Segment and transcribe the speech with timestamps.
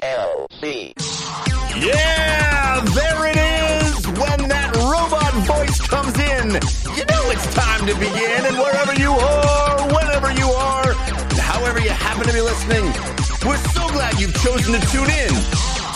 [0.00, 0.94] DLC.
[1.82, 4.06] Yeah, there it is.
[4.06, 6.46] When that robot voice comes in,
[6.96, 8.46] you know it's time to begin.
[8.46, 10.92] And wherever you are, whenever you are,
[11.38, 12.84] however you happen to be listening,
[13.46, 15.30] we're so glad you've chosen to tune in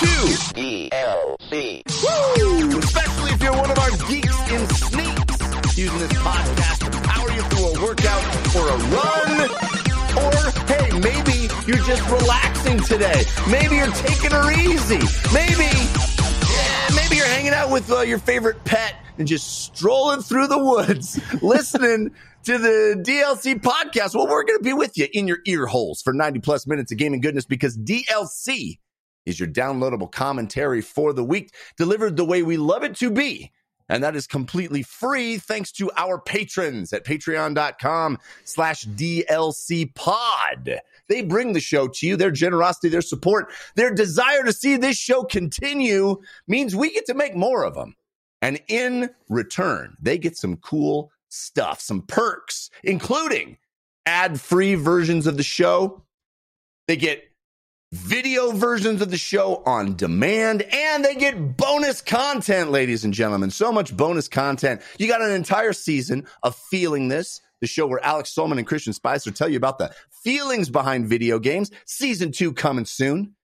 [0.03, 0.13] to
[0.59, 1.83] DLC.
[2.03, 2.79] Woo!
[2.79, 7.43] Especially if you're one of our geeks in sneaks, using this podcast to power you
[7.43, 8.25] through a workout
[8.57, 9.51] or a run.
[10.13, 13.25] Or, hey, maybe you're just relaxing today.
[13.51, 14.99] Maybe you're taking her easy.
[15.33, 20.49] Maybe, yeah, maybe you're hanging out with uh, your favorite pet and just strolling through
[20.49, 22.11] the woods, listening
[22.45, 24.15] to the DLC podcast.
[24.15, 26.91] Well, we're going to be with you in your ear holes for 90 plus minutes
[26.91, 28.79] of gaming goodness because DLC
[29.25, 33.53] is your downloadable commentary for the week, delivered the way we love it to be.
[33.89, 40.81] And that is completely free thanks to our patrons at patreon.com slash DLC pod.
[41.09, 42.17] They bring the show to you.
[42.17, 47.15] Their generosity, their support, their desire to see this show continue means we get to
[47.15, 47.97] make more of them.
[48.41, 53.59] And in return, they get some cool stuff, some perks, including
[54.05, 56.03] ad free versions of the show.
[56.89, 57.23] They get
[57.93, 63.51] video versions of the show on demand, and they get bonus content, ladies and gentlemen.
[63.51, 64.81] So much bonus content.
[64.99, 68.93] You got an entire season of Feeling This, the show where Alex Solman and Christian
[68.93, 71.71] Spicer tell you about the feelings behind video games.
[71.87, 73.35] Season two coming soon.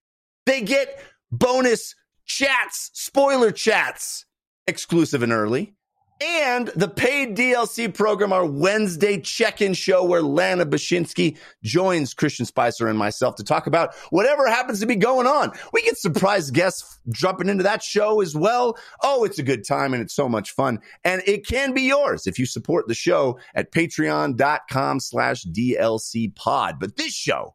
[0.46, 4.26] They get bonus chats, spoiler chats,
[4.66, 5.74] exclusive and early.
[6.20, 12.88] And the paid DLC program, our Wednesday check-in show where Lana Bashinsky joins Christian Spicer
[12.88, 15.52] and myself to talk about whatever happens to be going on.
[15.72, 18.76] We get surprise guests jumping into that show as well.
[19.02, 20.80] Oh, it's a good time and it's so much fun.
[21.04, 26.80] And it can be yours if you support the show at patreon.com slash DLC pod.
[26.80, 27.54] But this show,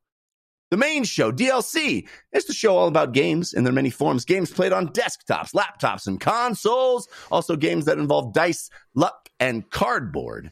[0.73, 4.25] the main show, DLC, is the show all about games in their many forms.
[4.25, 7.07] Games played on desktops, laptops, and consoles.
[7.31, 10.51] Also, games that involve dice, luck, and cardboard.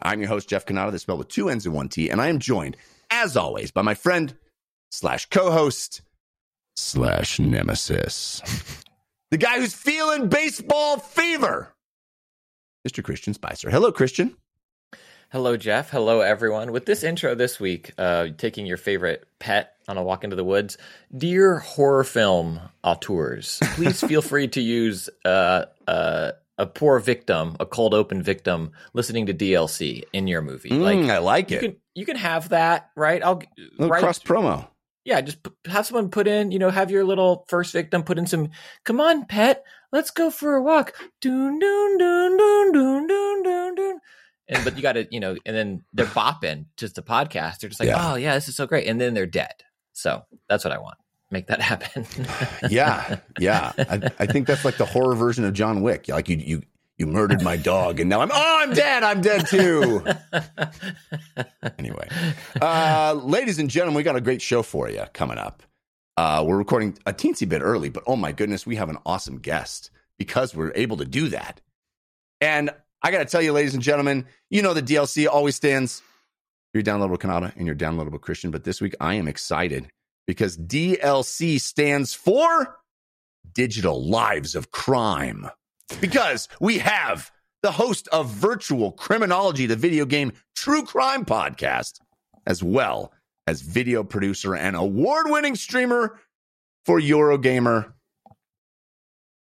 [0.00, 2.26] I'm your host, Jeff Cannata, that's spelled with two N's and one T, and I
[2.26, 2.76] am joined,
[3.08, 4.36] as always, by my friend
[4.90, 6.02] slash co-host
[6.74, 8.42] slash nemesis,
[9.30, 11.72] the guy who's feeling baseball fever,
[12.84, 13.04] Mr.
[13.04, 13.70] Christian Spicer.
[13.70, 14.36] Hello, Christian.
[15.32, 15.88] Hello, Jeff.
[15.88, 16.72] Hello, everyone.
[16.72, 20.44] With this intro this week, uh, taking your favorite pet on a walk into the
[20.44, 20.76] woods,
[21.16, 27.64] dear horror film auteurs, please feel free to use uh, uh, a poor victim, a
[27.64, 30.68] cold open victim, listening to DLC in your movie.
[30.68, 31.60] Mm, I like you it.
[31.60, 33.22] can you can have that, right?
[33.24, 33.42] I'll
[33.78, 34.68] write- cross promo.
[35.06, 38.18] yeah, just p- have someone put in, you know, have your little first victim put
[38.18, 38.50] in some,
[38.84, 40.92] come on, pet, let's go for a walk.
[41.22, 43.91] Doon, doon, doon, doon, doon, doon, doon, doon.
[44.52, 47.58] And, but you got to, you know, and then they're bopping just the podcast.
[47.60, 48.12] They're just like, Yeah.
[48.12, 48.86] oh, yeah, this is so great.
[48.86, 49.54] And then they're dead.
[49.92, 50.98] So that's what I want.
[51.30, 52.06] Make that happen.
[52.70, 53.72] yeah, yeah.
[53.78, 56.08] I, I think that's like the horror version of John Wick.
[56.08, 56.62] Like you, you,
[56.98, 59.02] you murdered my dog, and now I'm oh, I'm dead.
[59.02, 60.04] I'm dead too.
[61.78, 62.08] anyway,
[62.60, 65.62] uh, ladies and gentlemen, we got a great show for you coming up.
[66.16, 69.38] Uh, we're recording a teensy bit early, but oh my goodness, we have an awesome
[69.38, 71.60] guest because we're able to do that.
[72.40, 72.70] And
[73.02, 76.00] I got to tell you, ladies and gentlemen, you know the DLC always stands
[76.72, 79.88] for your downloadable Cannata and your downloadable Christian, but this week I am excited
[80.26, 82.78] because DLC stands for
[83.52, 85.50] Digital Lives of Crime.
[86.00, 87.30] Because we have
[87.62, 92.00] the host of Virtual Criminology, the video game True Crime podcast,
[92.46, 93.12] as well
[93.46, 96.20] as video producer and award winning streamer
[96.84, 97.92] for Eurogamer.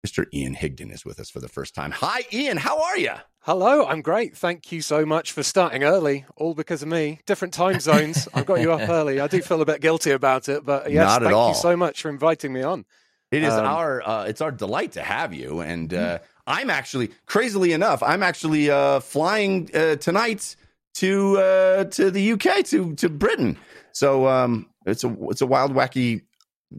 [0.05, 0.27] Mr.
[0.35, 1.93] Ian Higton is with us for the first time.
[1.93, 2.57] Hi, Ian.
[2.57, 3.15] How are you?
[3.47, 4.35] Hello, I'm great.
[4.35, 7.21] Thank you so much for starting early, all because of me.
[7.27, 8.27] Different time zones.
[8.35, 9.21] I've got you up early.
[9.21, 11.49] I do feel a bit guilty about it, but yes, Not thank all.
[11.51, 12.87] you so much for inviting me on.
[13.31, 17.11] It is Um, our uh, it's our delight to have you, and uh, I'm actually
[17.27, 20.57] crazily enough, I'm actually uh, flying uh, tonight
[20.95, 23.59] to uh, to the UK to to Britain.
[23.93, 26.23] So um, it's a it's a wild, wacky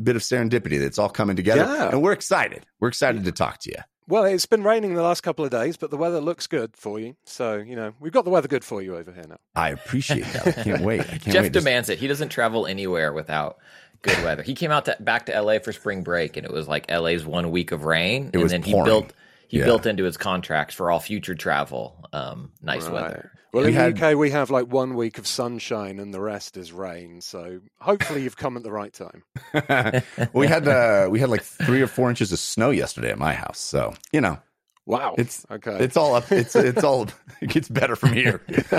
[0.01, 1.89] bit of serendipity that's all coming together, Yeah.
[1.89, 2.65] and we're excited.
[2.79, 3.77] We're excited to talk to you.
[4.07, 6.99] Well, it's been raining the last couple of days, but the weather looks good for
[6.99, 7.15] you.
[7.23, 9.37] So, you know, we've got the weather good for you over here now.
[9.55, 10.47] I appreciate that.
[10.47, 11.01] I can't wait.
[11.01, 11.53] I can't Jeff wait.
[11.53, 11.97] to- demands it.
[11.97, 13.57] He doesn't travel anywhere without
[14.03, 14.43] good weather.
[14.43, 17.25] He came out to, back to LA for spring break, and it was like LA's
[17.25, 18.85] one week of rain, It and was then pouring.
[18.85, 19.13] he built
[19.47, 19.65] he Yeah.
[19.65, 21.95] built into his contracts for all future travel.
[22.13, 23.31] Um, nice weather.
[23.55, 26.19] Well, We in had- the UK, we have like one week of sunshine and the
[26.19, 27.21] rest is rain.
[27.21, 29.23] So hopefully you've come at the right time.
[30.33, 33.33] we had uh, we had like three or four inches of snow yesterday at my
[33.33, 33.59] house.
[33.59, 34.39] So you know,
[34.85, 35.15] Wow.
[35.17, 35.77] It's okay.
[35.79, 36.29] It's all up.
[36.33, 37.07] It's it's all.
[37.41, 38.41] It gets better from here.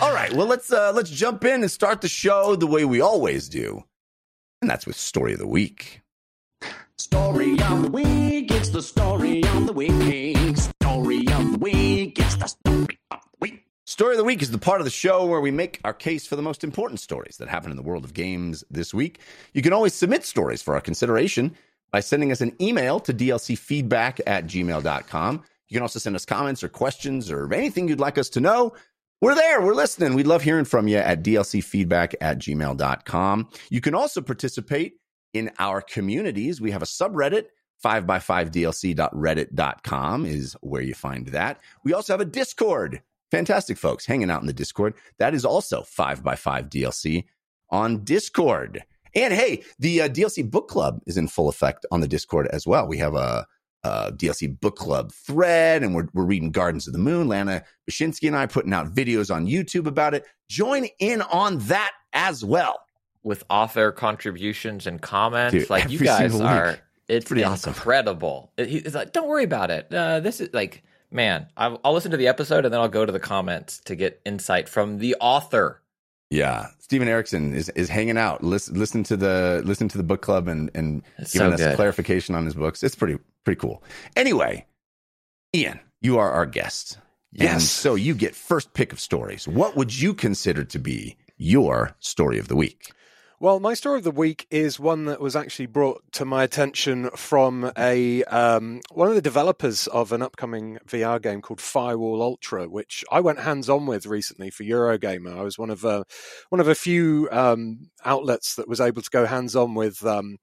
[0.00, 0.32] all right.
[0.32, 3.82] Well, let's uh, let's jump in and start the show the way we always do.
[4.62, 6.02] And that's with Story of the Week.
[6.98, 10.56] Story of the week, it's the story of the week.
[10.56, 12.97] Story of the week, it's the story of the week.
[13.88, 16.26] Story of the Week is the part of the show where we make our case
[16.26, 19.18] for the most important stories that happen in the world of games this week.
[19.54, 21.56] You can always submit stories for our consideration
[21.90, 25.42] by sending us an email to dlcfeedback at gmail.com.
[25.68, 28.74] You can also send us comments or questions or anything you'd like us to know.
[29.22, 29.62] We're there.
[29.62, 30.12] We're listening.
[30.12, 33.48] We'd love hearing from you at dlcfeedback at gmail.com.
[33.70, 34.96] You can also participate
[35.32, 36.60] in our communities.
[36.60, 37.46] We have a subreddit,
[37.82, 41.58] 5x5dlc.reddit.com is where you find that.
[41.84, 43.00] We also have a Discord.
[43.30, 44.94] Fantastic folks hanging out in the Discord.
[45.18, 47.24] That is also 5x5dlc
[47.70, 48.82] on Discord.
[49.14, 52.66] And hey, the uh, DLC book club is in full effect on the Discord as
[52.66, 52.86] well.
[52.86, 53.46] We have a,
[53.84, 57.26] a DLC book club thread, and we're, we're reading Gardens of the Moon.
[57.28, 60.24] Lana Bashinsky and I putting out videos on YouTube about it.
[60.48, 62.80] Join in on that as well.
[63.24, 65.52] with author contributions and comments.
[65.52, 66.48] Dude, like you guys single week.
[66.50, 66.78] are,
[67.08, 67.70] it's pretty awesome.
[67.74, 68.52] incredible.
[68.56, 69.92] It- he- It's like, don't worry about it.
[69.92, 73.04] Uh, this is like, man, I'll, I'll listen to the episode and then I'll go
[73.06, 75.82] to the comments to get insight from the author.
[76.30, 78.42] Yeah, Steven Erikson is, is hanging out.
[78.44, 81.60] Listen, listen to the listen to the book club and and It's giving so us
[81.60, 81.76] good.
[81.76, 82.82] clarification on his books.
[82.82, 83.82] It's pretty pretty cool.
[84.14, 84.66] Anyway,
[85.54, 86.98] Ian, you are our guest.
[87.32, 87.64] And Yes.
[87.70, 89.46] so you get first pick of stories.
[89.48, 92.92] What would you consider to be your story of the week?
[93.40, 97.08] Well, my story of the week is one that was actually brought to my attention
[97.10, 102.68] from a um, one of the developers of an upcoming VR game called Firewall Ultra,
[102.68, 105.38] which I went hands on with recently for Eurogamer.
[105.38, 106.04] I was one of a
[106.48, 110.38] one of a few um, outlets that was able to go hands on with um,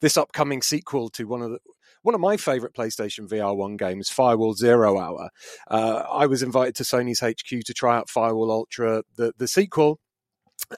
[0.00, 1.58] this upcoming sequel to one of the
[2.02, 5.30] one of my favorite PlayStation VR One games, Firewall Zero Hour.
[5.68, 9.98] Uh, I was invited to Sony's HQ to try out Firewall Ultra, the the sequel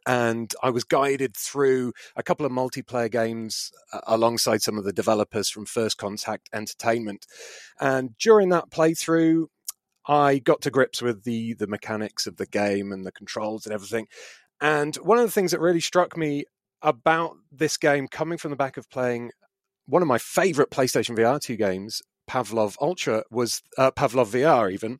[0.06, 4.92] and I was guided through a couple of multiplayer games uh, alongside some of the
[4.92, 7.26] developers from First Contact Entertainment.
[7.80, 9.46] And during that playthrough,
[10.06, 13.74] I got to grips with the the mechanics of the game and the controls and
[13.74, 14.06] everything.
[14.60, 16.44] And one of the things that really struck me
[16.82, 19.30] about this game, coming from the back of playing
[19.86, 24.98] one of my favorite PlayStation VR 2 games, Pavlov Ultra, was uh, Pavlov VR even.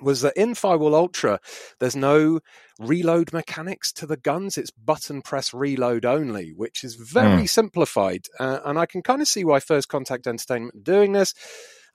[0.00, 1.40] Was that in Firewall Ultra,
[1.80, 2.40] there's no
[2.78, 4.56] reload mechanics to the guns.
[4.56, 8.26] It's button press reload only, which is very simplified.
[8.38, 11.34] Uh, and I can kind of see why First Contact Entertainment are doing this.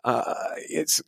[0.04, 0.34] Uh,
[0.70, 1.02] it's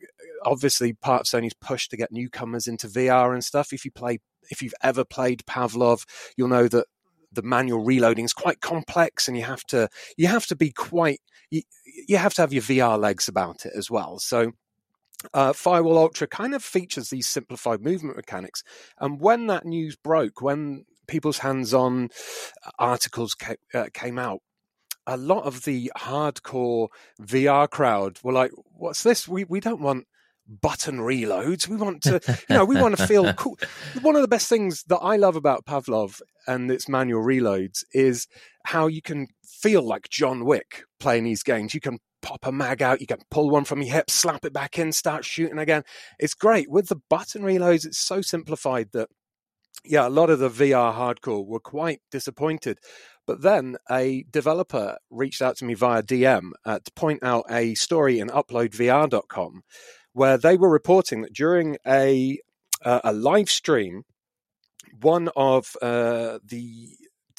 [0.43, 3.71] obviously part of Sony's push to get newcomers into VR and stuff.
[3.71, 6.05] If you play, if you've ever played Pavlov,
[6.35, 6.87] you'll know that
[7.31, 11.19] the manual reloading is quite complex, and you have to you have to be quite
[11.51, 11.61] you,
[12.07, 14.19] you have to have your VR legs about it as well.
[14.19, 14.53] So
[15.33, 18.63] uh, Firewall Ultra kind of features these simplified movement mechanics.
[18.99, 22.09] And when that news broke, when people's hands on
[22.77, 24.41] articles ca- uh, came out,
[25.05, 26.89] a lot of the hardcore
[27.21, 29.27] VR crowd were like, What's this?
[29.27, 30.05] We, we don't want
[30.49, 31.67] button reloads.
[31.67, 32.19] We want to,
[32.49, 33.57] you know, we want to feel cool.
[34.01, 38.27] One of the best things that I love about Pavlov and its manual reloads is
[38.65, 39.27] how you can
[39.61, 41.73] feel like John Wick playing these games.
[41.73, 44.53] You can pop a mag out, you can pull one from your hip, slap it
[44.53, 45.83] back in, start shooting again.
[46.19, 46.69] It's great.
[46.69, 49.09] With the button reloads, it's so simplified that,
[49.85, 52.79] yeah, a lot of the VR hardcore were quite disappointed.
[53.25, 57.75] But then a developer reached out to me via DM uh, to point out a
[57.75, 59.61] story in uploadvr.com
[60.13, 62.39] where they were reporting that during a
[62.83, 64.03] uh, a live stream,
[65.01, 66.89] one of uh, the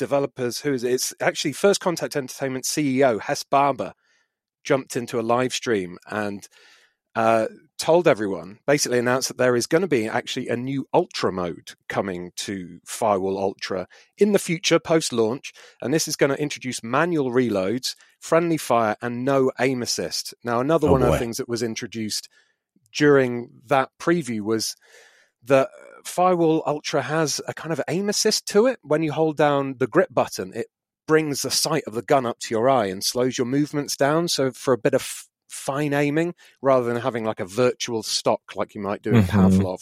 [0.00, 0.92] developers, who is it?
[0.92, 3.92] it's actually First Contact Entertainment CEO Hess Barber,
[4.64, 6.48] jumped into a live stream and
[7.14, 7.46] uh,
[7.78, 11.72] told everyone, basically announced that there is going to be actually a new Ultra mode
[11.88, 15.52] coming to Firewall Ultra in the future post launch.
[15.82, 20.34] And this is going to introduce manual reloads, friendly fire, and no aim assist.
[20.44, 22.28] Now, another Oh, one of the things that was introduced
[22.96, 24.76] during that preview was
[25.44, 25.68] that
[26.06, 28.78] Firewall Ultra has a kind of aim assist to it.
[28.82, 30.66] When you hold down the grip button, it
[31.06, 34.28] brings the sight of the gun up to your eye and slows your movements down.
[34.28, 38.40] So for a bit of f- fine aiming, rather than having like a virtual stock
[38.54, 39.28] like you might do in Mhm.
[39.28, 39.80] Pavlov.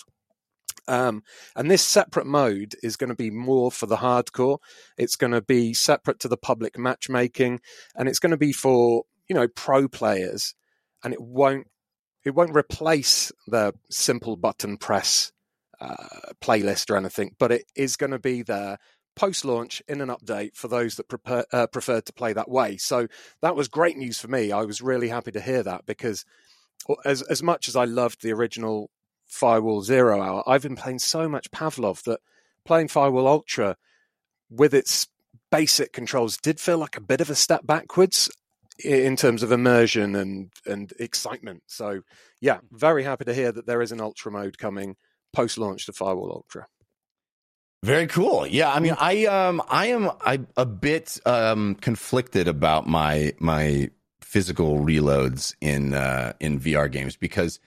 [0.87, 1.23] Um,
[1.55, 4.59] and this separate mode is going to be more for the hardcore.
[4.97, 7.61] It's going to be separate to the public matchmaking,
[7.95, 10.55] and it's going to be for you know pro players.
[11.05, 11.67] And it won't
[12.25, 15.31] it won't replace the simple button press
[15.81, 18.79] uh, playlist or anything, but it is going to be there
[19.17, 22.77] post launch in an update for those that prefer, uh, preferred to play that way.
[22.77, 23.09] So
[23.43, 24.53] that was great news for me.
[24.53, 26.25] I was really happy to hear that because
[27.05, 28.91] as as much as I loved the original
[29.27, 32.21] Firewall Zero Hour, I've been playing so much Pavlov that
[32.65, 33.77] playing Firewall Ultra
[34.51, 35.09] with its
[35.51, 38.31] basic controls did feel like a bit of a step backwards
[38.85, 41.65] in terms of immersion and and excitement.
[41.67, 42.03] So
[42.41, 44.97] yeah, very happy to hear that there is an ultra mode coming
[45.33, 46.67] post launch to Firewall Ultra.
[47.85, 48.47] Very cool.
[48.47, 53.91] Yeah, I mean, I um, I am I a bit um conflicted about my my
[54.21, 57.61] physical reloads in uh in VR games because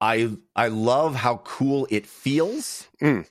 [0.00, 3.26] I I love how cool it feels, Mm.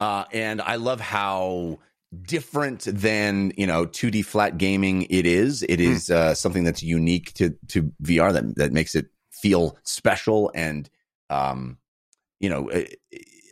[0.00, 1.78] uh, and I love how
[2.22, 5.62] different than you know 2D flat gaming it is.
[5.62, 10.50] It is uh, something that's unique to to VR that that makes it feel special
[10.56, 10.90] and
[11.30, 11.78] um,
[12.42, 12.84] you know, eh,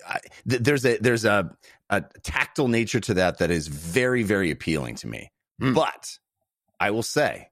[0.06, 1.56] I, there's a there's a
[1.88, 5.30] a tactile nature to that that is very very appealing to me.
[5.60, 5.72] Hmm.
[5.72, 6.18] But
[6.78, 7.48] I will say,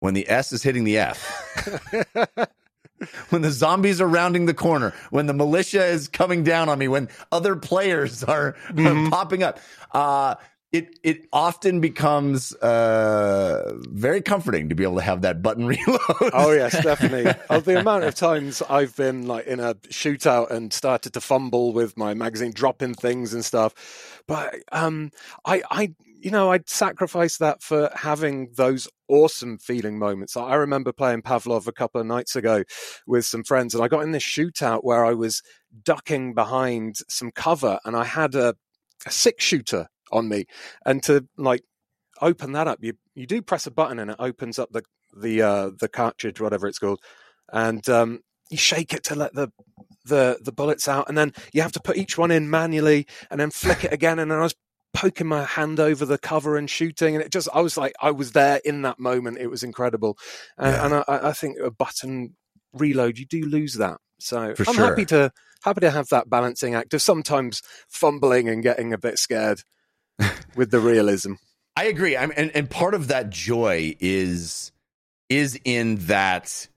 [0.00, 2.16] when the S is hitting the F,
[3.30, 6.88] when the zombies are rounding the corner, when the militia is coming down on me,
[6.88, 9.10] when other players are, are Mhm.
[9.10, 9.58] popping up,
[9.92, 10.36] uh,
[10.76, 16.30] it it often becomes uh, very comforting to be able to have that button reload.
[16.34, 17.32] oh yes, definitely.
[17.60, 21.96] the amount of times I've been like in a shootout and started to fumble with
[21.96, 24.22] my magazine, dropping things and stuff.
[24.28, 25.12] But um,
[25.46, 30.36] I, I, you know, I'd sacrifice that for having those awesome feeling moments.
[30.36, 32.64] I remember playing Pavlov a couple of nights ago
[33.06, 35.42] with some friends, and I got in this shootout where I was
[35.84, 38.56] ducking behind some cover, and I had a,
[39.06, 40.46] a six shooter on me,
[40.84, 41.62] and to like
[42.20, 44.82] open that up, you you do press a button and it opens up the
[45.16, 47.00] the uh, the cartridge, whatever it's called,
[47.52, 48.20] and um,
[48.50, 49.50] you shake it to let the
[50.04, 53.40] the the bullets out, and then you have to put each one in manually, and
[53.40, 54.54] then flick it again, and then I was
[54.94, 58.10] poking my hand over the cover and shooting, and it just I was like I
[58.10, 59.38] was there in that moment.
[59.38, 60.16] It was incredible,
[60.56, 60.84] and, Yeah.
[60.84, 62.36] and I, I think a button
[62.72, 63.98] reload you do lose that.
[64.18, 64.90] So For I'm sure.
[64.90, 65.32] happy to
[65.64, 69.62] happy to have that balancing act of sometimes fumbling and getting a bit scared
[70.56, 71.34] with the realism.
[71.76, 72.16] I agree.
[72.16, 74.72] I'm, and and part of that joy is
[75.28, 76.68] is in that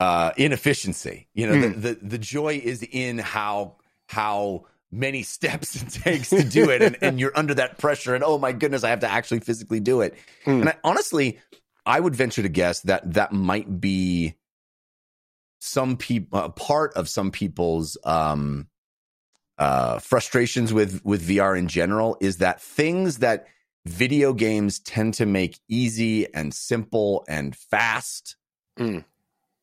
[0.00, 1.28] uh, inefficiency.
[1.34, 3.76] You know, the, the the joy is in how
[4.08, 8.24] how many steps it takes to do it, and, and you're under that pressure, and
[8.24, 10.14] oh my goodness, I have to actually physically do it.
[10.44, 10.60] Mm.
[10.60, 11.38] And I, honestly,
[11.84, 14.34] I would venture to guess that that might be
[15.60, 18.68] some people uh, part of some people's um
[19.58, 23.46] uh frustrations with with VR in general is that things that
[23.86, 28.36] video games tend to make easy and simple and fast
[28.78, 29.04] Mm.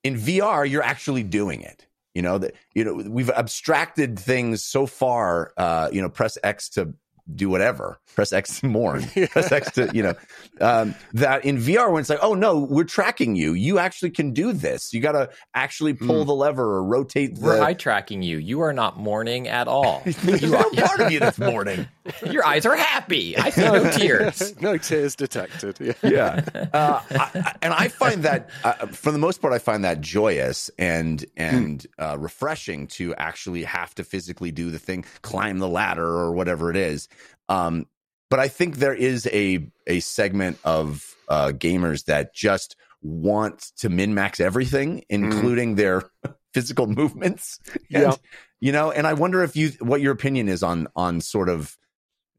[0.04, 1.86] in VR you're actually doing it
[2.16, 6.70] you know that you know we've abstracted things so far uh you know press X
[6.70, 6.94] to
[7.34, 10.14] do whatever press X to mourn press X to you know.
[10.60, 13.54] Um that in VR when it's like oh no we're tracking you.
[13.54, 14.94] You actually can do this.
[14.94, 18.38] You got to actually pull the lever or rotate We're the eye tracking you.
[18.38, 20.02] You are not mourning at all.
[20.06, 21.88] there's You no are, part of you that's mourning
[22.30, 23.38] your eyes are happy.
[23.38, 24.60] I see no tears.
[24.62, 25.78] no tears detected.
[25.80, 25.94] Yeah.
[26.04, 29.84] yeah uh, I, I- and i find that uh, for the most part i find
[29.86, 35.60] that joyous and and uh, refreshing to actually have to physically do the thing climb
[35.60, 37.08] the ladder or whatever it is
[37.50, 37.86] um
[38.30, 43.90] but i think there is a a segment of uh gamers that just want to
[43.90, 46.04] min max everything including their
[46.54, 47.60] physical movements
[47.94, 48.16] and, Yeah.
[48.60, 51.78] you know and i wonder if you what your opinion is on on sort of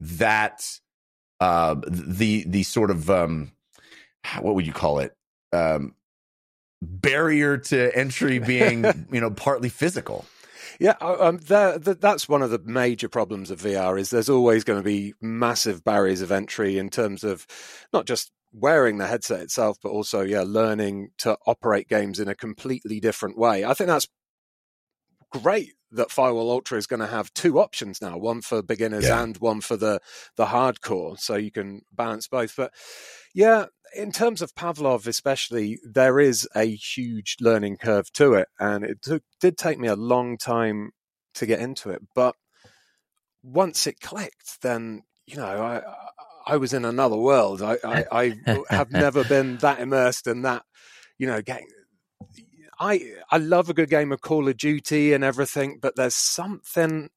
[0.05, 0.63] that
[1.39, 3.51] uh the the sort of um
[4.41, 5.15] what would you call it
[5.53, 5.93] um
[6.81, 10.25] barrier to entry being you know partly physical
[10.79, 14.29] Yeah, uh, um, that, that, that's one of the major problems of VR is there's
[14.29, 17.47] always going to be massive barriers of entry in terms of
[17.93, 22.35] not just wearing the headset itself, but also yeah, learning to operate games in a
[22.35, 23.63] completely different way.
[23.63, 24.07] I think that's
[25.41, 29.21] great that Firewall Ultra is going to have two options now, one for beginners Yeah.
[29.23, 29.99] and one for the
[30.35, 32.55] the hardcore, so you can balance both.
[32.55, 32.73] But
[33.33, 33.65] yeah,
[33.95, 39.01] in terms of Pavlov, especially, there is a huge learning curve to it, and it
[39.01, 40.91] took, did take me a long time
[41.35, 42.01] to get into it.
[42.13, 42.35] But
[43.43, 45.81] once it clicked, then you know I
[46.47, 47.61] I was in another world.
[47.61, 50.63] I I, I have never been that immersed in that.
[51.17, 51.67] You know, getting.
[52.79, 57.09] I I love a good game of Call of Duty and everything, but there's something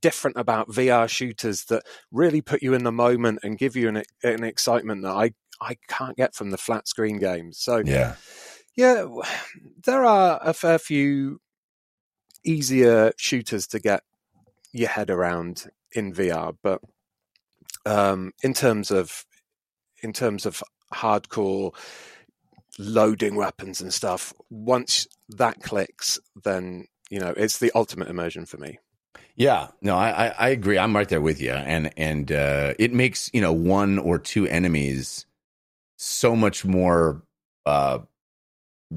[0.00, 4.02] different about VR shooters that really put you in the moment and give you an
[4.22, 7.58] an excitement that I I can't get from the flat screen games.
[7.58, 8.16] So yeah
[8.76, 9.06] yeah,
[9.84, 11.40] there are a fair few
[12.44, 14.02] easier shooters to get
[14.72, 16.80] your head around in VR, but
[17.86, 19.24] um, in terms of
[20.02, 21.72] in terms of hardcore
[22.78, 28.56] loading weapons and stuff, once that clicks, then you know it's the ultimate immersion for
[28.58, 28.78] me.
[29.36, 30.78] Yeah, no, I, I, agree.
[30.78, 34.46] I'm right there with you, and and uh, it makes you know one or two
[34.46, 35.26] enemies
[35.96, 37.22] so much more
[37.66, 37.98] uh,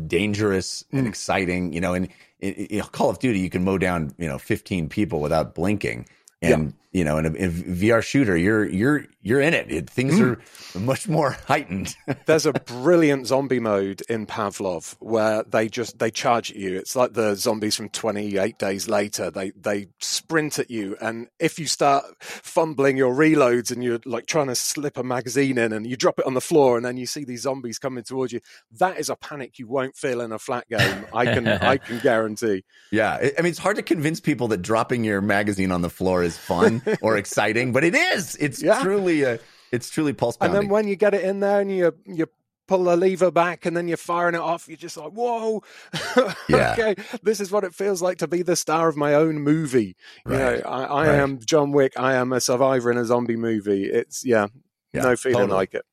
[0.05, 1.10] dangerous and Mm.
[1.10, 1.74] exciting.
[1.74, 4.89] You know, and in, in Call of Duty, you can mow down you know 15
[4.89, 6.05] people without blinking,
[6.41, 9.70] and you know, in a, in VR shooter, you're you're you're in it.
[9.72, 10.38] it things Mm.
[10.75, 11.96] are much more heightened.
[12.25, 16.77] There's a brilliant zombie mode in Pavlov where they just they charge at you.
[16.77, 19.29] It's like the zombies from 28 days later.
[19.29, 24.25] They they sprint at you, and if you start fumbling your reloads and you're like
[24.25, 26.98] trying to slip a magazine in, and you drop it on the floor, and then
[26.98, 28.39] you see these zombies coming towards you,
[28.79, 31.06] that is a panic you won't feel in a flat game.
[31.13, 32.63] I can I can guarantee.
[32.91, 35.89] Yeah, I I mean, it's hard to convince people that dropping your magazine on the
[35.89, 38.36] floor is fun or exciting, but it is.
[38.39, 38.81] It's Yeah.
[38.81, 39.39] truly a,
[39.72, 40.55] it's truly pulse pounding.
[40.55, 42.27] And then when you get it in there and you you
[42.67, 45.63] pull the lever back and then you're firing it off, you're just like, whoa,
[46.50, 46.74] Yeah.
[46.77, 49.96] okay, this is what it feels like to be the star of my own movie.
[50.25, 50.63] You Right.
[50.63, 51.19] know, I, I Right.
[51.19, 51.93] am John Wick.
[51.98, 53.86] I am a survivor in a zombie movie.
[53.86, 54.48] It's yeah,
[54.93, 55.55] Yeah, no feeling totally.
[55.55, 55.86] like it.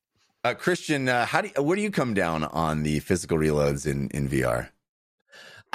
[0.43, 3.87] Uh, Christian, uh, how do you, where do you come down on the physical reloads
[3.87, 4.69] in, in VR?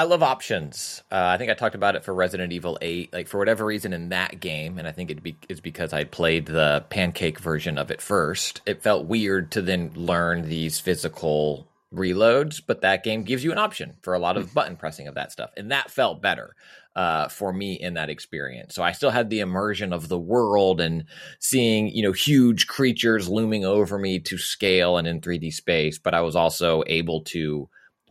[0.01, 1.03] I love options.
[1.13, 3.13] Uh, I think I talked about it for Resident Evil 8.
[3.13, 6.05] Like, for whatever reason in that game, and I think it be, is because I
[6.05, 11.69] played the pancake version of it first, it felt weird to then learn these physical
[11.95, 12.63] reloads.
[12.67, 15.33] But that game gives you an option for a lot of button pressing of that
[15.33, 15.51] stuff.
[15.55, 16.57] And that felt better
[16.97, 18.75] uh, for me in that experience.
[18.75, 21.05] So I still had the immersion of the world and
[21.41, 25.99] seeing, you know, huge creatures looming over me to scale and in 3D space.
[25.99, 27.69] But I was also able to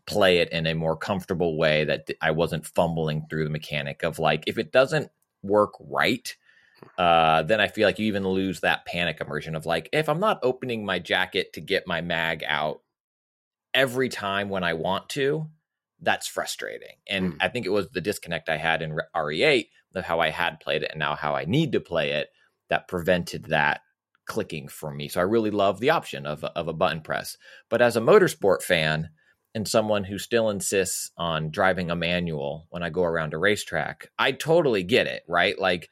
[0.10, 4.20] play it in a more comfortable way that I wasn't fumbling through the mechanic of
[4.20, 5.10] like if it doesn't
[5.44, 6.36] work right
[6.98, 10.20] uh then I feel like you even lose that panic immersion of like if I'm
[10.20, 12.82] not opening my jacket to get my mag out
[13.74, 15.50] every time when I want to
[16.02, 16.96] that's frustrating.
[17.10, 17.38] And Mm.
[17.42, 20.60] I think it was the disconnect I had in Re- RE8 of how I had
[20.62, 22.30] played it and now how I need to play it
[22.70, 23.82] that prevented that
[24.26, 25.10] clicking for me.
[25.10, 27.38] So I really love the option of of a button press.
[27.70, 29.10] But as a motorsport fan
[29.56, 34.10] and someone who still insists on driving a manual when I go around a racetrack,
[34.18, 35.58] I totally get it, right?
[35.58, 35.90] Like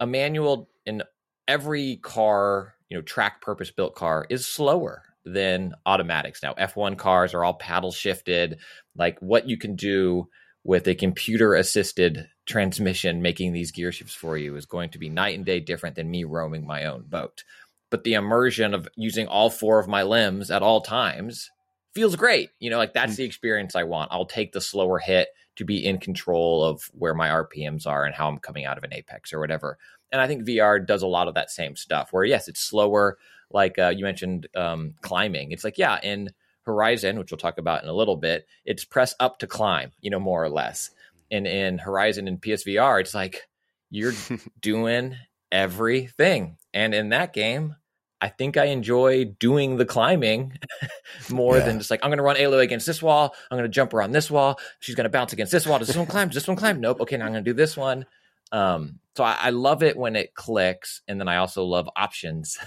[0.00, 1.02] a manual in
[1.46, 6.42] every car, you know, track purpose built car is slower than automatics.
[6.42, 8.58] Now, F1 cars are all paddle shifted.
[8.96, 10.28] Like what you can do
[10.64, 15.08] with a computer assisted transmission making these gear shifts for you is going to be
[15.08, 17.44] night and day different than me roaming my own boat.
[17.90, 21.50] But the immersion of using all four of my limbs at all times
[21.96, 22.50] feels great.
[22.60, 24.12] You know, like that's the experience I want.
[24.12, 28.14] I'll take the slower hit to be in control of where my RPMs are and
[28.14, 29.78] how I'm coming out of an apex or whatever.
[30.12, 33.16] And I think VR does a lot of that same stuff where, yes, it's slower.
[33.50, 35.52] Like uh, you mentioned um, climbing.
[35.52, 36.32] It's like, yeah, in
[36.66, 40.10] Horizon, which we'll talk about in a little bit, it's press up to climb, you
[40.10, 40.90] know, more or less.
[41.30, 43.48] And in Horizon and PSVR, it's like
[43.90, 44.12] you're
[44.60, 45.16] doing
[45.50, 46.58] everything.
[46.74, 47.76] And in that game,
[48.20, 50.58] I think I enjoy doing the climbing
[51.30, 51.64] more Yeah.
[51.66, 53.34] than just like I'm going to run Aloy against this wall.
[53.50, 54.58] I'm going to jump around this wall.
[54.80, 55.78] She's going to bounce against this wall.
[55.78, 56.28] Does this one climb?
[56.28, 56.80] Does this one climb?
[56.80, 57.00] Nope.
[57.02, 58.06] Okay, now I'm going to do this one.
[58.52, 62.58] Um, so I, I love it when it clicks, and then I also love options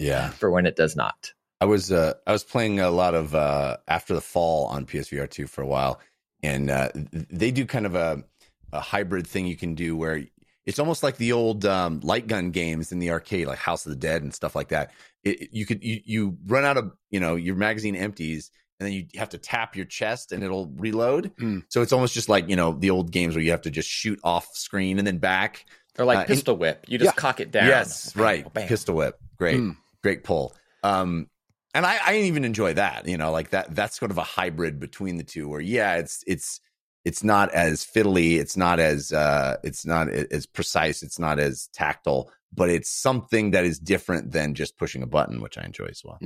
[0.00, 0.30] Yeah.
[0.40, 1.32] for when it does not.
[1.60, 5.30] I was uh, I was playing a lot of uh, After the Fall on PSVR
[5.30, 6.00] two for a while,
[6.42, 8.24] and uh, they do kind of a,
[8.72, 10.24] a hybrid thing you can do where
[10.66, 13.90] it's almost like the old um, light gun games in the arcade, like House of
[13.90, 14.92] the Dead and stuff like that.
[15.24, 18.92] It, you could you, you run out of you know your magazine empties, and then
[18.92, 21.34] you have to tap your chest and it'll reload.
[21.36, 21.64] Mm.
[21.68, 23.88] So it's almost just like you know the old games where you have to just
[23.88, 25.64] shoot off screen and then back.
[25.98, 27.20] Or like Uh, pistol whip, you just Yeah.
[27.20, 27.66] cock it down.
[27.66, 28.52] Yes, Bam, right.
[28.54, 28.66] bam.
[28.66, 29.18] Pistol whip.
[29.36, 29.60] Great.
[29.60, 29.76] Mm.
[30.02, 30.54] Great pull.
[30.82, 31.28] Um
[31.74, 34.80] and I, I even enjoy that, you know, like that that's sort of a hybrid
[34.80, 36.60] between the two where yeah, it's it's
[37.04, 41.68] it's not as fiddly, it's not as uh it's not as precise, it's not as
[41.72, 45.86] tactile, but it's something that is different than just pushing a button, which I enjoy
[45.86, 46.18] as well.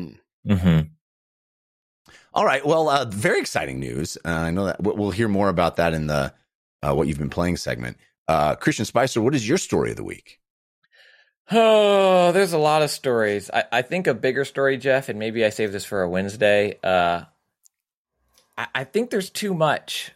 [0.46, 0.80] hmm
[2.34, 2.64] All right.
[2.64, 4.18] Well, uh, very exciting news.
[4.24, 6.32] Uh, I know that we'll we'll hear more about that in the
[6.82, 7.96] uh, what you've been playing segment.
[8.28, 10.40] Uh, Christian Spicer, what is your story of the week?
[11.50, 13.50] Oh, there's a lot of stories.
[13.52, 16.78] I, I think a bigger story, Jeff, and maybe I save this for a Wednesday.
[16.82, 17.22] Uh,
[18.58, 20.10] I, I think there's too much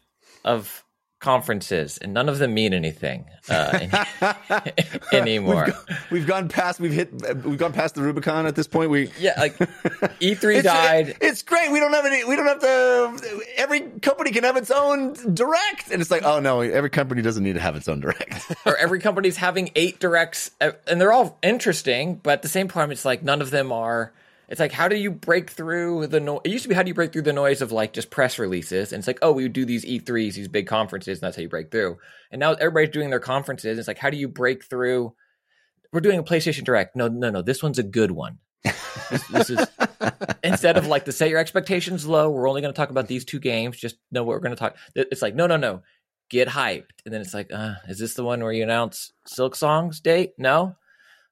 [0.44, 0.84] of
[1.20, 4.04] conferences, and none of them mean anything uh,
[5.12, 5.66] anymore.
[5.66, 6.80] We've, go- we've gone past.
[6.80, 7.12] We've hit.
[7.44, 8.90] We've gone past the Rubicon at this point.
[8.90, 11.16] We yeah, like E3 it's, died.
[11.20, 11.70] It's great.
[11.70, 12.24] We don't have any.
[12.24, 13.42] We don't have to.
[13.56, 17.44] Every company can have its own direct, and it's like, oh no, every company doesn't
[17.44, 18.56] need to have its own direct.
[18.64, 22.68] or every company's having eight directs, uh, and they're all interesting, but at the same
[22.68, 24.12] time, it's like none of them are
[24.50, 26.40] It's like how do you break through the noise?
[26.44, 28.36] It used to be how do you break through the noise of like just press
[28.36, 31.36] releases, and it's like oh we would do these E3s, these big conferences, and that's
[31.36, 31.98] how you break through.
[32.32, 33.78] And now everybody's doing their conferences.
[33.78, 35.14] It's like how do you break through?
[35.92, 36.96] We're doing a PlayStation Direct.
[36.96, 37.42] No, no, no.
[37.42, 38.38] This one's a good one.
[39.10, 39.66] this, this is
[40.44, 42.28] instead of like to set your expectations low.
[42.30, 43.76] We're only going to talk about these two games.
[43.76, 44.76] Just know what we're going to talk.
[44.96, 45.82] It's like no, no, no.
[46.28, 50.00] Get hyped, and then it's like, uh, is this the one where you announce Silksong's
[50.00, 50.32] date?
[50.38, 50.76] No.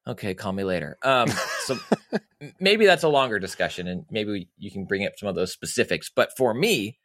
[0.09, 0.97] Okay, call me later.
[1.03, 1.29] Um,
[1.61, 1.77] so
[2.59, 5.51] maybe that's a longer discussion, and maybe we, you can bring up some of those
[5.51, 6.09] specifics.
[6.09, 6.97] But for me,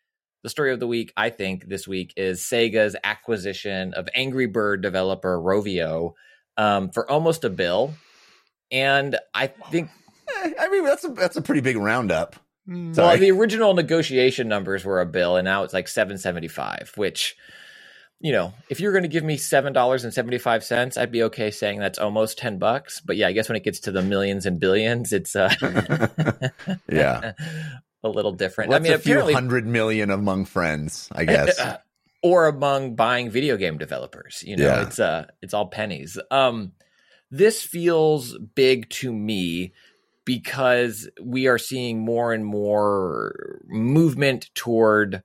[0.43, 4.83] the story of the week, I think, this week is Sega's acquisition of Angry Bird
[4.83, 6.15] developer Rovio
[6.57, 7.95] um, for almost a bill,
[8.71, 9.91] and I think
[10.59, 12.37] I mean, that's a that's a pretty big roundup.
[12.67, 16.93] well, the original negotiation numbers were a bill, and now it's like seven seventy five.
[16.97, 17.37] Which,
[18.25, 21.13] you know, if you're going to give me seven dollars and seventy five cents, I'd
[21.13, 23.01] be okay saying that's almost ten bucks.
[23.05, 25.53] But yeah, I guess when it gets to the millions and billions, it's uh,
[26.91, 27.33] yeah,
[28.03, 28.73] a little different.
[28.73, 31.61] I mean, a few hundred million among friends, I guess.
[32.23, 34.43] or among buying video game developers.
[34.47, 34.87] You know, Yeah.
[34.87, 36.19] it's uh it's all pennies.
[36.31, 36.73] Um
[37.31, 39.75] this feels big to me
[40.25, 45.23] because we are seeing more and more movement toward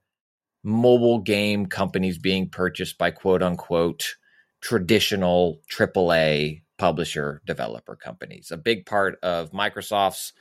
[0.62, 4.16] mobile game companies being purchased by quote unquote
[4.60, 8.50] traditional AAA publisher developer companies.
[8.50, 10.32] A big part of Microsoft's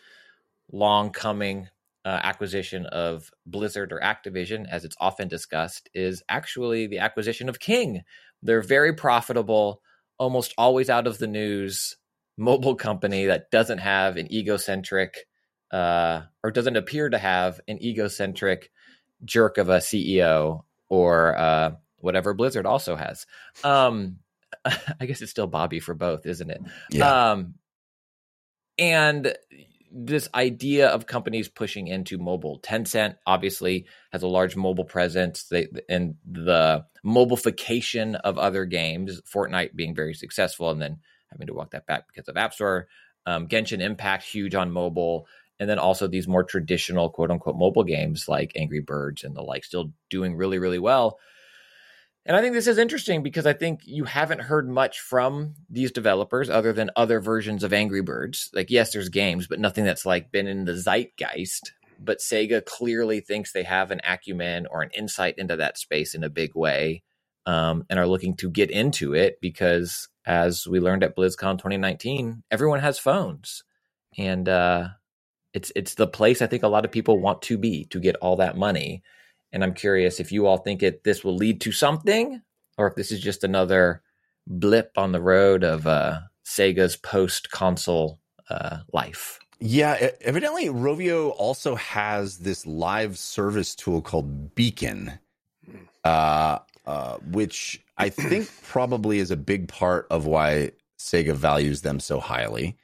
[0.71, 1.67] long coming
[2.05, 7.59] uh, acquisition of Blizzard or Activision, as it's often discussed, is actually the acquisition of
[7.59, 8.01] King.
[8.41, 9.81] They're very profitable,
[10.17, 11.97] almost always out of the news
[12.37, 15.25] mobile company that doesn't have an egocentric
[15.71, 18.71] uh, or doesn't appear to have an egocentric
[19.23, 23.25] jerk of a CEO or uh, whatever Blizzard also has.
[23.63, 24.17] Um,
[24.65, 26.61] I guess it's still Bobby for both, isn't it?
[26.91, 27.31] Yeah.
[27.31, 27.55] Um,
[28.77, 29.35] and
[29.91, 32.59] this idea of companies pushing into mobile.
[32.59, 39.75] Tencent obviously has a large mobile presence, they, and the mobileification of other games, Fortnite
[39.75, 40.99] being very successful, and then
[41.31, 42.87] having to walk that back because of App Store.
[43.25, 45.27] Um, Genshin Impact, huge on mobile.
[45.59, 49.41] And then also these more traditional quote unquote mobile games like Angry Birds and the
[49.41, 51.19] like, still doing really, really well.
[52.25, 55.91] And I think this is interesting because I think you haven't heard much from these
[55.91, 58.49] developers other than other versions of Angry Birds.
[58.53, 61.71] Like, yes, there's games, but nothing that's like been in the zeitgeist.
[61.99, 66.23] But Sega clearly thinks they have an acumen or an insight into that space in
[66.23, 67.03] a big way
[67.45, 72.43] um, and are looking to get into it because, as we learned at BlizzCon 2019,
[72.51, 73.63] everyone has phones.
[74.17, 74.89] And uh,
[75.53, 78.15] it's it's the place I think a lot of people want to be to get
[78.17, 79.03] all that money.
[79.51, 82.41] And I'm curious if you all think it this will lead to something,
[82.77, 84.01] or if this is just another
[84.45, 89.39] blip on the road of uh, Sega's post console uh, life.
[89.59, 95.19] Yeah, evidently Rovio also has this live service tool called Beacon,
[96.05, 101.99] uh, uh, which I think probably is a big part of why Sega values them
[101.99, 102.77] so highly.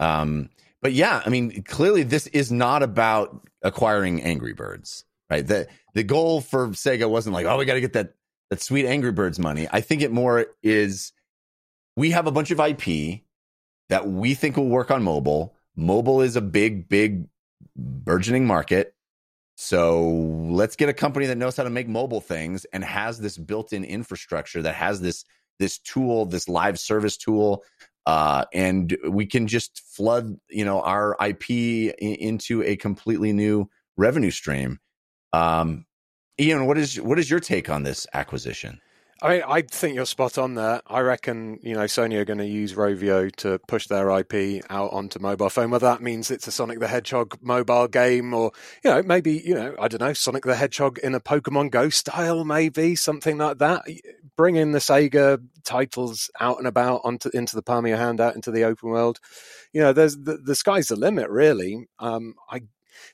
[0.00, 0.50] Um,
[0.80, 5.46] but yeah, I mean, clearly this is not about acquiring Angry Birds, right?
[5.46, 8.14] The the goal for Sega wasn't like, oh, we got to get that
[8.50, 9.68] that sweet Angry Birds money.
[9.70, 11.12] I think it more is
[11.96, 13.22] we have a bunch of IP
[13.88, 15.54] that we think will work on mobile.
[15.74, 17.26] Mobile is a big, big
[17.76, 18.94] burgeoning market.
[19.56, 23.36] So let's get a company that knows how to make mobile things and has this
[23.36, 25.24] built-in infrastructure that has this
[25.58, 27.64] this tool, this live service tool,
[28.08, 33.68] uh, and we can just flood, you know, our IP into a completely new
[33.98, 34.78] revenue stream.
[35.34, 35.84] Um,
[36.40, 38.80] Ian, what is what is your take on this acquisition?
[39.20, 40.80] I mean, I think you're spot on there.
[40.86, 44.92] I reckon, you know, Sony are going to use Rovio to push their IP out
[44.92, 45.70] onto mobile phone.
[45.70, 48.52] Whether that means it's a Sonic the Hedgehog mobile game or,
[48.84, 51.88] you know, maybe, you know, I don't know, Sonic the Hedgehog in a Pokemon Go
[51.88, 53.82] style, maybe something like that.
[54.36, 58.36] Bringing the Sega titles out and about onto into the palm of your hand, out
[58.36, 59.18] into the open world.
[59.72, 61.88] You know, there's the, the sky's the limit, really.
[61.98, 62.60] Um, I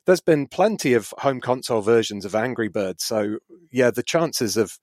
[0.07, 3.39] there's been plenty of home console versions of Angry Birds, so
[3.71, 4.79] yeah, the chances of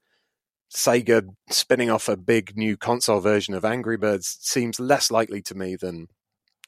[0.74, 5.56] Sega spinning off a big new console version of Angry Birds seems less likely to
[5.56, 6.08] me than,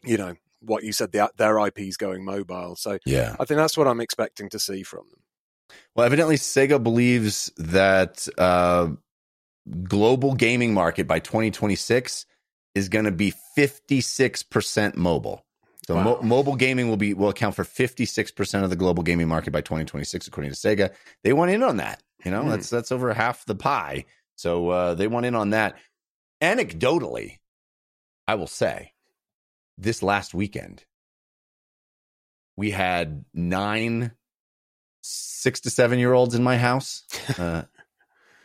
[0.03, 2.75] you know, what you said, the, their IP's going mobile.
[2.75, 3.35] So Yeah.
[3.39, 5.19] I think that's what I'm expecting to see from them.
[5.95, 8.89] Well, evidently Sega believes that uh,
[9.83, 12.25] global gaming market by 2026
[12.75, 15.45] is going to be 56% mobile.
[15.87, 19.51] So mo- mobile gaming will be will account for 56% of the global gaming market
[19.51, 20.93] by 2026 according to Sega.
[21.23, 22.01] They want in on that.
[22.23, 22.49] You know, Hmm.
[22.49, 24.05] that's that's over half the pie.
[24.36, 25.75] So uh, they went in on that.
[26.41, 27.39] Anecdotally,
[28.27, 28.93] I will say
[29.77, 30.86] this last weekend
[32.55, 34.12] we had nine
[35.01, 37.03] six to seven year olds in my house.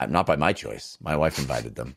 [0.01, 0.97] Uh, not by my choice.
[1.01, 1.97] My wife invited them.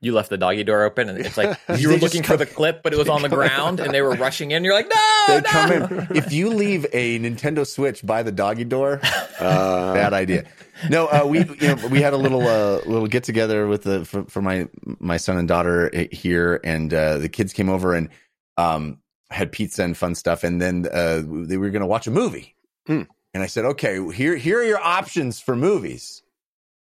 [0.00, 2.46] You left the doggy door open, and it's like you were just looking for the
[2.46, 4.62] clip, but it was on the ground, and they were rushing in.
[4.62, 5.42] You're like, no, They no.
[5.42, 6.16] come in.
[6.16, 9.00] If you leave a Nintendo Switch by the doggy door,
[9.40, 10.44] Uh, bad idea.
[10.90, 14.04] No, uh, we you know, we had a little uh, little get together with the
[14.04, 18.08] for, for my my son and daughter here, and uh, the kids came over and
[18.56, 18.98] um,
[19.30, 22.54] had pizza and fun stuff, and then uh, they were going to watch a movie.
[22.86, 23.02] Hmm.
[23.34, 26.22] And I said, okay, here here are your options for movies.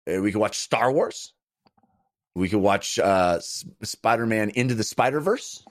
[0.08, 1.34] Uh, we could watch Star Wars.
[2.36, 5.65] We could watch uh, Spider Man Into the Spider Verse.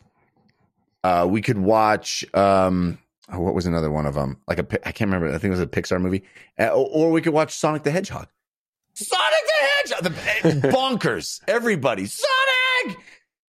[1.02, 2.98] Uh, we could watch um,
[3.30, 4.38] oh, what was another one of them?
[4.48, 5.28] Like a I can't remember.
[5.28, 6.24] I think it was a Pixar movie.
[6.58, 8.28] Uh, or, or we could watch Sonic the Hedgehog.
[8.94, 11.40] Sonic the Hedgehog, the bonkers.
[11.46, 12.98] Everybody, Sonic.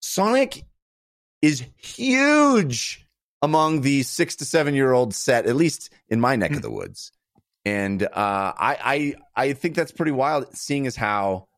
[0.01, 0.65] Sonic
[1.41, 3.07] is huge
[3.43, 6.71] among the six to seven year old set, at least in my neck of the
[6.71, 7.13] woods.
[7.67, 10.55] And uh, I, I, I think that's pretty wild.
[10.57, 11.49] Seeing as how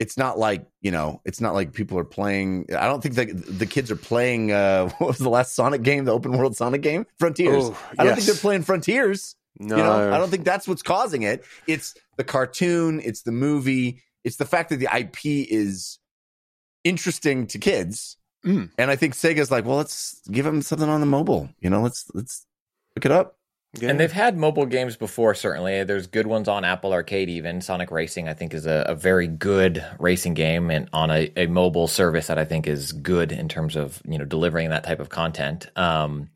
[0.00, 2.66] it's not like you know, it's not like people are playing.
[2.76, 4.52] I don't think that the kids are playing.
[4.52, 6.04] Uh, what was the last Sonic game?
[6.04, 7.64] The open world Sonic game, Frontiers.
[7.66, 9.36] Oh, I don't think they're playing Frontiers.
[9.58, 11.44] no, You know, I don't think that's what's causing it.
[11.66, 15.98] It's the cartoon, it's the movie, it's the fact that the IP is
[16.82, 18.16] interesting to kids.
[18.44, 18.70] Mm.
[18.76, 21.48] And I think Sega's like, well, let's give them something on the mobile.
[21.60, 22.46] You know, let's let's
[22.94, 23.38] look it up.
[23.80, 23.90] Yeah.
[23.90, 25.82] And they've had mobile games before, certainly.
[25.84, 27.60] There's good ones on Apple Arcade, even.
[27.60, 31.46] Sonic Racing, I think, is a, a very good racing game and on a, a
[31.46, 35.00] mobile service that I think is good in terms of, you know, delivering that type
[35.00, 35.68] of content.
[35.76, 36.30] Um,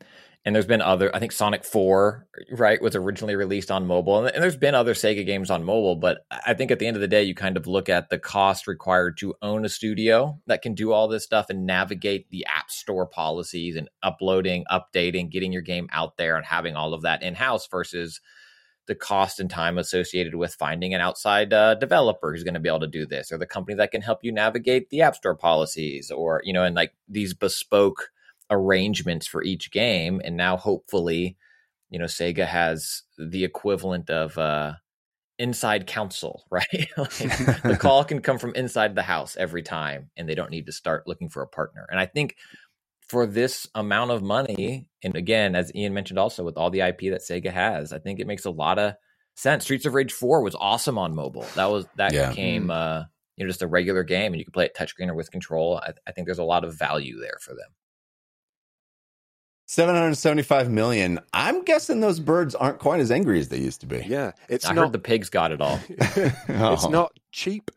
[0.45, 4.25] and there's been other, I think Sonic 4, right, was originally released on mobile.
[4.25, 7.01] And, there's been other Sega games on mobile, but I think at the end of
[7.01, 10.61] the day, you kind of look at the cost required to own a studio that
[10.61, 15.51] can do all this stuff and navigate the app store policies and uploading, updating, getting
[15.51, 18.21] your game out there and having all of that in house versus
[18.87, 22.69] the cost and time associated with finding an outside uh, developer who's going to be
[22.69, 25.35] able to do this or the company that can help you navigate the app store
[25.35, 28.09] policies or you know and like these bespoke
[28.49, 31.37] arrangements for each game and now hopefully
[31.89, 34.73] you know sega has the equivalent of uh
[35.37, 36.87] inside counsel right?
[36.97, 37.17] Like,
[37.63, 40.71] the call can come from inside the house every time and they don't need to
[40.71, 41.85] start looking for a partner.
[41.89, 42.35] And i think
[43.07, 46.99] for this amount of money and again as ian mentioned also with all the ip
[47.01, 48.93] that sega has i think it makes a lot of
[49.39, 49.63] sense.
[49.63, 51.53] Streets of rage 4 was awesome on mobile.
[51.55, 52.29] That was that Yeah.
[52.29, 53.03] became uh
[53.37, 55.77] you know just a regular game and you can play it touchscreen or with control.
[55.77, 57.69] I, I think there's a lot of value there for them
[59.69, 61.19] 775 million.
[61.31, 64.03] I'm guessing those birds aren't quite as angry as they used to be.
[64.07, 64.85] yeah, it's i not.
[64.85, 66.89] heard the pigs got it all It's Oh.
[66.89, 67.69] not cheap.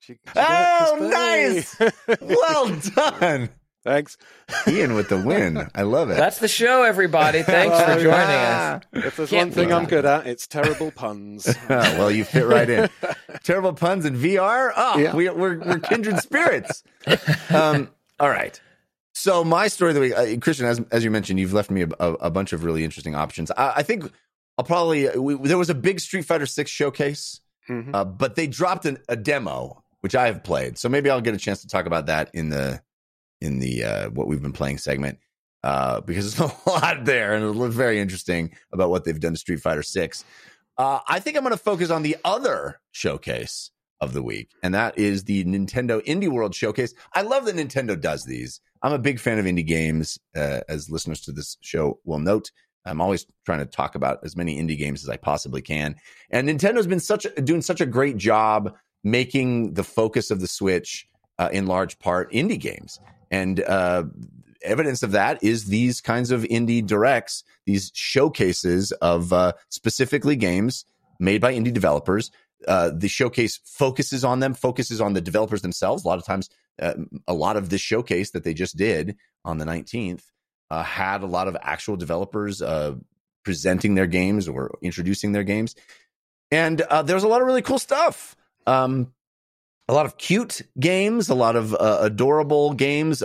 [0.00, 1.76] She- she Oh, nice.
[2.20, 3.48] well done.
[3.84, 4.16] Thanks.
[4.66, 5.68] Ian with the win.
[5.76, 6.16] I love it.
[6.16, 8.80] that's the show everybody thanks for Oh, joining yeah.
[8.92, 11.46] us If there's Can't one thing I'm good at, it's terrible puns.
[11.68, 12.88] well, you fit right in.
[13.44, 14.72] Terrible puns in VR.
[14.76, 15.14] Oh, Yeah.
[15.14, 16.82] we, we're we're kindred spirits.
[17.50, 18.60] Um, all right.
[19.18, 21.80] So my story of the week, uh, Christian, as as you mentioned, you've left me
[21.84, 23.50] a, a, a bunch of really interesting options.
[23.50, 24.04] I, I think
[24.58, 27.94] I'll probably we, there was a big Street Fighter Six showcase, Mhm.
[27.94, 30.76] uh, but they dropped an, a demo which I have played.
[30.76, 32.82] So maybe I'll get a chance to talk about that in the
[33.40, 35.18] in the uh, what we've been playing segment
[35.64, 39.32] uh, because there's a lot there and it looks very interesting about what they've done
[39.32, 40.26] to Street Fighter Six.
[40.76, 44.74] Uh, I think I'm going to focus on the other showcase of the week, and
[44.74, 46.92] that is the Nintendo Indie World Showcase.
[47.14, 48.60] I love that Nintendo does these.
[48.86, 52.52] I'm a big fan of indie games, uh, as listeners to this show will note.
[52.84, 55.96] I'm always trying to talk about as many indie games as I possibly can,
[56.30, 58.72] and Nintendo's been such a, doing such a great job
[59.02, 61.08] making the focus of the Switch
[61.40, 63.00] uh, in large part indie games,
[63.32, 64.04] and uh,
[64.62, 70.84] evidence of that is these kinds of indie directs, these showcases of uh, specifically games
[71.18, 72.30] made by indie developers.
[72.68, 76.04] Uh, the showcase focuses on them, focuses on the developers themselves.
[76.04, 76.48] A lot of times,
[76.80, 76.94] uh,
[77.26, 80.22] a lot of this showcase that they just did on the 19th
[80.70, 82.94] uh, had a lot of actual developers uh,
[83.44, 85.74] presenting their games or introducing their games.
[86.50, 88.36] And uh, there's a lot of really cool stuff.
[88.66, 89.12] Um,
[89.88, 93.22] a lot of cute games, a lot of uh, adorable games.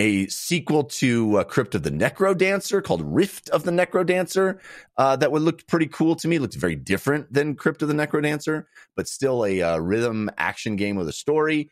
[0.00, 4.60] A sequel to Crypt of the Necro Dancer called Rift of the Necro Dancer
[4.96, 6.36] that would look pretty cool to me.
[6.36, 10.76] It looked very different than Crypt of the Necro Dancer, but still a rhythm action
[10.76, 11.68] game with a story.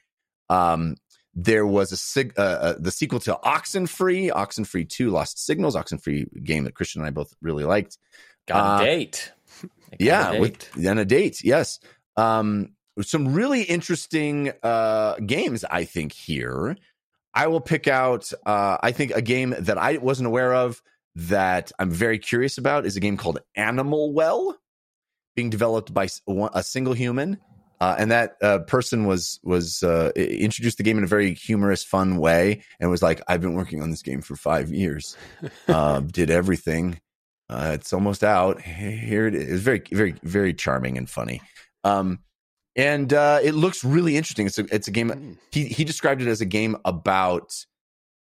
[0.49, 0.97] Um,
[1.35, 6.43] there was a sig- uh, uh, the sequel to Oxenfree, Oxenfree Two: Lost Signals, Oxenfree
[6.45, 7.99] game that Christian and I both really liked.
[8.49, 10.41] got a Uh, date got a Yeah, date.
[10.41, 11.43] with and a date.
[11.45, 11.79] Yes.
[12.17, 12.71] Um,
[13.03, 16.13] some really interesting uh, games, I think.
[16.13, 16.77] Here,
[17.35, 18.33] I will pick out.
[18.47, 20.81] Uh, I think a game that I wasn't aware of
[21.17, 24.59] that I'm very curious about is a game called Animal Well,
[25.35, 26.09] being developed by
[26.55, 27.39] a single human.
[27.81, 31.85] Uh, and that uh, person was was uh, introduced the game in a very humorous,
[31.85, 35.17] fun way, and was like, "I've been working on this game for five years,
[35.69, 37.01] uh, did everything.
[37.49, 38.61] Uh, it's almost out.
[38.61, 39.53] Here it is.
[39.53, 41.41] It's very, very, very charming and funny.
[41.85, 42.21] Um,
[42.75, 44.47] and uh, it looks really interesting.
[44.47, 45.11] It's a it's a game.
[45.11, 45.39] Mm.
[45.53, 47.53] He he described it as a game about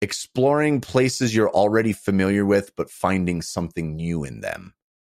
[0.02, 4.74] exploring places you're already familiar with, but finding something new in them.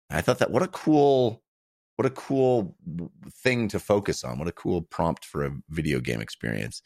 [0.09, 1.42] And I thought that what a cool
[1.95, 2.75] what a cool
[3.29, 4.39] thing to focus on.
[4.39, 6.82] What a cool prompt for a video game experience.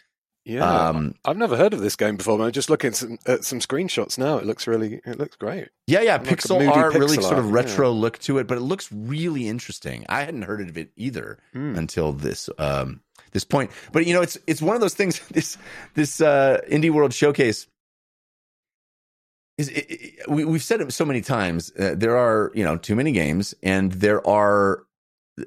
[0.46, 2.38] Yeah, Um, I've never heard of this game before.
[2.38, 2.54] Man.
[2.54, 5.67] Just looking at some, at some screenshots now, it looks really, it looks great.
[5.88, 7.72] Yeah, yeah, Like pixel art, really pixel sort of art, yeah.
[7.72, 10.06] retro look to it, but it looks really interesting.
[10.08, 11.76] I hadn't heard of it either Hmm.
[11.76, 13.02] until this um
[13.34, 13.72] this point.
[13.91, 15.20] But you know, it's it's one of those things.
[15.32, 15.58] This
[15.96, 17.67] this uh indie world showcase
[19.58, 21.72] is it, it- we we've said it so many times.
[21.78, 24.84] Uh, there are you know too many games, and there are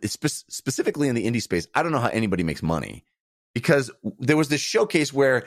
[0.05, 1.67] spe- specifically in the indie space.
[1.75, 3.05] I don't know how anybody makes money
[3.55, 5.47] because there was this showcase where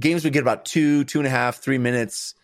[0.00, 2.34] games would get about two two and a half three minutes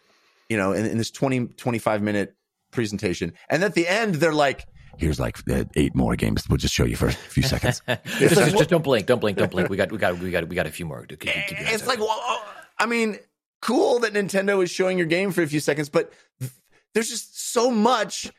[0.49, 2.37] you know, in, in this 20, 25 minute
[2.71, 3.33] presentation.
[3.49, 4.67] And at the end, they're like,
[4.99, 5.39] here's like
[5.75, 6.49] eight more games.
[6.49, 7.83] We'll just show you for a few seconds.
[7.87, 9.69] just, just, just don't blink, don't blink, don't blink.
[9.71, 11.05] We got, we got, we got, we got a few more.
[11.05, 12.45] Keep- keep it's like, well, oh,
[12.79, 13.19] I mean,
[13.61, 16.53] cool that Nintendo is showing your game for a few seconds, but th-
[16.95, 18.31] there's just so much.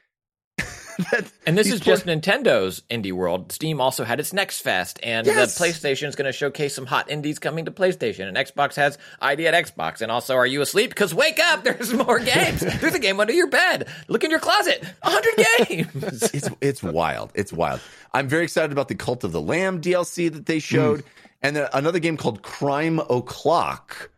[1.12, 3.52] That And this is just Nintendo's indie world.
[3.52, 5.58] Steam also had its Next Fest, and Yes.
[5.58, 8.28] the PlayStation is going to showcase some hot indies coming to PlayStation.
[8.28, 10.02] And Xbox has ID at Xbox.
[10.02, 10.90] And also, are you asleep?
[10.90, 12.62] Because wake up, there's more games.
[12.82, 13.88] there's a game under your bed.
[14.08, 14.84] Look in your closet.
[15.04, 15.34] hundred
[15.68, 16.24] games.
[16.34, 17.32] it's it's wild.
[17.36, 17.80] It's wild.
[18.14, 21.04] I'm very excited about the Cult of the Lamb DLC that they showed,
[21.42, 24.10] and then another game called Crime O'clock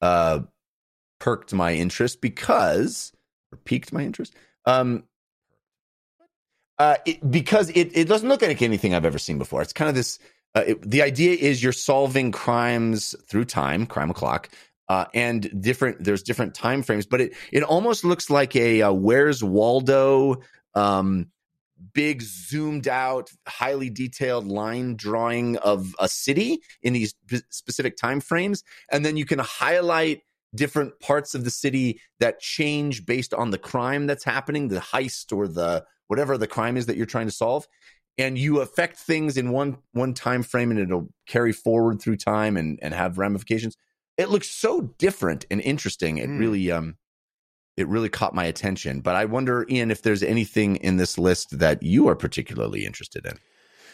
[0.00, 0.40] uh,
[1.18, 3.12] perked my interest because
[3.52, 4.34] or piqued my interest.
[4.66, 5.04] Um,
[6.80, 9.60] uh, it, because it, it doesn't look like anything I've ever seen before.
[9.60, 10.18] It's kind of this.
[10.54, 14.48] Uh, it, the idea is you're solving crimes through time, crime o'clock,
[14.88, 16.02] uh, and different.
[16.02, 20.40] There's different time frames, but it it almost looks like a uh, Where's Waldo,
[20.74, 21.26] um,
[21.92, 28.22] big zoomed out, highly detailed line drawing of a city in these p- specific time
[28.22, 30.22] frames, and then you can highlight
[30.54, 35.36] different parts of the city that change based on the crime that's happening, the heist
[35.36, 37.66] or the whatever the crime is that you're trying to solve.
[38.18, 42.56] And you affect things in one one time frame and it'll carry forward through time
[42.56, 43.76] and and have ramifications.
[44.18, 46.18] It looks so different and interesting.
[46.18, 46.38] It Hmm.
[46.38, 46.96] really um
[47.76, 49.00] it really caught my attention.
[49.00, 53.24] But i wonder ian if there's anything in this list that you are particularly interested
[53.24, 53.38] in.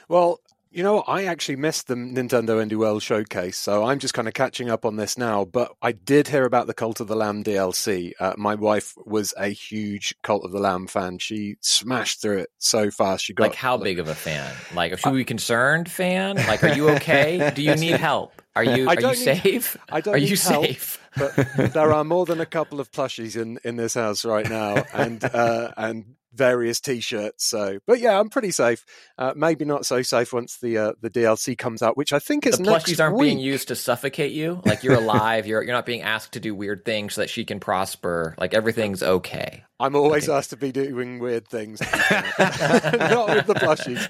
[0.08, 0.40] Well,
[0.76, 4.34] you know, I actually missed the Nintendo Indie World showcase, so I'm just kind of
[4.34, 5.46] catching up on this now.
[5.46, 8.12] But I did hear about the Cult of the Lamb DLC.
[8.20, 11.16] Uh, my wife was a huge Cult of the Lamb fan.
[11.16, 13.24] She smashed through it so fast.
[13.24, 14.54] She got like, how big of a fan?
[14.74, 16.36] Like, should we be concerned fan?
[16.36, 17.52] Like, are you okay?
[17.54, 18.42] Do you need help?
[18.54, 19.78] Are you, are you need- safe?
[19.88, 20.66] I don't are you help.
[20.66, 21.00] safe?
[21.16, 21.34] but
[21.72, 25.24] there are more than a couple of plushies in in this house right now, and
[25.24, 27.44] uh, and various T-shirts.
[27.46, 28.84] So, but yeah, I'm pretty safe.
[29.18, 32.46] Uh, maybe not so safe once the uh, the DLC comes out, which I think
[32.46, 33.28] is the next plushies aren't week.
[33.28, 34.60] being used to suffocate you.
[34.64, 35.46] Like you're alive.
[35.46, 38.34] You're you're not being asked to do weird things so that she can prosper.
[38.38, 39.64] Like everything's okay.
[39.78, 40.38] I'm always Okay.
[40.38, 41.80] asked to be doing weird things,
[42.40, 44.00] not with the plushies.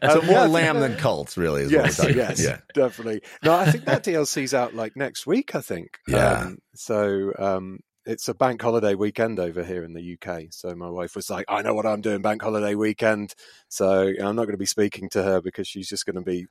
[0.10, 2.60] so Um, more yeah, lamb than cults really is Yes, what yes, about.
[2.74, 3.22] definitely.
[3.42, 5.54] No, I think that DLC's out like next week.
[5.54, 5.98] I think.
[6.06, 6.42] Yeah.
[6.42, 10.44] Um, so um, it's a bank holiday weekend over here in the UK.
[10.50, 13.34] So my wife was like, "I know what I'm doing bank holiday weekend."
[13.68, 16.46] So I'm not going to be speaking to her because she's just going to be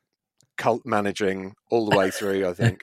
[0.58, 2.48] cult managing all the way through.
[2.48, 2.82] I think.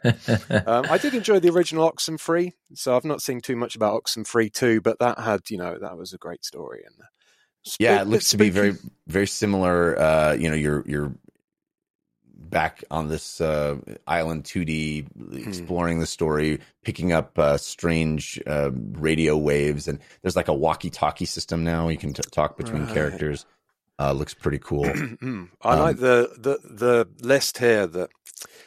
[0.67, 4.53] Um, I did enjoy the original Oxenfree, so I've not seen too much about Oxenfree
[4.53, 6.83] 2, but that had, you know, that was a great story.
[6.87, 6.95] And
[7.79, 11.15] yeah it looks to be very very similar uh you know you're you're
[12.53, 15.07] back on this uh island 2d
[15.47, 20.91] exploring the story picking up uh strange uh radio waves and there's like a walkie
[20.91, 22.95] talkie system now you can t- talk between Right.
[22.95, 23.47] characters
[23.99, 24.85] uh looks pretty cool
[25.23, 25.49] Mm.
[25.63, 28.11] I Um, like the, the the list here that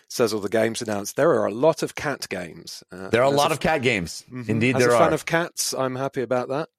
[0.07, 1.15] says all the games announced.
[1.17, 2.81] There are a lot of cat games.
[2.91, 4.47] Uh, there are a lot of cat games Mhm.
[4.49, 6.69] indeed As there a fan of cats, I'm happy about that.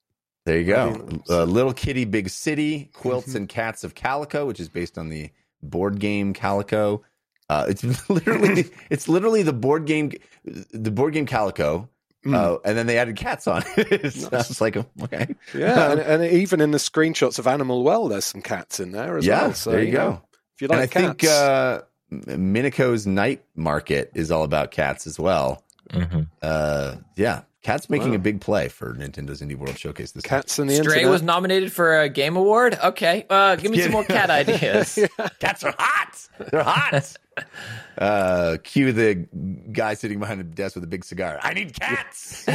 [0.46, 3.36] there you go uh, little kitty big city quilts Mm-hmm.
[3.44, 5.30] and cats of calico which is based on the
[5.62, 7.02] board game calico
[7.48, 10.12] uh it's literally it's literally the board game
[10.44, 11.88] the board game calico
[12.26, 12.34] Mm.
[12.34, 14.12] Uh, and then they added cats on it.
[14.12, 15.34] so I was like, okay.
[15.54, 19.16] Yeah, and, and even in the screenshots of Animal Well, there's some cats in there
[19.16, 19.54] as Yeah, well.
[19.54, 20.22] So there you know, go.
[20.56, 24.72] If you like and I like think cats, uh, Mineko's night market is all about
[24.72, 25.62] cats as well.
[25.92, 26.22] Mm-hmm.
[26.42, 28.14] Uh, yeah, Cat's making Wow.
[28.14, 30.42] a big play for Nintendo's Indie World Showcase this time.
[30.42, 31.10] Cats and the Stray internet.
[31.10, 32.78] was nominated for a game award.
[32.80, 34.96] Okay, uh, give me some more cat ideas.
[35.40, 36.28] Cats are hot.
[36.52, 37.16] They're hot.
[37.98, 39.26] uh, cue the
[39.72, 41.40] guy sitting behind the desk with a big cigar.
[41.42, 42.46] I need cats.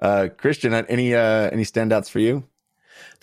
[0.00, 2.44] uh, Christian, any uh, any standouts for you?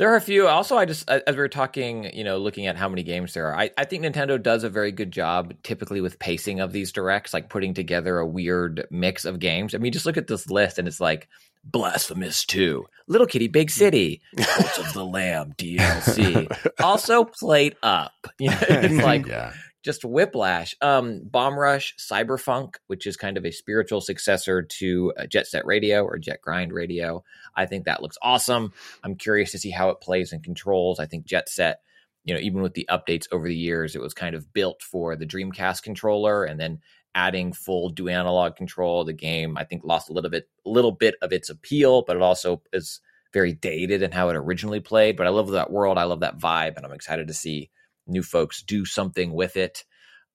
[0.01, 0.47] There are a few.
[0.47, 3.49] Also, I just as we were talking, you know, looking at how many games there
[3.49, 6.91] are, I, I think Nintendo does a very good job, typically with pacing of these
[6.91, 9.75] directs, like putting together a weird mix of games.
[9.75, 11.29] I mean, just look at this list, and it's like
[11.63, 13.73] Blasphemous Two, Little Kitty Big mm.
[13.73, 18.13] City, Cult of the Lamb DLC, also played up.
[18.39, 19.53] You know, it's like yeah,
[19.83, 20.75] just whiplash.
[20.81, 25.65] Um, Bomb Rush, Cyberfunk, which is kind of a spiritual successor to uh, Jet Set
[25.65, 27.23] Radio or Jet Grind Radio.
[27.55, 28.73] I think that looks awesome.
[29.03, 30.99] I'm curious to see how it plays and controls.
[30.99, 31.81] I think Jet Set,
[32.23, 35.15] you know, even with the updates over the years, it was kind of built for
[35.15, 36.79] the Dreamcast controller, and then
[37.15, 39.03] adding full do analog control.
[39.03, 42.15] The game, I think, lost a little bit, a little bit of its appeal, but
[42.15, 43.01] it also is
[43.33, 45.17] very dated in how it originally played.
[45.17, 45.97] But I love that world.
[45.97, 47.71] I love that vibe, and I'm excited to see
[48.07, 49.83] new folks do something with it.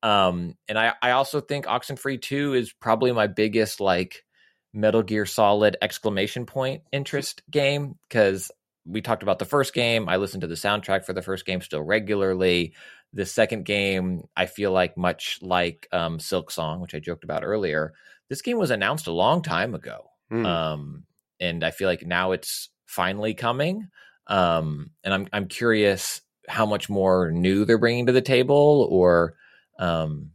[0.03, 4.25] Um, and I, I also think Oxenfree 2 is probably my biggest like
[4.73, 8.51] Metal Gear Solid exclamation point interest game because
[8.85, 10.09] we talked about the first game.
[10.09, 12.75] I listened to the soundtrack for the first game still regularly.
[13.13, 17.95] The second game, I feel like much like um, Silksong, which I joked about earlier.
[18.29, 20.45] This game was announced a long time ago, Hmm.
[20.45, 21.05] um,
[21.41, 23.89] and I feel like now it's finally coming.
[24.27, 29.35] Um, and I'm I'm curious how much more new they're bringing to the table, or
[29.79, 30.31] um,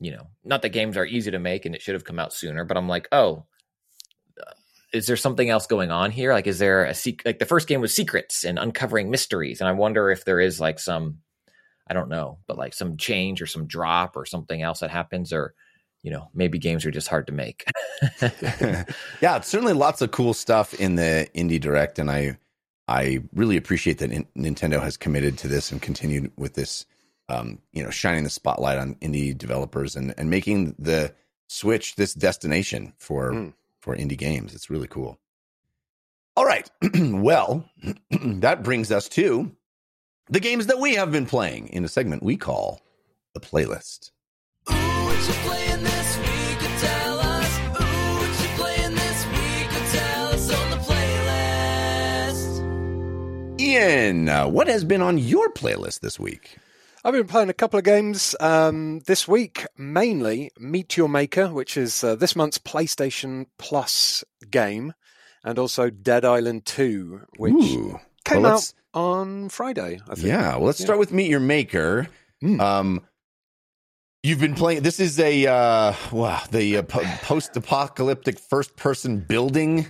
[0.00, 2.32] you know, not that games are easy to make and it should have come out
[2.32, 3.46] sooner, but I'm like, oh,
[4.40, 4.52] uh,
[4.92, 6.32] is there something else going on here?
[6.32, 7.26] Like, is there a secret?
[7.26, 10.60] Like the first game was secrets and uncovering mysteries, and I wonder if there is
[10.60, 11.18] like some,
[11.88, 15.32] I don't know, but like some change or some drop or something else that happens,
[15.32, 15.54] or
[16.02, 17.64] you know, maybe games are just hard to make.
[18.22, 22.38] yeah, it's certainly lots of cool stuff in the indie direct, and I
[22.88, 26.86] I really appreciate that Nin- Nintendo has committed to this and continued with this.
[27.30, 31.14] Um, you know, shining the spotlight on indie developers and and making the
[31.48, 33.52] Switch this destination for Mm.
[33.80, 34.54] for indie games.
[34.54, 35.18] It's really cool.
[36.36, 37.68] All right, well,
[38.10, 39.50] that brings us to
[40.30, 42.80] the games that we have been playing in a segment we call
[43.34, 44.10] the playlist.
[44.70, 44.74] Ooh,
[53.72, 56.56] Ian, uh, what has been on your playlist this week?
[57.04, 61.76] I've been playing a couple of games um, this week, mainly Meet Your Maker, which
[61.76, 64.94] is uh, this month's PlayStation Plus game,
[65.44, 68.00] and also Dead Island 2, which Ooh.
[68.24, 70.26] came Well, out on Friday, I think.
[70.28, 70.86] Yeah, well, let's Yeah.
[70.86, 72.08] start with Meet Your Maker.
[72.42, 72.60] Mm.
[72.60, 73.06] Um,
[74.22, 74.82] you've been playing.
[74.82, 79.86] This is a uh, wow, the uh, po- post-apocalyptic first-person building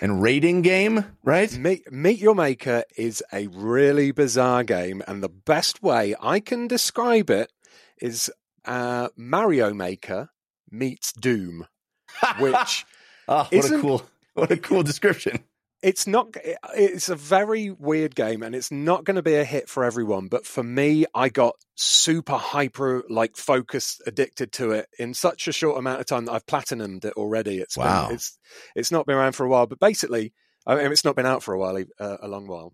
[0.00, 1.56] and raiding game, right?
[1.56, 6.68] Meet, Meet Your Maker is a really bizarre game, and the best way I can
[6.68, 7.52] describe it
[8.00, 8.30] is
[8.64, 10.30] uh, Mario Maker
[10.70, 11.66] meets Doom,
[12.38, 12.84] which
[13.28, 14.02] Ah, what a cool,
[14.34, 15.44] what a cool description.
[15.82, 16.34] It's not
[16.74, 20.26] it's a very weird game and it's not going to be a hit for everyone
[20.26, 25.52] but for me i got super hyper like focused addicted to it in such a
[25.52, 28.08] short amount of time that i've platinumed it already it's been- Wow.
[28.10, 28.36] it's
[28.74, 30.32] it's not been around for a while but basically
[30.66, 32.72] i mean it's not been out for a while uh, a long while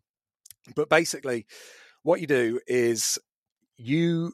[0.74, 1.44] but basically
[2.04, 3.18] what you do is
[3.76, 4.32] you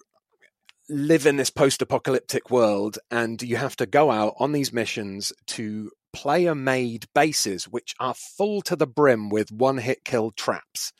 [0.88, 5.90] live in this post-apocalyptic world and you have to go out on these missions to
[6.12, 10.92] player made bases which are full to the brim with one hit kill traps.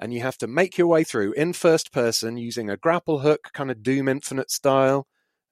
[0.00, 3.50] And you have to make your way through in first person using a grapple hook
[3.52, 5.06] kind of doom infinite style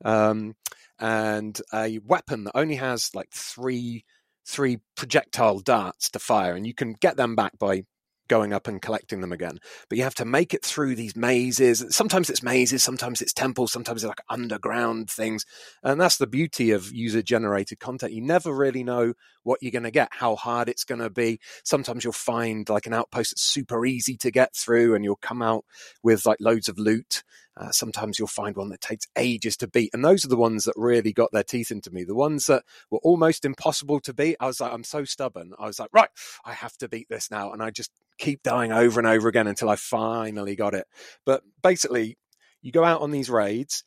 [0.04, 0.54] um,
[0.98, 4.04] and a weapon that only has like three
[4.46, 7.82] three projectile darts to fire and you can get them back by
[8.28, 9.58] going up and collecting them again.
[9.88, 11.84] But you have to make it through these mazes.
[11.90, 15.44] Sometimes it's mazes sometimes it's temples sometimes it's like underground things.
[15.82, 18.12] And that's the beauty of user generated content.
[18.12, 19.14] You never really know
[19.46, 21.38] what you're going to get how hard it's going to be.
[21.64, 25.40] Sometimes you'll find like an outpost that's super easy to get through and you'll come
[25.40, 25.64] out
[26.02, 27.22] with like loads of loot.
[27.56, 30.64] Uh, sometimes you'll find one that takes ages to beat and those are the ones
[30.64, 32.02] that really got their teeth into me.
[32.02, 35.52] The ones that were almost impossible to beat i was like i'm so stubborn.
[35.58, 36.10] I was like right
[36.44, 39.46] i have to beat this now and i just keep dying over and over again
[39.46, 40.86] until i finally got it.
[41.24, 42.18] But basically
[42.62, 43.84] you go out on these raids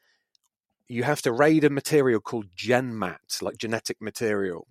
[0.88, 4.68] you have to raid a material called genmat like genetic material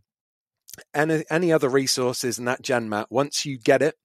[0.94, 3.96] any, any other resources in that gen mat, once you get it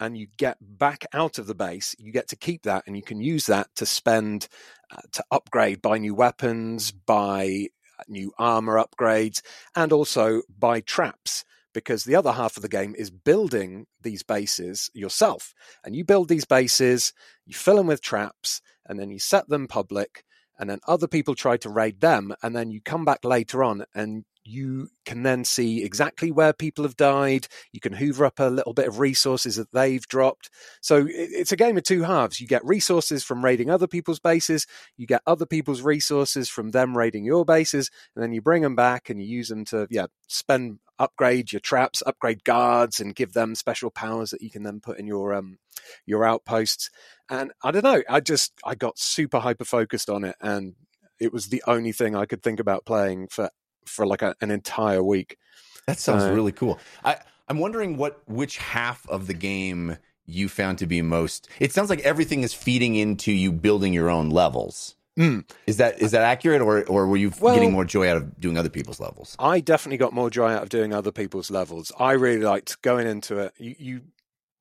[0.00, 3.02] and you get back out of the base you get to keep that and you
[3.02, 4.48] can use that to spend
[4.90, 7.66] uh, to upgrade buy new weapons buy
[8.08, 9.42] new armor upgrades,
[9.74, 11.44] and also buy traps.
[11.74, 15.54] Because the other half of the game is building these bases yourself.
[15.82, 17.14] And you build these bases,
[17.46, 20.22] you fill them with traps, and then you set them public,
[20.58, 22.34] and then other people try to raid them.
[22.42, 26.84] And then you come back later on and you can then see exactly where people
[26.84, 27.46] have died.
[27.72, 30.50] You can hoover up a little bit of resources that they've dropped.
[30.80, 32.40] So it's a game of two halves.
[32.40, 34.66] You get resources from raiding other people's bases,
[34.96, 38.76] you get other people's resources from them raiding your bases, and then you bring them
[38.76, 43.32] back and you use them to, yeah, spend, upgrade your traps, upgrade guards, and give
[43.32, 45.58] them special powers that you can then put in your um
[46.06, 46.90] your outposts.
[47.30, 50.74] And I don't know, I just I got super hyper focused on it, and
[51.20, 53.50] it was the only thing I could think about playing for
[53.86, 55.38] for like a, an entire week.
[55.86, 56.78] That sounds Uh, really cool.
[57.04, 57.16] I,
[57.48, 61.48] I'm wondering what which half of the game you found to be most.
[61.58, 64.94] It sounds like everything is feeding into you building your own levels.
[65.18, 65.44] Mm.
[65.66, 68.40] Is that is that accurate, or or were you Well- getting more joy out of
[68.40, 69.36] doing other people's levels?
[69.38, 71.92] I definitely got more joy out of doing other people's levels.
[71.98, 73.52] I really liked going into it.
[73.58, 74.00] You, you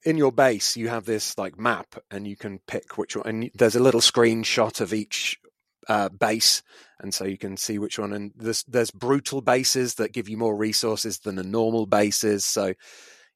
[0.03, 3.27] in your base, you have this like map, and you can pick which one.
[3.27, 5.39] And there's a little screenshot of each
[5.87, 6.61] uh, base,
[6.99, 8.13] and so you can see which one.
[8.13, 12.45] And there's there's brutal bases that give you more resources than the normal bases.
[12.45, 12.73] So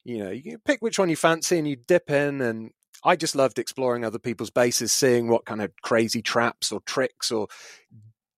[0.04, 2.40] you know you can pick which one you fancy, and you dip in.
[2.40, 2.70] And
[3.04, 7.30] I just loved exploring other people's bases, seeing what kind of crazy traps or tricks
[7.30, 7.48] or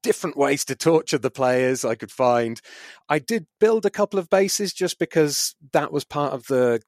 [0.03, 2.61] different ways to torture the players I could find.
[3.09, 6.81] I did build a couple of bases just because that was part of the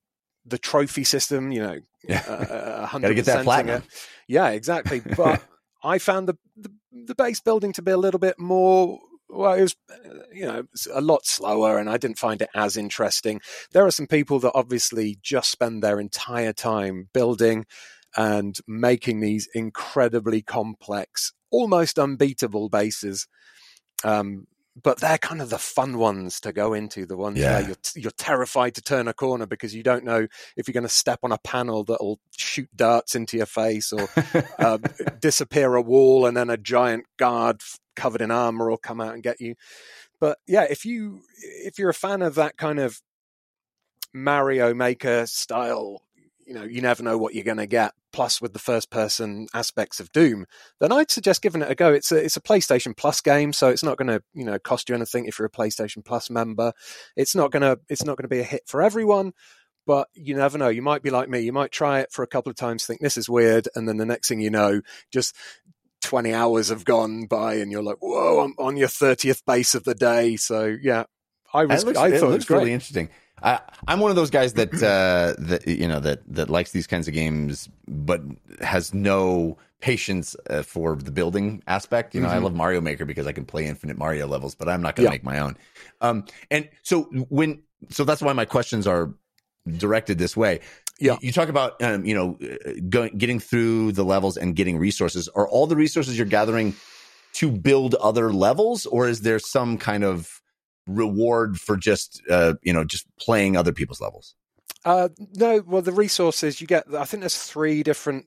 [0.47, 1.53] the trophy system.
[1.53, 2.23] You know, Yeah.
[2.27, 3.83] uh, Gotta get that 100%ing platinum.
[3.83, 3.89] it.
[4.29, 5.01] Yeah, exactly.
[5.01, 5.43] But
[5.85, 8.99] I found the, the the base building to be a little bit more.
[9.29, 12.77] Well, it was, uh, you know, a lot slower, and I didn't find it as
[12.77, 13.41] interesting.
[13.73, 17.65] There are some people that obviously just spend their entire time building
[18.17, 23.29] and making these incredibly complex, almost unbeatable bases.
[24.03, 24.47] Um,
[24.81, 27.05] but they're kind of the fun ones to go into.
[27.07, 27.55] The ones Yeah.
[27.55, 30.83] where you're you're terrified to turn a corner because you don't know if you're going
[30.85, 34.09] to step on a panel that'll shoot darts into your face or
[34.59, 34.79] uh,
[35.21, 37.61] disappear a wall and then a giant guard
[37.97, 39.55] covered in armor will come out and get you.
[40.21, 41.23] But yeah, if you
[41.65, 43.01] if you're a fan of that kind of
[44.13, 46.03] Mario Maker style,
[46.51, 47.93] you know, you never know what you're going to get.
[48.13, 50.47] Plus, with the first person aspects of Doom,
[50.81, 51.93] then I'd suggest giving it a go.
[51.93, 54.89] It's a it's a PlayStation Plus game, so it's not going to you know cost
[54.89, 56.73] you anything if you're a PlayStation Plus member.
[57.15, 59.33] It's not gonna it's not going to be a hit for everyone,
[59.87, 60.67] but you never know.
[60.67, 61.39] You might be like me.
[61.39, 63.99] You might try it for a couple of times, think this is weird, and then
[63.99, 64.81] the next thing you know,
[65.13, 65.37] just
[66.03, 69.85] 20 hours have gone by and you're like, whoa, I'm on your 30th base of
[69.85, 70.35] the day.
[70.35, 71.05] So yeah,
[71.55, 73.09] I was, looks, I thought it was really interesting.
[73.43, 76.87] I, I'm one of those guys that uh, that you know that that likes these
[76.87, 78.21] kinds of games, but
[78.61, 82.15] has no patience uh, for the building aspect.
[82.15, 84.83] You know, I love Mario Maker because I can play infinite Mario levels, but I'm
[84.83, 85.15] not going to Yeah.
[85.15, 85.57] make my own.
[86.01, 89.15] Um, and so when so that's why my questions are
[89.77, 90.61] directed this way.
[91.01, 91.17] Yeah.
[91.23, 95.29] you talk about um, you know uh, going getting through the levels and getting resources.
[95.29, 96.75] Are all the resources you're gathering
[97.35, 100.40] to build other levels, or is there some kind of
[100.95, 104.35] reward for just uh, you know just playing other people's levels?
[104.85, 108.27] Uh, no, well, the resources you get, I think there's three different,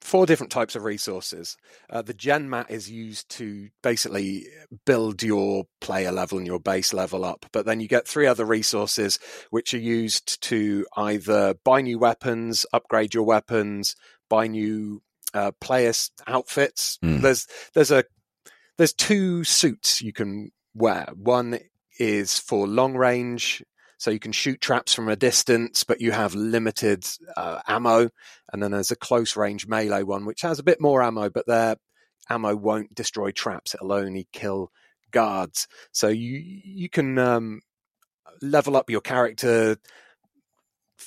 [0.00, 1.58] four different types of resources.
[1.90, 4.46] Uh, the gen mat is used to basically
[4.86, 8.46] build your player level and your base level up, but then you get three other
[8.46, 9.18] resources
[9.50, 13.94] which are used to either buy new weapons, upgrade your weapons,
[14.30, 15.02] buy new
[15.34, 15.92] uh, player
[16.26, 16.98] outfits.
[17.02, 17.20] Hmm.
[17.20, 18.04] There's there's a
[18.78, 21.08] there's two suits you can wear.
[21.14, 21.58] One
[22.00, 23.62] is for long range
[24.00, 28.08] so you can shoot traps from a distance, but you have limited uh, ammo.
[28.50, 31.46] And then there's a close range melee one, which has a bit more ammo, but
[31.46, 31.76] their
[32.30, 33.74] ammo won't destroy traps.
[33.74, 34.72] It'll only kill
[35.10, 35.68] guards.
[35.92, 37.60] So you you can um,
[38.40, 39.76] level up your character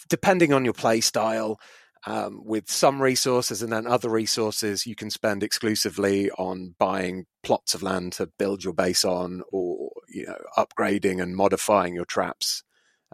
[0.07, 1.59] depending on your play style.
[2.05, 7.73] Um, with some resources and then other resources you can spend exclusively on buying plots
[7.73, 12.61] of land to build your base on or you know upgrading and modifying your traps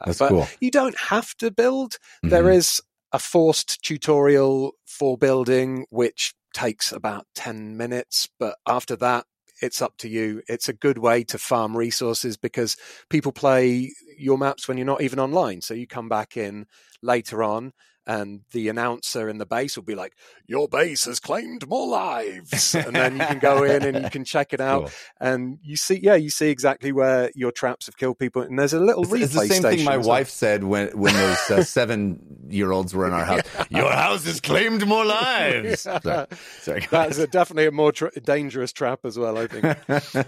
[0.02, 0.54] Uh, That's but cool.
[0.60, 1.98] you don't have to build
[2.30, 2.50] there Mhm.
[2.50, 2.82] is
[3.12, 9.26] a forced tutorial for building which takes about 10 minutes but after that
[9.62, 12.78] it's up to you it's a good way to farm resources because
[13.10, 16.66] people play your maps when you're not even online so you come back in
[17.02, 17.72] later on
[18.10, 20.14] and the announcer in the base will be like,
[20.48, 24.26] "Your base has claimed more lives," and then you can go in and you can
[24.26, 24.92] check it out, Cool.
[25.22, 28.74] and you see, yeah, you see exactly where your traps have killed people, and there's
[28.74, 30.08] a little It's, replay it's the same thing my well.
[30.10, 33.42] wife said when when those uh, seven year olds were in our house.
[33.70, 35.82] Your house has claimed more lives.
[36.02, 36.26] Sorry,
[36.62, 39.78] Sorry, That's a, definitely a more tra- dangerous trap as well, I think.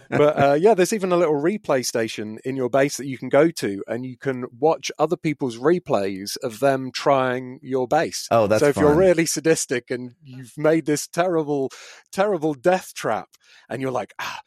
[0.10, 3.30] but uh, yeah, there's even a little replay station in your base that you can
[3.30, 8.28] go to, and you can watch other people's replays of them trying your base.
[8.30, 11.72] Oh, that's so if you're really sadistic and you've made this terrible,
[12.12, 13.30] terrible death trap,
[13.70, 14.42] and you're like, ah,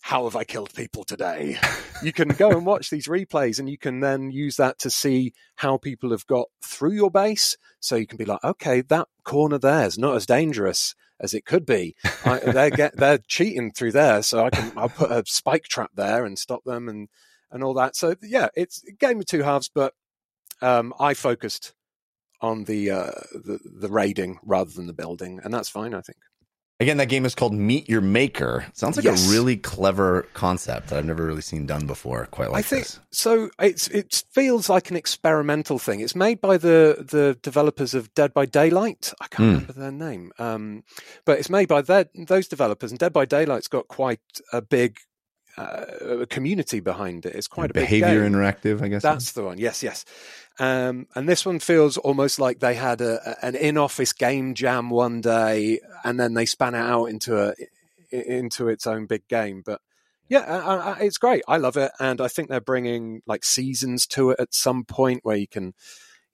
[0.00, 1.58] how have I killed people today?
[2.02, 5.32] You can go and watch these replays, and you can then use that to see
[5.56, 7.56] how people have got through your base.
[7.80, 11.46] So you can be like, okay, that corner there is not as dangerous as it
[11.46, 11.94] could be.
[12.24, 15.90] I, they're get, they're cheating through there, so I can I'll put a spike trap
[15.94, 17.08] there and stop them and
[17.50, 17.96] and all that.
[17.96, 19.94] So yeah, it's a game of two halves, but
[20.60, 21.72] um, I focused
[22.44, 25.94] on the, uh, the the raiding rather than the building, and that's fine.
[25.94, 26.18] I think.
[26.80, 28.66] Again, that game is called Meet Your Maker.
[28.74, 29.28] Sounds like Yes.
[29.28, 32.26] a really clever concept that I've never really seen done before.
[32.26, 33.00] Quite like I think this.
[33.12, 33.48] so.
[33.60, 36.00] It's it feels like an experimental thing.
[36.00, 39.12] It's made by the the developers of Dead by Daylight.
[39.20, 39.52] I can't Hmm.
[39.54, 40.82] remember their name, um,
[41.24, 42.90] but it's made by their, those developers.
[42.90, 44.20] And Dead by Daylight's got quite
[44.52, 44.98] a big
[45.56, 47.36] uh, community behind it.
[47.36, 49.02] It's quite a big Behaviour Interactive, I guess.
[49.02, 49.58] That's the one.
[49.58, 50.04] Yes, yes.
[50.58, 55.20] Um, and this one feels almost like they had a, an in-office game jam one
[55.20, 57.54] day, and then they span it out into a
[58.12, 59.62] i- into its own big game.
[59.66, 59.80] But
[60.28, 61.42] yeah, I, I, it's great.
[61.48, 65.20] I love it, and I think they're bringing like seasons to it at some point
[65.24, 65.74] where you can,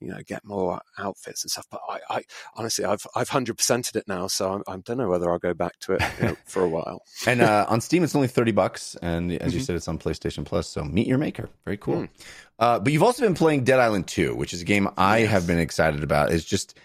[0.01, 1.66] you know, get more outfits and stuff.
[1.71, 2.23] But I, I
[2.55, 5.55] honestly, I've I've hundred percented it now, so I'm, I don't know whether I'll go
[5.55, 7.03] back to it you know, for a while.
[7.27, 9.64] and uh, on Steam, it's only thirty bucks, and as you Mhm.
[9.64, 10.68] said, it's on PlayStation Plus.
[10.68, 11.49] So meet your maker.
[11.64, 12.01] Very cool.
[12.01, 12.05] Hmm.
[12.61, 15.31] Uh, but you've also been playing Dead Island Two, which is a game I Yes.
[15.31, 16.31] have been excited about.
[16.31, 16.79] It's just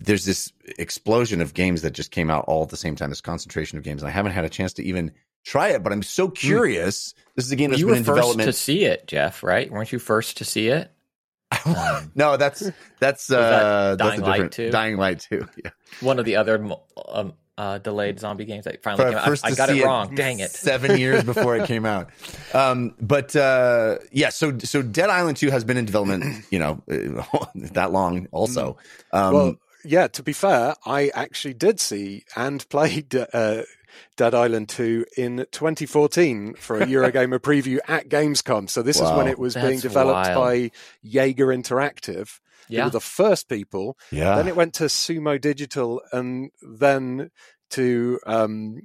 [0.00, 3.10] there's this explosion of games that just came out all at the same time.
[3.10, 5.12] This concentration of games, and I haven't had a chance to even
[5.44, 5.82] try it.
[5.82, 7.14] But I'm so curious.
[7.36, 8.46] This is a game that's you been were in first development.
[8.48, 9.42] to see it, Jeff.
[9.42, 9.70] Right?
[9.70, 10.90] Weren't you first to see it?
[11.64, 12.70] Um, no, that's
[13.00, 14.70] that's that uh, that's Dying a Light different 2?
[14.70, 15.48] Dying Light Two.
[15.64, 15.70] Yeah.
[16.00, 16.62] one of the other
[17.08, 19.24] um, uh, delayed zombie games that finally For- came out.
[19.26, 20.14] first I, I got it wrong.
[20.14, 20.50] Dang it.
[20.52, 22.08] Seven years before it came out.
[22.54, 26.82] Um, but uh, yeah, so so Dead Island Two has been in development, you know,
[26.90, 27.44] uh,
[27.74, 28.26] that long.
[28.32, 28.78] Also,
[29.12, 30.06] um, well, yeah.
[30.08, 33.62] To be fair, I actually did see and played uh,
[34.16, 38.68] Dead Island 2 in 2014 for a Eurogamer preview at Gamescom.
[38.68, 40.36] So this is when it was That's being developed wild.
[40.36, 40.70] by
[41.02, 42.40] Yager Interactive.
[42.68, 42.84] They Yeah.
[42.84, 43.96] were the first people.
[44.10, 47.30] yeah, Then it went to Sumo Digital, and then
[47.70, 48.80] to um,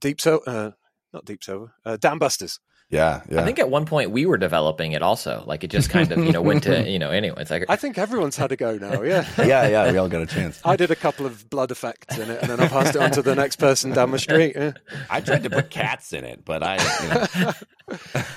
[0.00, 0.42] Deep Silver.
[0.46, 0.70] Uh,
[1.12, 1.72] not Deep Silver.
[1.84, 2.58] Uh, Dambusters.
[2.92, 3.40] Yeah, yeah.
[3.40, 5.42] I think at one point we were developing it also.
[5.46, 7.40] Like it just kind of, you know, went to, you know, anyway.
[7.40, 9.00] It's like, I think everyone's had a go now.
[9.00, 9.26] Yeah.
[9.38, 10.60] yeah, yeah, we all got a chance.
[10.62, 13.10] I did a couple of blood effects in it, and then I passed it on
[13.12, 14.54] to the next person down the street.
[14.54, 14.72] Yeah.
[15.08, 17.52] I tried to put cats in it, but I, you know,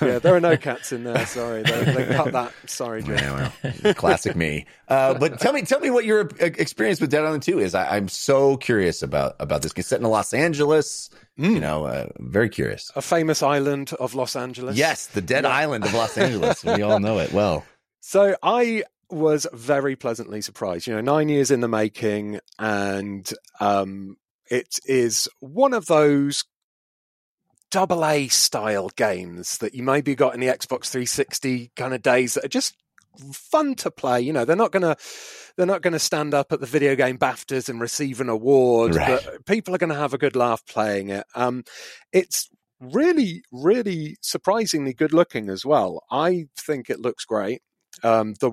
[0.00, 1.26] yeah, there are no cats in there.
[1.26, 2.52] Sorry, they, they cut that.
[2.64, 3.12] Sorry, Joe.
[3.12, 3.50] yeah,
[3.82, 4.64] well, classic me.
[4.88, 7.74] Uh, but tell me, tell me what your uh, experience with Dead Island Two is.
[7.74, 9.82] I, I'm so curious about about this game.
[9.82, 12.90] Set in Los Angeles, you know, uh, very curious.
[12.96, 14.45] A famous island of Los Angeles.
[14.76, 15.50] Yes, the Dead Yeah.
[15.50, 16.64] Island of Los Angeles.
[16.64, 17.64] we all know it well.
[18.00, 20.86] So I was very pleasantly surprised.
[20.86, 23.28] You know, nine years in the making, and
[23.58, 24.16] um,
[24.48, 26.44] it is one of those
[27.72, 32.34] double A style games that you maybe got in the Xbox 360 kind of days
[32.34, 32.76] that are just
[33.32, 34.20] fun to play.
[34.20, 34.96] You know, they're not gonna
[35.56, 39.20] they're not gonna stand up at the video game BAFTAs and receive an award, Right.
[39.24, 41.26] but people are gonna have a good laugh playing it.
[41.34, 41.64] Um,
[42.12, 42.48] it's
[42.80, 46.02] really, really surprisingly good looking as well.
[46.10, 47.62] I think it looks great.
[48.02, 48.52] Um, the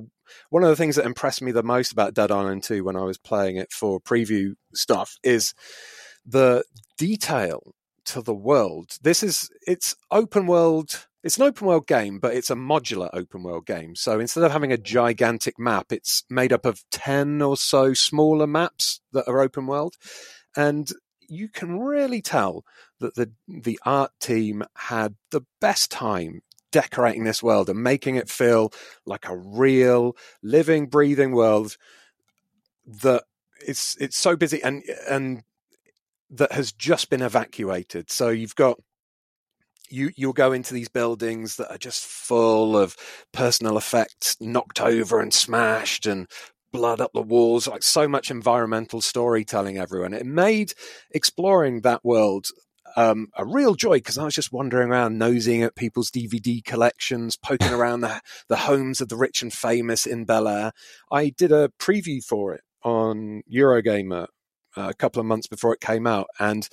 [0.49, 3.03] one of the things that impressed me the most about Dead Island 2 when I
[3.03, 5.53] was playing it for preview stuff is
[6.25, 6.63] the
[6.97, 7.73] detail
[8.05, 8.97] to the world.
[9.01, 11.07] This is it's open world.
[11.23, 13.95] It's an open world game, but it's a modular open world game.
[13.95, 18.45] So instead of having a gigantic map, it's made up of 10 or so smaller
[18.45, 19.95] maps that are open world.
[20.57, 20.91] And
[21.33, 22.65] you can really tell
[22.99, 28.29] that the the art team had the best time decorating this world and making it
[28.29, 28.73] feel
[29.05, 31.77] like a real living breathing world
[32.85, 33.23] that
[33.65, 35.43] it's it's so busy and and
[36.29, 38.09] that has just been evacuated.
[38.11, 38.79] So you've got
[39.89, 42.97] you you'll go into these buildings that are just full of
[43.31, 46.27] personal effects knocked over and smashed and
[46.73, 50.73] blood up the walls like so much environmental storytelling everyone it made
[51.11, 52.47] exploring that world
[52.95, 57.37] um, a real joy because I was just wandering around, nosing at people's DVD collections,
[57.37, 60.71] poking around the the homes of the rich and famous in Bel Air.
[61.11, 64.27] I did a preview for it on Eurogamer
[64.77, 66.67] uh, a couple of months before it came out, and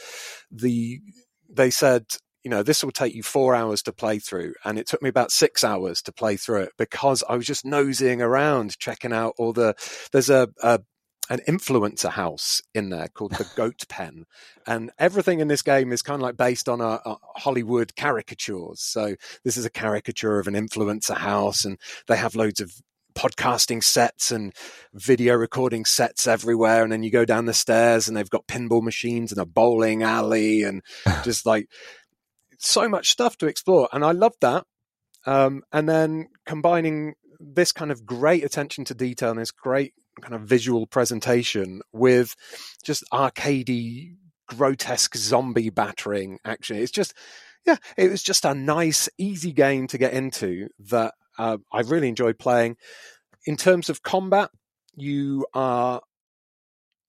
[0.51, 1.01] the
[1.49, 2.07] they said.
[2.45, 5.09] You know, this will take you four hours to play through, and it took me
[5.09, 9.35] about six hours to play through it because I was just nosing around, checking out
[9.39, 9.75] all the.
[10.13, 10.81] There's a, a
[11.29, 14.25] an influencer house in there called the Goat Pen,
[14.67, 18.81] and everything in this game is kind of like based on a, a Hollywood caricatures.
[18.81, 21.79] So this is a caricature of an influencer house, and
[22.09, 22.73] they have loads of
[23.15, 24.55] podcasting sets and
[24.95, 28.83] video recording sets everywhere and then you go down the stairs and they've got pinball
[28.83, 30.83] machines and a bowling alley and
[31.25, 31.69] just like
[32.61, 34.65] so much stuff to explore and i loved that.
[35.27, 39.93] Um, and then combining this kind of great attention to detail and this great
[40.23, 42.35] kind of visual presentation with
[42.85, 44.15] just arcadey
[44.49, 47.15] grotesque zombie battering action it's just
[47.67, 52.09] yeah it was just a nice easy game to get into that uh, i really
[52.09, 52.77] enjoyed playing.
[53.47, 54.51] In terms of combat
[54.95, 56.01] you are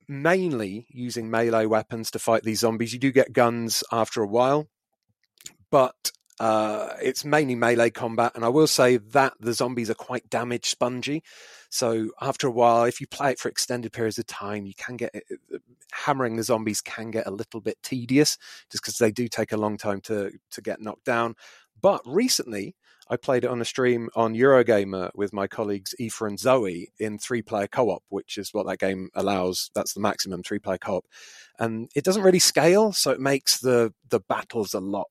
[0.08, 2.92] mainly using melee weapons to fight these zombies.
[2.92, 4.68] You do get guns after a while
[5.72, 10.30] but uh, it's mainly melee combat, and I will say that the zombies are quite
[10.30, 11.24] damage spongy.
[11.70, 14.98] So after a while, if you play it for extended periods of time, you can
[14.98, 15.14] get
[15.92, 18.38] hammering the zombies can get a little bit tedious,
[18.72, 21.36] just because they do take a long time to to get knocked down.
[21.80, 22.76] But recently,
[23.08, 27.18] I played it on a stream on Eurogamer with my colleagues Aoife and Zoe in
[27.18, 29.70] three player co op, which is what that game allows.
[29.76, 31.06] That's the maximum three player co op.
[31.60, 35.08] And it doesn't really scale, so it makes the, the battles a lot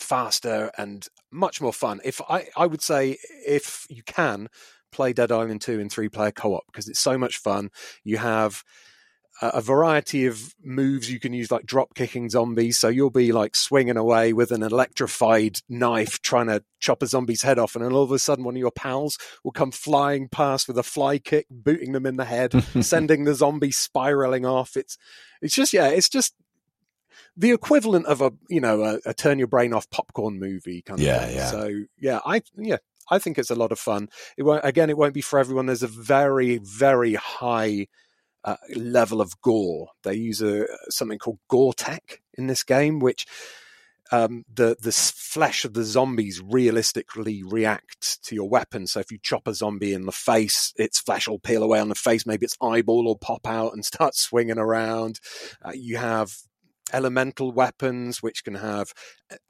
[0.00, 2.00] faster and much more fun.
[2.04, 4.48] If I, I would say if you can
[4.92, 7.70] play Dead Island 2 in three player co op because it's so much fun.
[8.04, 8.64] You have
[9.42, 12.78] a, variety of moves you can use, like drop kicking zombies.
[12.78, 17.42] So you'll be like swinging away with an electrified knife trying to chop a zombie's
[17.42, 20.28] head off, and then all of a sudden one of your pals will come flying
[20.28, 24.76] past with a fly kick, booting them in the head, sending the zombie spiraling off.
[24.76, 24.98] It's
[25.40, 26.34] it's just yeah, it's just
[27.36, 31.00] the equivalent of a you know a, a turn your brain off popcorn movie kind
[31.00, 31.36] of Yeah, thing.
[31.36, 31.50] yeah.
[31.50, 32.76] So yeah, I yeah.
[33.12, 34.08] I think it's a lot of fun.
[34.36, 35.66] It won't, again, it won't be for everyone.
[35.66, 37.88] There's a very, very high
[38.44, 39.88] uh, level of gore.
[40.04, 43.26] They use a something called gore tech in this game, which
[44.12, 48.86] um, the the flesh of the zombies realistically reacts to your weapon.
[48.86, 51.88] So if you chop a zombie in the face, its flesh will peel away on
[51.88, 52.26] the face.
[52.26, 55.20] Maybe its eyeball will pop out and start swinging around.
[55.64, 56.34] Uh, you have
[56.92, 58.92] elemental weapons which can have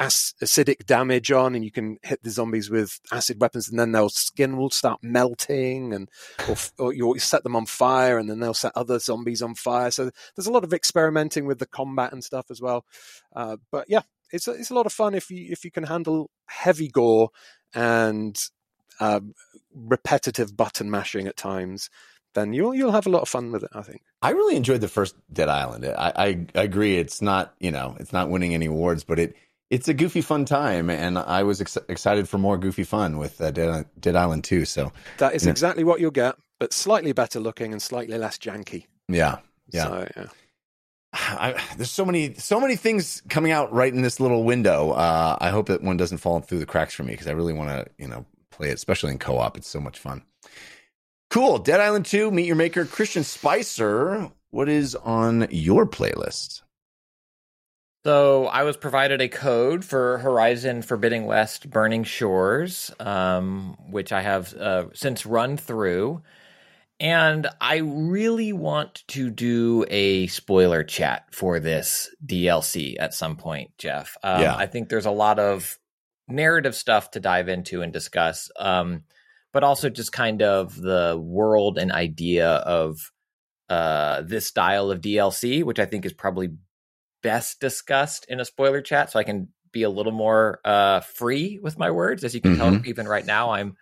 [0.01, 4.09] acidic damage on and you can hit the zombies with acid weapons and then their
[4.09, 6.09] skin will start melting and
[6.49, 9.91] or, or you set them on fire and then they'll set other zombies on fire.
[9.91, 12.85] So there's a lot of experimenting with the combat and stuff as well.
[13.35, 15.85] Uh, but yeah it's a, it's a lot of fun if you if you can
[15.85, 17.31] handle heavy gore
[17.75, 18.39] and
[19.01, 19.35] um,
[19.75, 21.89] repetitive button mashing at times
[22.35, 24.83] then you'll you'll have a lot of fun with it i think I really enjoyed
[24.83, 25.83] the first Dead Island.
[25.87, 26.99] I, I, I agree.
[26.99, 29.35] It's not, you know, it's not winning any awards, but it,
[29.71, 33.41] it's a goofy fun time, and I was ex- excited for more goofy fun with
[33.41, 34.67] uh, Dead, Dead Island too.
[34.67, 38.85] So, That is exactly what you'll get, but slightly better looking and slightly less janky.
[39.09, 39.39] yeah,
[39.73, 39.85] yeah.
[39.85, 40.27] So, yeah.
[41.15, 44.91] I, there's so many, so many things coming out right in this little window.
[44.91, 47.55] Uh, I hope that one doesn't fall through the cracks for me because I really
[47.55, 49.57] want to, you know, play it, especially in co-op.
[49.57, 50.25] It's so much fun.
[51.31, 51.59] Cool.
[51.59, 54.31] Dead Island 2, Meet Your Maker, Christian Spicer.
[54.51, 56.63] What is on your playlist?
[58.05, 64.23] So I was provided a code for Horizon Forbidden West Burning Shores, um, which I
[64.23, 66.23] have uh, since run through.
[66.99, 73.71] And I really want to do a spoiler chat for this DLC at some point,
[73.79, 74.17] Jeff.
[74.23, 74.57] Um, Yeah.
[74.57, 75.79] I think there's a lot of
[76.27, 79.05] narrative stuff to dive into and discuss, um,
[79.53, 82.99] but also just kind of the world and idea of
[83.69, 86.51] uh, this style of DLC, which I think is probably
[87.23, 91.59] best discussed in a spoiler chat so I can be a little more uh, free
[91.63, 92.25] with my words.
[92.25, 93.77] As you can tell, even right now, I'm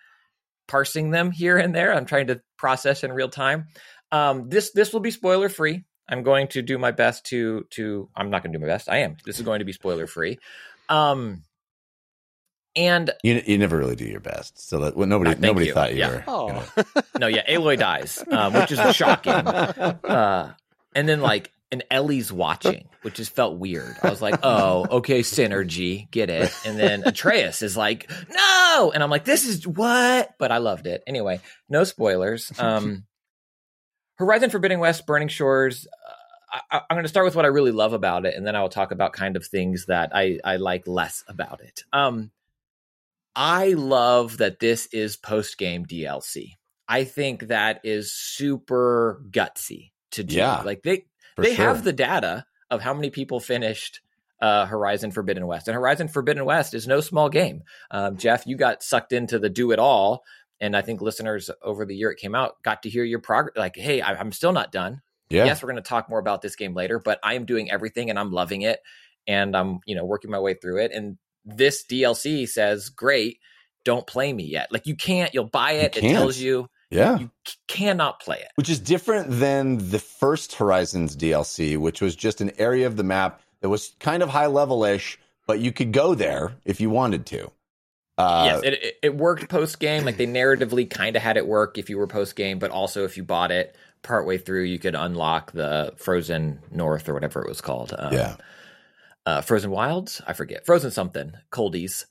[0.67, 1.95] parsing them here and there.
[1.95, 3.69] I'm trying to process in real time.
[4.13, 5.85] Um, this this will be spoiler free.
[6.09, 8.09] I'm going to do my best to to.
[8.15, 8.89] I'm not going to do my best.
[8.89, 9.17] I am.
[9.25, 10.39] This is going to be spoiler free.
[10.89, 11.43] Um,
[12.77, 15.75] and You, you never really do your best, so that well, nobody Uh, nobody you.
[15.75, 16.11] thought you Yeah.
[16.11, 16.25] were.
[16.27, 17.03] Oh, you know.
[17.19, 19.47] no, yeah, Aloy dies, um, which is shocking.
[19.47, 20.53] Uh,
[20.95, 23.95] and then like and Ellie's watching, which just felt weird.
[24.03, 26.51] I was like, oh, okay, synergy, get it.
[26.65, 30.31] And then Atreus is like, no, and I'm like, this is what?
[30.39, 31.41] But I loved it anyway.
[31.69, 32.51] No spoilers.
[32.59, 33.05] Um,
[34.17, 35.87] Horizon Forbidden West, Burning Shores.
[35.87, 38.57] Uh, I, I'm going to start with what I really love about it, and then
[38.57, 41.85] I will talk about kind of things that I I like less about it.
[41.93, 42.31] Um,
[43.39, 46.55] I love that this is post game DLC.
[46.89, 50.35] I think that is super gutsy to do.
[50.35, 51.05] Yeah, like they
[51.37, 51.67] they sure.
[51.67, 54.01] have the data of how many people finished
[54.43, 57.63] uh, Horizon Forbidden West, and Horizon Forbidden West is no small game.
[57.93, 60.25] Um, Jeff, you got sucked into the do it all,
[60.61, 63.57] and I think listeners over the year it came out got to hear your progress.
[63.57, 65.01] Like, hey, I- I'm still not done.
[65.31, 65.45] Yeah.
[65.45, 68.11] Yes, we're going to talk more about this game later, but I am doing everything
[68.11, 68.81] and I'm loving it,
[69.29, 70.91] and I'm you know working my way through it.
[70.93, 71.19] And
[71.57, 73.39] this DLC says, great,
[73.85, 74.71] don't play me yet.
[74.73, 75.33] Like you can't.
[75.33, 75.97] You'll buy it.
[75.97, 77.19] It tells you Yeah.
[77.19, 78.49] you c- cannot play it.
[78.57, 83.05] Which is different than the first Horizons DLC, which was just an area of the
[83.05, 86.91] map that was kind of high level ish, but you could go there if you
[86.91, 87.51] wanted to.
[88.19, 90.05] Uh, yes, it, it, it worked post game.
[90.05, 93.05] Like they narratively kind of had it work if you were post game, but also
[93.05, 97.49] if you bought it partway through, you could unlock the Frozen North or whatever it
[97.49, 97.95] was called.
[97.97, 98.37] Um, yeah.
[99.29, 102.07] Uh, Frozen Wilds, I forget, Frozen something, Coldies.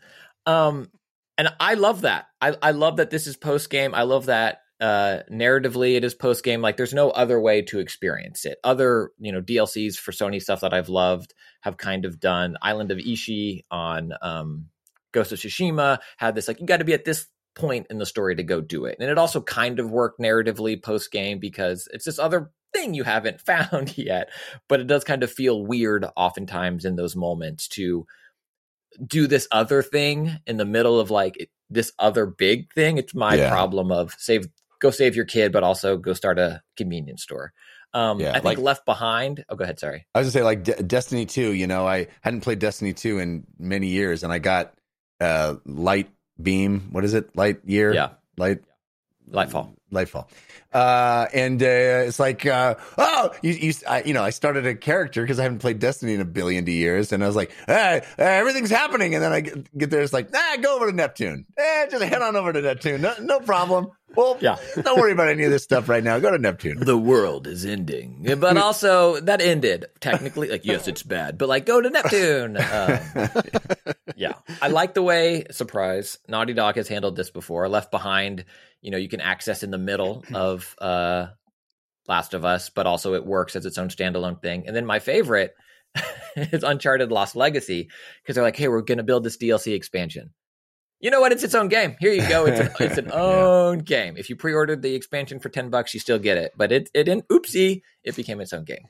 [0.45, 0.91] Um,
[1.35, 2.27] and I love that.
[2.39, 3.95] I, I love that this is post game.
[3.95, 6.61] I love that uh, narratively it is post game.
[6.61, 8.59] Like there's no other way to experience it.
[8.63, 12.55] Other you know DLCs for Sony stuff that I've loved have kind of done.
[12.61, 14.67] Island of Iki on um,
[15.11, 18.05] Ghost of Tsushima had this like you got to be at this point in the
[18.05, 21.87] story to go do it, and it also kind of worked narratively post game because
[21.91, 24.29] it's this other thing you haven't found yet.
[24.69, 28.05] But it does kind of feel weird oftentimes in those moments to
[29.05, 32.97] do this other thing in the middle of like it- this other big thing.
[32.97, 33.49] It's my Yeah.
[33.49, 34.47] problem of save
[34.79, 37.51] go save your kid, but also go start a convenience store.
[37.93, 39.43] Um, Yeah, I think like- Left Behind.
[39.49, 39.79] Oh, go ahead.
[39.79, 40.05] Sorry.
[40.13, 43.17] I was gonna say like De- Destiny 2, you know, I hadn't played Destiny 2
[43.19, 44.73] in many years and I got
[45.19, 46.09] uh Light
[46.41, 47.35] Beam, what is it?
[47.35, 47.93] Light Year?
[47.93, 48.59] Yeah, Light
[49.31, 49.73] Lightfall.
[49.91, 50.27] Lightfall.
[50.73, 54.75] Uh, and uh, it's like, uh, oh, you, you, I, you know, I started a
[54.75, 58.01] character because I haven't played Destiny in a billion years, and I was like, hey,
[58.17, 61.45] everything's happening, and then I get, get there, it's like, nah, go over to Neptune,
[61.57, 63.87] eh, just head on over to Neptune, no, no problem.
[64.17, 64.57] Well, Yeah.
[64.81, 66.17] don't worry about any of this stuff right now.
[66.17, 66.79] Go to Neptune.
[66.79, 70.49] The world is ending, but also that ended technically.
[70.49, 72.57] Like, yes, it's bad, but like, go to Neptune.
[72.67, 72.99] Um,
[74.15, 77.69] yeah, I like the way surprise Naughty Dog has handled this before.
[77.69, 78.45] Left Behind,
[78.81, 81.27] you know, you can access in the middle of uh,
[82.07, 84.65] Last of Us, but also it works as its own standalone thing.
[84.65, 85.53] And then my favorite
[86.35, 87.89] is Uncharted Lost Legacy
[88.21, 90.31] because they're like, hey, we're going to build this DLC expansion.
[90.99, 91.31] You know what?
[91.31, 91.95] It's its own game.
[91.99, 92.45] Here you go.
[92.45, 93.13] It's an, it's an Yeah.
[93.13, 94.17] own game.
[94.17, 96.53] If you pre-ordered the expansion for ten bucks, you still get it.
[96.57, 97.27] But it it didn't.
[97.27, 97.81] Oopsie!
[98.03, 98.85] It became its own game.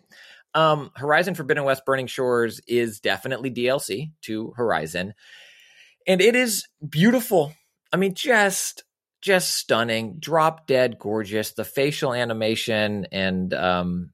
[0.54, 5.14] Um, Horizon Forbidden West Burning Shores is definitely DLC to Horizon,
[6.08, 7.54] and it is beautiful.
[7.92, 8.84] I mean, just
[9.22, 11.52] just stunning, drop dead gorgeous.
[11.52, 14.12] The facial animation and um,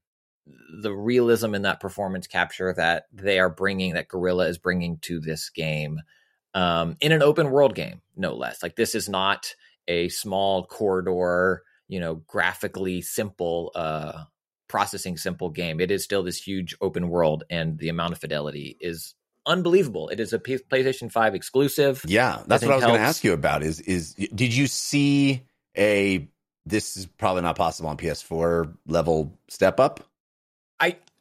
[0.82, 5.20] the realism in that performance capture that they are bringing, that Guerrilla is bringing to
[5.20, 6.00] this game,
[6.54, 8.62] um, in an open world game, no less.
[8.62, 9.54] Like this is not
[9.88, 14.24] a small corridor, you know, graphically simple, uh,
[14.68, 15.80] processing simple game.
[15.80, 20.10] It is still this huge open world, and the amount of fidelity is unbelievable.
[20.10, 22.04] It is a P- PlayStation Five exclusive.
[22.08, 23.64] Yeah, that's think what I was going to ask you about.
[23.64, 25.44] Is is did you see
[25.78, 26.28] a?
[26.66, 30.00] This is probably not possible on PS4 level step up.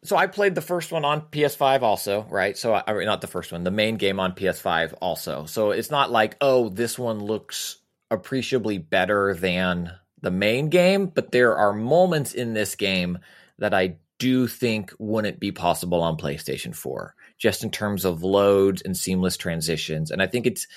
[0.05, 2.57] So I played the first one on PS5 also, right?
[2.57, 5.45] So I, I not the first one, the main game on PS5 also.
[5.47, 7.79] So it's not like oh, this one looks
[8.11, 13.19] appreciably better than the main game, but there are moments in this game
[13.59, 18.83] that I do think wouldn't be possible on PlayStation 4, just in terms of loads
[18.83, 20.11] and seamless transitions.
[20.11, 20.69] And I think it's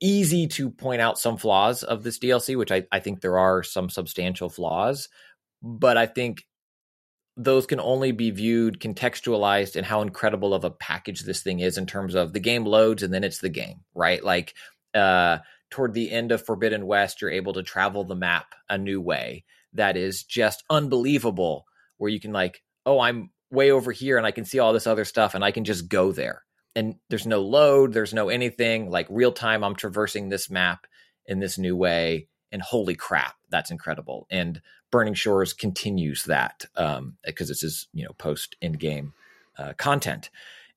[0.00, 3.62] easy to point out some flaws of this DLC, which I, I think there are
[3.62, 5.08] some substantial flaws,
[5.62, 6.44] but I think
[7.42, 11.78] those can only be viewed contextualized in how incredible of a package this thing is
[11.78, 14.22] in terms of the game loads and then it's the game, right?
[14.22, 14.54] Like
[14.94, 15.38] uh
[15.70, 19.44] toward the end of Forbidden West, you're able to travel the map a new way
[19.72, 21.64] that is just unbelievable
[21.98, 24.86] where you can like, oh, I'm way over here and I can see all this
[24.86, 26.42] other stuff and I can just go there.
[26.76, 30.86] And there's no load, there's no anything like real time I'm traversing this map
[31.26, 34.26] in this new way and holy crap, that's incredible.
[34.30, 34.60] And
[34.90, 39.12] Burning Shores continues that um, because this is you know post end game
[39.58, 40.30] uh, content,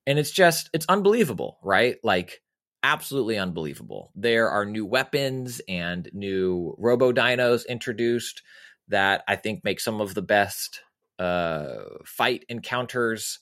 [0.05, 1.97] and it's just it's unbelievable, right?
[2.03, 2.41] Like
[2.84, 4.11] absolutely unbelievable.
[4.16, 8.43] There are new weapons and new Robo Dinos introduced
[8.89, 10.82] that I think make some of the best
[11.18, 13.39] uh, fight encounters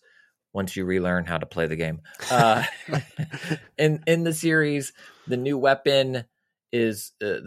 [0.54, 2.02] once you relearn how to play the game.
[2.30, 2.64] Uh,
[3.78, 4.94] in in the series,
[5.28, 6.26] the new weapon
[6.72, 7.40] is uh,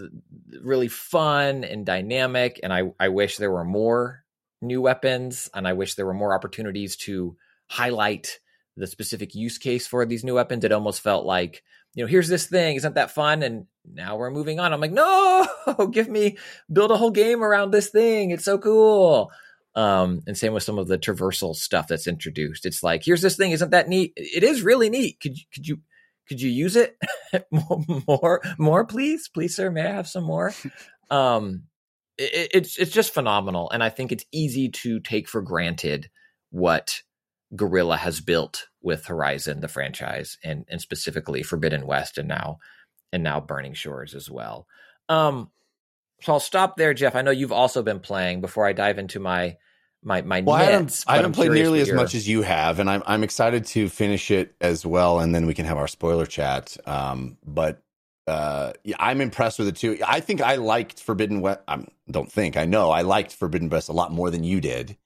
[0.63, 4.25] really fun and dynamic and I, I wish there were more
[4.65, 7.37] new weapons, and I wish there were more opportunities to
[7.69, 8.41] highlight
[8.77, 10.65] the specific use case for these new weapons.
[10.65, 11.63] It almost felt like,
[11.95, 13.43] you know, here's this thing, isn't that fun?
[13.43, 14.73] And now we're moving on.
[14.73, 15.47] I'm like, no,
[15.93, 16.39] give me
[16.73, 18.31] build a whole game around this thing.
[18.31, 19.31] It's so cool.
[19.77, 22.67] Um, and same with some of the traversal stuff that's introduced.
[22.67, 24.13] It's like, here's this thing, isn't that neat?
[24.17, 25.21] It is really neat.
[25.21, 25.81] Could you could you
[26.29, 26.97] could you use it
[28.09, 29.29] more more please?
[29.29, 30.53] Please sir may i have some more?
[31.11, 31.65] Um
[32.17, 36.09] it, it's it's just phenomenal and i think it's easy to take for granted
[36.51, 37.03] what
[37.55, 42.59] Guerrilla has built with horizon the franchise and and specifically forbidden west and now
[43.13, 44.67] and now burning shores as well.
[45.11, 45.51] Um
[46.23, 47.15] so i'll stop there jeff.
[47.15, 48.41] I know you've also been playing.
[48.41, 49.57] Before i dive into my
[50.05, 52.89] my my Well, I haven't, I haven't played nearly as much as you have, and
[52.89, 56.27] I'm I'm excited to finish it as well, and then we can have our spoiler
[56.27, 56.77] chat.
[56.87, 57.83] Um, but
[58.27, 59.99] uh, yeah, I'm impressed with it too.
[60.07, 61.61] I think I liked Forbidden West.
[61.67, 64.97] I don't think I know I liked Forbidden West a lot more than you did.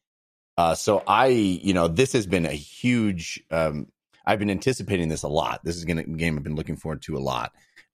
[0.57, 3.43] Uh, so I, you know, this has been a huge.
[3.51, 3.87] Um,
[4.27, 5.65] I've been anticipating this a lot.
[5.65, 7.53] This is gonna game I've been looking forward to a lot,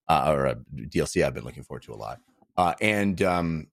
[0.09, 2.20] uh, or a DLC I've been looking forward to a lot.
[2.57, 3.66] Uh, and um,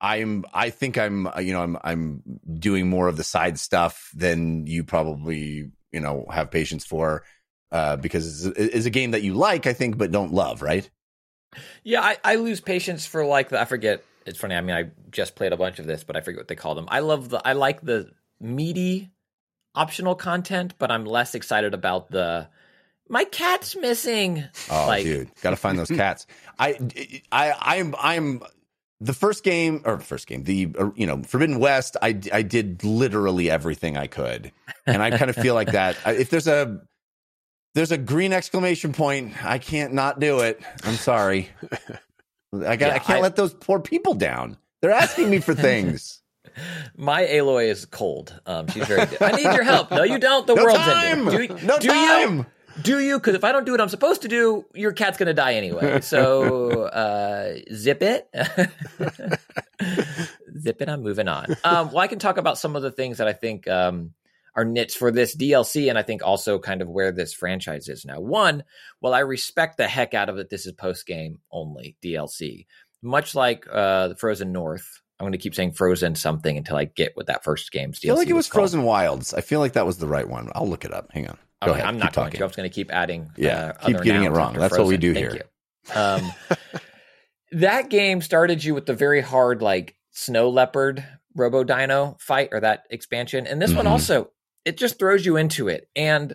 [0.00, 2.22] I'm I think I'm uh, you know I'm I'm
[2.58, 7.24] doing more of the side stuff than you probably you know have patience for
[7.72, 10.88] uh because it's, it's a game that you like I think but don't love right
[11.82, 14.04] Yeah, I, I lose patience for like the I forget.
[14.26, 14.54] It's funny.
[14.54, 16.74] I mean, I just played a bunch of this, but I forget what they call
[16.74, 16.86] them.
[16.90, 19.10] I love the I like the meaty
[19.74, 22.48] optional content, but I'm less excited about the
[23.08, 24.44] my cat's missing.
[24.70, 26.26] oh like, dude got to find those cats
[26.58, 26.76] I
[27.32, 28.42] I I'm I'm
[29.00, 32.82] the first game or first game the uh, you know Forbidden West I I did
[32.84, 34.52] literally everything I could
[34.86, 36.80] and I kind of feel like that if there's a
[37.74, 41.48] there's a green exclamation point I can't not do it I'm sorry
[42.52, 45.54] I got Yeah, I can't I- let those poor people down they're asking me for
[45.68, 46.20] things
[46.96, 48.34] My Aloy is cold.
[48.46, 49.06] Um, she's very.
[49.20, 49.92] I need your help.
[49.92, 50.44] No, you don't.
[50.46, 51.56] The no world's time ending.
[51.56, 52.46] Do, no do time you?
[52.82, 53.18] Do you?
[53.18, 56.00] Because if I don't do what I'm supposed to do, your cat's gonna die anyway.
[56.00, 58.28] So uh, zip it,
[60.58, 60.88] zip it.
[60.88, 61.56] I'm moving on.
[61.64, 64.12] Um, well, I can talk about some of the things that I think um,
[64.54, 68.04] are nits for this DLC, and I think also kind of where this franchise is
[68.04, 68.20] now.
[68.20, 68.64] One,
[69.00, 70.50] well, I respect the heck out of it.
[70.50, 72.66] This is post game only DLC,
[73.02, 75.00] much like uh, the Frozen North.
[75.20, 78.04] I'm going to keep saying Frozen something until I get what that first game's DLC
[78.04, 78.60] I feel like it was called.
[78.62, 81.26] Frozen Wilds I feel like that was the right one I'll look it up hang
[81.28, 82.38] on Go Okay, ahead, I'm not going talking.
[82.38, 82.44] to.
[82.44, 83.30] I'm just going to keep adding.
[83.36, 84.54] Yeah, uh, keep getting it wrong.
[84.54, 85.42] That's what we do Thank here.
[85.94, 86.30] Um,
[87.52, 91.04] that game started you with the very hard, like snow leopard
[91.34, 93.90] Robo Dino fight or that expansion, and this one Mhm.
[93.90, 94.30] also
[94.64, 95.88] it just throws you into it.
[95.96, 96.34] And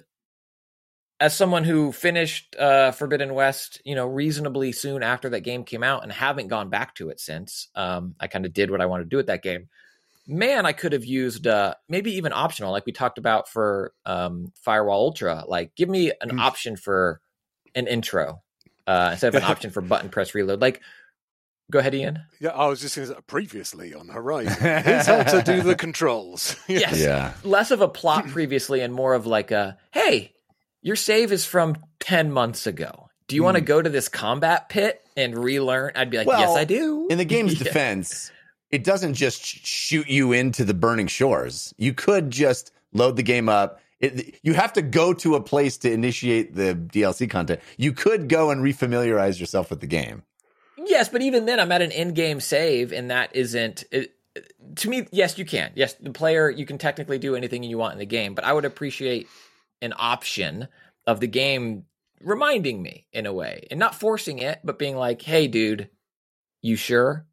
[1.20, 5.84] as someone who finished uh, Forbidden West, you know, reasonably soon after that game came
[5.84, 8.88] out, and haven't gone back to it since, um, I kind of did what I
[8.88, 9.70] wanted to do with that game
[10.28, 14.52] man, I could have used uh, maybe even optional, like we talked about for um,
[14.64, 15.44] Firewall Ultra.
[15.48, 16.40] Like, give me an Mm.
[16.40, 17.20] option for
[17.76, 18.42] an intro
[18.88, 20.62] uh, instead of an option for button press reload.
[20.62, 20.82] Like,
[21.72, 22.20] go ahead, Ian.
[22.40, 24.54] Yeah, I was just going to say previously on Horizon.
[24.84, 26.56] Here's how to do the controls.
[26.68, 27.00] Yes.
[27.00, 30.34] yeah Less of a plot previously and more of like a, hey,
[30.82, 33.10] your save is from 10 months ago.
[33.28, 35.94] Do you want to go to this combat pit and relearn?
[35.96, 37.08] I'd be like, yes, I do.
[37.10, 37.64] in the game's Yeah.
[37.64, 38.32] defense,
[38.74, 41.76] it doesn't just shoot you into the burning shores.
[41.78, 43.80] You could just load the game up.
[44.00, 47.62] It, you have to go to a place to initiate the DLC content.
[47.78, 50.24] You could go and refamiliarize yourself with the game.
[50.76, 53.84] Yes, but even then, I'm at an in-game save, and that isn't.
[53.92, 54.16] It,
[54.78, 55.72] to me, yes, you can.
[55.76, 58.54] Yes, the player you can technically do anything you want in the game, but I
[58.54, 59.28] would appreciate
[59.84, 60.68] an option
[61.06, 61.86] of the game
[62.22, 65.90] reminding me in a way, and not forcing it, but being like, "Hey, dude,
[66.64, 67.28] you sure?"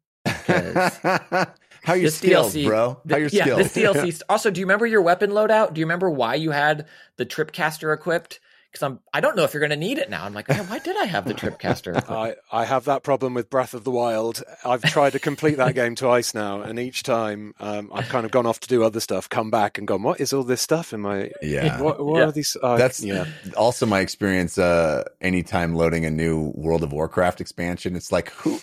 [1.83, 3.01] How you skilled, DLC, bro?
[3.09, 3.59] How you yeah, skilled?
[3.61, 4.21] this DLC.
[4.29, 5.73] also, do you remember your weapon loadout?
[5.73, 6.85] Do you remember why you had
[7.17, 8.39] the Tripcaster equipped?
[8.71, 10.23] Because I'm, I don't know if you're going to need it now.
[10.23, 12.07] I'm like, "Man, why did I have the Tripcaster?
[12.09, 14.41] I, I have that problem with Breath of the Wild.
[14.63, 18.31] I've tried to complete that game twice now, and each time um, I've kind of
[18.31, 20.93] gone off to do other stuff, come back and gone, what is all this stuff
[20.93, 21.31] in my.
[21.41, 21.81] Yeah.
[21.81, 22.27] What, what Yeah.
[22.27, 22.55] are these?
[22.61, 23.25] Uh, That's yeah.
[23.57, 24.57] also my experience.
[24.57, 28.57] Uh, anytime loading a new World of Warcraft expansion, it's like, who?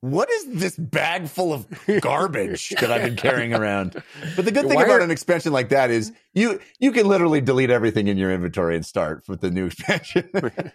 [0.00, 1.66] What is this bag full of
[2.00, 4.00] garbage that I've been carrying around?
[4.36, 7.08] But the good thing Why about are- an expansion like that is you you can
[7.08, 10.30] literally delete everything in your inventory and start with the new expansion.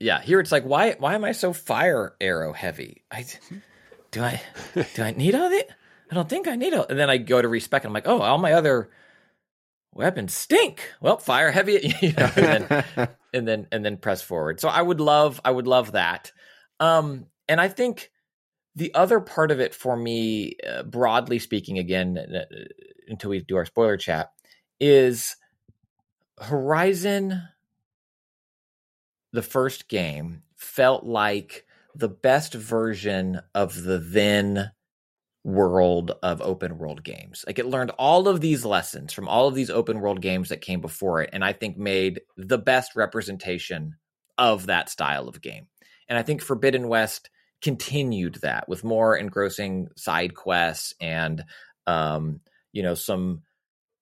[0.00, 3.04] Yeah, here it's like, why why am I so fire arrow heavy?
[3.10, 3.24] I
[4.10, 4.42] do I
[4.74, 5.70] do I need all it?
[6.10, 6.84] I don't think I need all.
[6.90, 8.90] And then I go to respec, and I'm like, oh, all my other
[9.94, 10.90] weapons stink.
[11.00, 14.60] Well, fire heavy, you know, and then and then and then press forward.
[14.60, 16.32] So I would love I would love that.
[16.80, 18.10] Um, and I think
[18.76, 22.44] the other part of it for me, uh, broadly speaking, again, uh,
[23.08, 24.32] until we do our spoiler chat,
[24.80, 25.36] is
[26.40, 27.42] Horizon,
[29.32, 34.72] the first game, felt like the best version of the then
[35.44, 37.44] world of open world games.
[37.46, 40.62] Like it learned all of these lessons from all of these open world games that
[40.62, 43.96] came before it, and I think made the best representation
[44.38, 45.68] of that style of game.
[46.08, 47.30] And I think Forbidden West
[47.64, 51.42] continued that with more engrossing side quests and
[51.86, 52.40] um,
[52.74, 53.40] you know some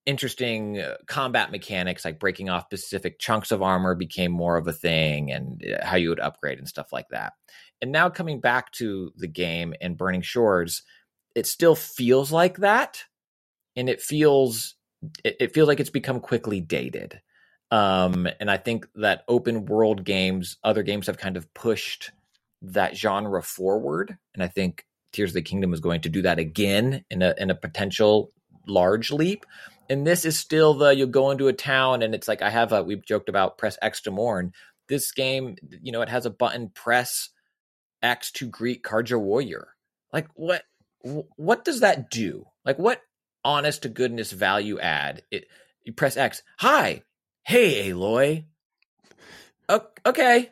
[0.05, 4.73] interesting uh, combat mechanics like breaking off specific chunks of armor became more of a
[4.73, 7.35] thing and uh, how you would upgrade and stuff like that.
[7.81, 10.83] And now coming back to the game and Burning Shores,
[11.37, 13.05] it still feels like that
[13.77, 14.75] and it feels
[15.23, 17.21] it, it feels like it's become quickly dated.
[17.71, 22.11] Um, and I think that open world games, other games have kind of pushed
[22.63, 24.17] that genre forward.
[24.35, 27.35] And I think Tears of the Kingdom is going to do that again in a
[27.37, 28.33] in a potential
[28.67, 29.45] large leap.
[29.91, 32.73] And this is still the you'll go into a town and it's like I have
[32.73, 34.53] a we've joked about press X to mourn.
[34.89, 37.31] This game, you know, it has a button press
[38.03, 39.69] X to greet Carja Warrior.
[40.13, 40.63] Like what
[41.03, 42.47] what does that do?
[42.65, 43.01] Like what
[43.45, 45.23] honest to goodness value add?
[45.31, 45.47] It
[45.85, 46.43] you press X.
[46.59, 47.03] Hi.
[47.43, 48.45] Hey Aloy.
[50.07, 50.51] Okay.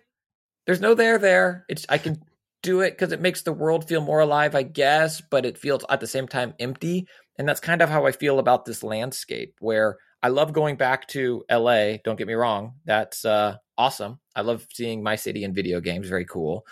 [0.66, 1.64] There's no there there.
[1.68, 2.22] It's I can
[2.62, 5.84] do it because it makes the world feel more alive, I guess, but it feels
[5.88, 7.06] at the same time empty.
[7.38, 11.08] And that's kind of how I feel about this landscape where I love going back
[11.08, 11.96] to LA.
[12.04, 12.74] Don't get me wrong.
[12.84, 14.20] That's uh, awesome.
[14.36, 16.08] I love seeing my city in video games.
[16.08, 16.66] Very cool.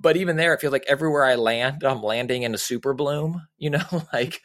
[0.00, 3.42] But even there, it feels like everywhere I land, I'm landing in a super bloom.
[3.60, 4.40] You know, like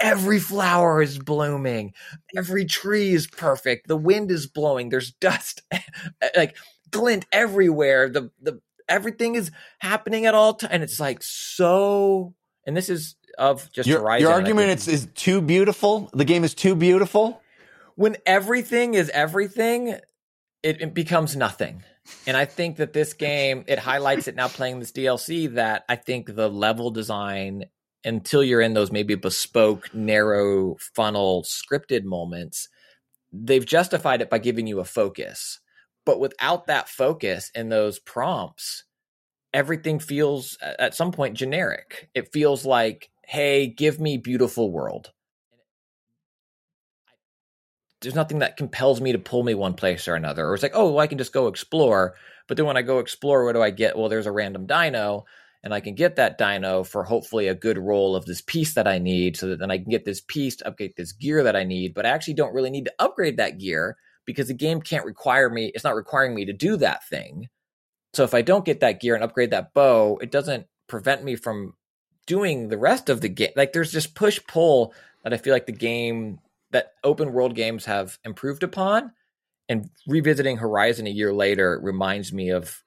[0.00, 1.94] every flower is blooming,
[2.36, 5.62] every tree is perfect, the wind is blowing, there's dust,
[6.36, 6.56] like
[6.90, 8.08] glint everywhere.
[8.08, 12.34] The the everything is happening at all times, and it's like so.
[12.66, 14.22] And this is of just Your, Horizon.
[14.22, 16.10] your argument is, is too beautiful.
[16.12, 17.40] The game is too beautiful.
[17.94, 19.88] when everything is everything,
[20.62, 21.82] it, it becomes nothing.
[22.26, 25.96] And I think that this game it highlights it now playing this DLC that I
[25.96, 27.64] think the level design
[28.04, 32.68] until you're in those maybe bespoke narrow funnel scripted moments
[33.32, 35.60] they've justified it by giving you a focus
[36.10, 38.82] but without that focus and those prompts
[39.54, 45.12] everything feels at some point generic it feels like hey give me beautiful world
[48.00, 50.48] there's nothing that compels me to pull me one place or another.
[50.48, 52.14] Or it's like, oh, well, I can just go explore.
[52.48, 53.94] But then when I go explore, what do I get?
[53.96, 55.26] Well, there's a random dino,
[55.62, 58.88] and I can get that dino for hopefully a good roll of this piece that
[58.88, 61.56] I need, so that then I can get this piece to upgrade this gear that
[61.56, 61.92] I need.
[61.92, 65.48] But I actually don't really need to upgrade that gear because the game can't require
[65.48, 65.70] me.
[65.74, 67.48] It's not requiring me to do that thing.
[68.12, 71.36] So if I don't get that gear and upgrade that bow, it doesn't prevent me
[71.36, 71.74] from
[72.26, 73.50] doing the rest of the game.
[73.56, 76.38] Like there's this push pull that I feel like the game
[76.70, 79.12] that open world games have improved upon.
[79.68, 82.82] And revisiting Horizon a year later reminds me of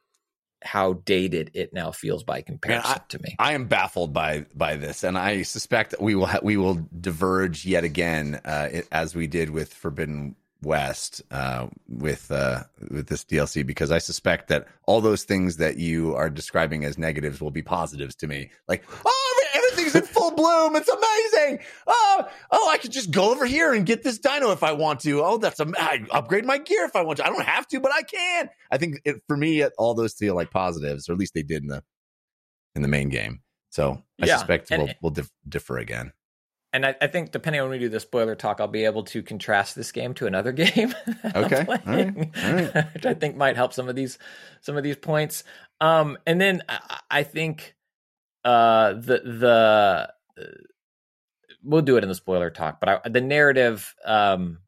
[0.62, 3.36] how dated it now feels by comparison to me.
[3.40, 7.66] I am baffled by by this, and I suspect we will ha- we will diverge
[7.66, 13.24] yet again, uh, it, as we did with Forbidden West uh, with uh, with this
[13.24, 17.52] DLC, because I suspect that all those things that you are describing as negatives will
[17.52, 18.50] be positives to me.
[18.68, 20.76] Like, oh, everything's in full bloom.
[20.76, 21.60] It's amazing.
[21.88, 25.00] Oh, oh, I could just go over here and get this dino if I want
[25.02, 25.22] to.
[25.24, 27.26] Oh, that's a I upgrade my gear if I want to.
[27.26, 28.50] I don't have to, but I can.
[28.72, 31.62] I think it, for me, all those feel like positives, or at least they did
[31.62, 31.84] in the
[32.76, 33.42] in the main game.
[33.70, 36.14] So I Yeah, suspect and- we'll we'll dif- differ again.
[36.74, 39.04] And I, I think depending on when we do the spoiler talk, I'll be able
[39.04, 40.94] to contrast this game to another game.
[41.24, 41.34] Okay.
[41.36, 41.84] All right.
[41.86, 42.86] playing, All right.
[42.96, 44.18] which I think might help some of these
[44.62, 45.44] some of these points.
[45.80, 47.76] Um, and then I, I think
[48.44, 50.10] uh, the the
[50.42, 50.46] uh,
[51.64, 54.60] we'll do it in the spoiler talk, but I, the narrative um,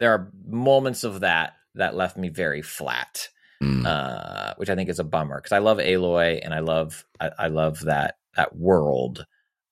[0.00, 3.28] there are moments of that that left me very flat,
[3.62, 3.86] Mm.
[3.86, 7.30] uh, which I think is a bummer because I love Aloy and I love I,
[7.38, 9.24] I love that that world,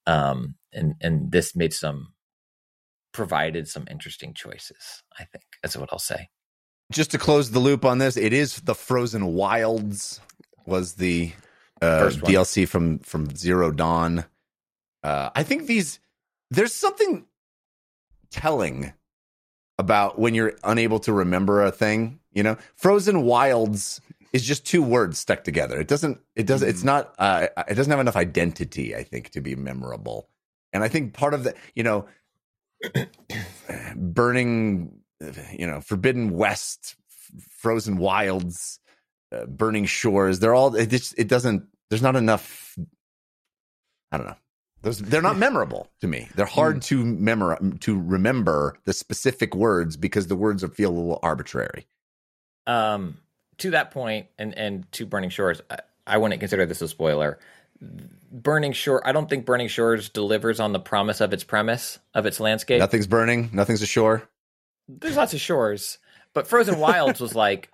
[0.07, 2.13] um, and and this made some
[3.13, 5.03] provided some interesting choices.
[5.19, 6.29] I think that's what I'll say.
[6.91, 10.19] just to close the loop on this, it is the Frozen Wilds
[10.65, 11.31] was the
[11.81, 14.25] uh, DLC from from Zero Dawn.
[15.03, 15.99] Uh, I think these
[16.49, 17.25] there's something
[18.29, 18.93] telling
[19.77, 22.19] about when you're unable to remember a thing.
[22.31, 23.99] You know, Frozen Wilds
[24.31, 25.79] is just two words stuck together.
[25.79, 26.19] It doesn't.
[26.35, 26.67] It doesn't.
[26.67, 27.13] It's not.
[27.19, 28.95] Uh, it doesn't have enough identity.
[28.95, 30.29] I think to be memorable.
[30.73, 32.07] And I think part of the, you know,
[33.95, 34.99] burning,
[35.51, 36.95] you know, Forbidden West,
[37.57, 38.79] Frozen Wilds,
[39.31, 40.39] uh, Burning Shores.
[40.39, 40.75] They're all.
[40.75, 41.17] It just.
[41.17, 41.67] It doesn't.
[41.89, 42.77] There's not enough
[44.11, 44.35] I don't know.
[44.83, 46.27] Those they're not memorable to me.
[46.35, 50.93] They're hard to memor to remember the specific words because the words are, feel a
[50.93, 51.87] little arbitrary.
[52.67, 53.17] Um,
[53.57, 57.39] to that point, and and to Burning Shores, I, I wouldn't consider this a spoiler.
[58.31, 62.25] Burning Shore, I don't think Burning Shores delivers on the promise of its premise of
[62.25, 62.79] its landscape.
[62.79, 63.49] Nothing's burning.
[63.51, 64.23] Nothing's ashore.
[64.87, 65.97] There's lots of shores,
[66.33, 67.69] but Frozen Wilds was like,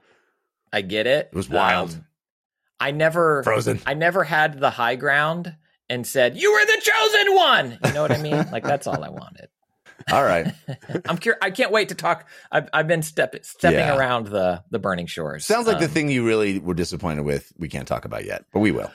[0.71, 1.29] I get it.
[1.31, 1.91] It was wild.
[1.91, 2.05] Um,
[2.79, 3.81] I never Frozen.
[3.85, 5.55] I never had the high ground
[5.89, 7.79] and said you were the chosen one.
[7.85, 8.45] You know what I mean?
[8.51, 9.49] like that's all I wanted.
[10.11, 10.53] All right.
[11.09, 12.27] I'm cur- I can't wait to talk.
[12.51, 13.97] I've, I've been step- stepping Yeah.
[13.97, 15.45] around the the burning shores.
[15.45, 17.51] Sounds like the Um, thing you really were disappointed with.
[17.57, 18.91] We can't talk about yet, but we will.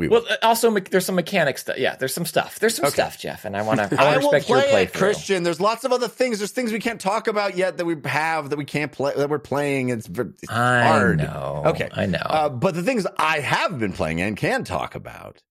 [0.00, 0.22] We will.
[0.28, 1.76] Well, also there's some mechanics stuff.
[1.78, 2.58] Yeah, there's some stuff.
[2.58, 2.94] There's some Okay.
[2.94, 4.00] stuff, Jeff, and I want to.
[4.00, 4.92] I I want will respect your play it.
[4.94, 5.42] Christian.
[5.42, 6.38] There's lots of other things.
[6.38, 9.28] There's things we can't talk about yet that we have that we can't play that
[9.28, 9.90] we're playing.
[9.90, 11.18] It's, ver- it's I hard.
[11.18, 11.62] know.
[11.66, 11.88] Okay.
[11.92, 12.18] I know.
[12.24, 15.42] Uh, but the things I have been playing and can talk about,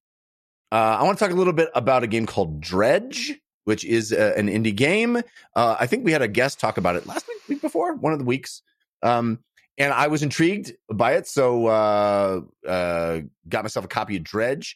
[0.71, 3.34] uh, I want to talk a little bit about a game called Dredge,
[3.65, 5.17] which is uh, an indie game.
[5.55, 8.13] Uh, I think we had a guest talk about it last week, week before, one
[8.13, 8.61] of the weeks.
[9.03, 9.39] Um,
[9.80, 14.76] and I was intrigued by it, so uh, uh, got myself a copy of Dredge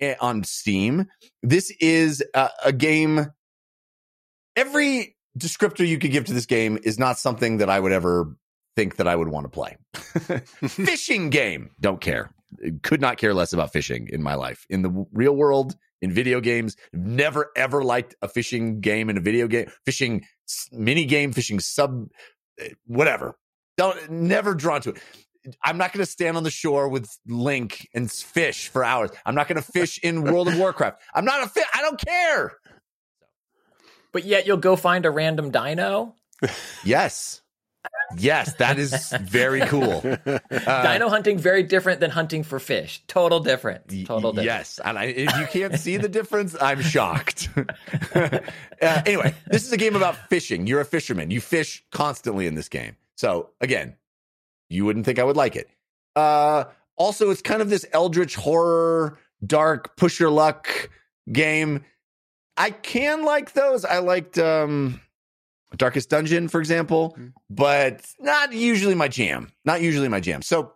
[0.00, 1.06] eh, on Steam.
[1.42, 3.28] This is a, a game.
[4.56, 8.36] Every descriptor you could give to this game is not something that I would ever
[8.76, 9.76] think that I would want to play.
[10.66, 11.70] fishing game.
[11.80, 12.30] Don't care.
[12.82, 14.66] Could not care less about fishing in my life.
[14.68, 19.20] In the real world, in video games, never ever liked a fishing game in a
[19.20, 19.70] video game.
[19.84, 22.08] Fishing s- mini game, fishing sub,
[22.58, 23.36] eh, whatever.
[23.80, 24.98] Don't never drawn to it.
[25.64, 29.08] I'm not going to stand on the shore with Link and fish for hours.
[29.24, 31.00] I'm not going to fish in World of Warcraft.
[31.14, 31.64] I'm not a fish.
[31.72, 32.58] I don't care.
[34.12, 36.14] but yet you'll go find a random dino.
[36.84, 37.40] Yes.
[38.18, 38.92] Yes, that is
[39.22, 40.02] very cool.
[40.26, 43.02] Uh, dino hunting very different than hunting for fish.
[43.06, 43.88] Total different.
[44.04, 44.44] Total different.
[44.44, 47.48] Yes, and I, if you can't see the difference, I'm shocked.
[48.14, 48.40] uh,
[48.82, 50.66] anyway, this is a game about fishing.
[50.66, 51.30] You're a fisherman.
[51.30, 52.96] You fish constantly in this game.
[53.20, 53.96] So again,
[54.70, 55.68] you wouldn't think I would like it.
[56.16, 56.64] Uh,
[56.96, 60.88] also, it's kind of this eldritch horror, dark, push your luck
[61.30, 61.84] game.
[62.56, 63.84] I can like those.
[63.84, 65.02] I liked um,
[65.76, 67.14] Darkest Dungeon, for example,
[67.50, 69.52] but not usually my jam.
[69.66, 70.40] Not usually my jam.
[70.40, 70.72] So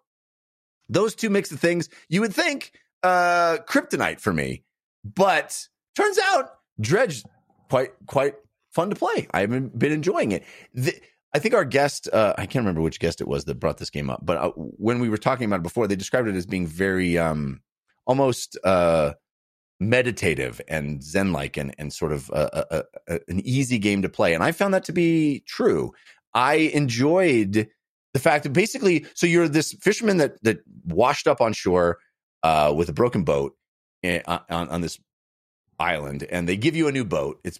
[0.90, 2.72] those two mix of things, you would think
[3.02, 4.64] uh kryptonite for me.
[5.02, 5.66] But
[5.96, 7.24] turns out Dredge
[7.70, 8.34] quite quite
[8.70, 9.28] fun to play.
[9.32, 10.44] I've been, been enjoying it.
[10.74, 10.94] The,
[11.34, 13.90] I think our guest, uh, I can't remember which guest it was that brought this
[13.90, 16.46] game up, but uh, when we were talking about it before, they described it as
[16.46, 17.60] being very um
[18.06, 19.14] almost uh
[19.80, 22.84] meditative and zen like and and sort of a, a,
[23.14, 24.32] a, an easy game to play.
[24.34, 25.92] And i found that to be true.
[26.32, 27.68] I enjoyed
[28.12, 31.98] the fact that basically so you're this fisherman that that washed up on shore
[32.44, 33.56] uh with a broken boat
[34.04, 35.00] eh, on, on on this
[35.78, 37.40] island and they give you a new boat.
[37.44, 37.58] It's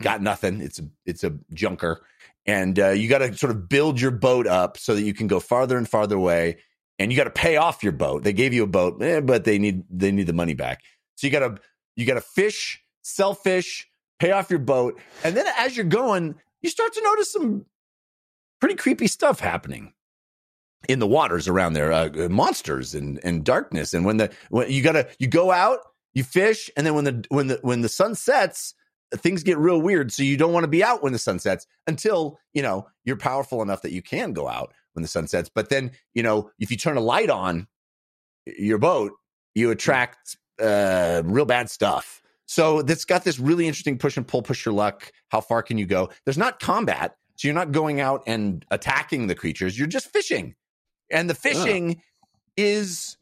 [0.00, 0.60] got nothing.
[0.60, 2.04] It's a it's a junker.
[2.46, 5.26] And uh, you got to sort of build your boat up so that you can
[5.26, 6.58] go farther and farther away
[6.98, 8.24] and you got to pay off your boat.
[8.24, 10.82] They gave you a boat eh, but they need they need the money back.
[11.16, 11.60] So you got to
[11.96, 13.88] you got to fish sell fish
[14.18, 17.64] pay off your boat and then as you're going you start to notice some
[18.60, 19.94] pretty creepy stuff happening
[20.88, 23.94] in the waters around there uh, monsters and and darkness.
[23.94, 25.80] And when the when you gotta you go out
[26.14, 28.74] you fish and then when the when the when the sun sets
[29.16, 31.66] things get real weird so you don't want to be out when the sun sets
[31.86, 35.50] until you know you're powerful enough that you can go out when the sun sets.
[35.52, 37.66] But then you know if you turn a light on
[38.46, 39.12] your boat
[39.54, 42.22] you attract uh real bad stuff.
[42.46, 45.78] So that's got this really interesting push and pull push your luck how far can
[45.78, 46.10] you go?
[46.24, 50.54] There's not combat so you're not going out and attacking the creatures you're just fishing.
[51.10, 52.02] And the fishing
[52.56, 53.16] is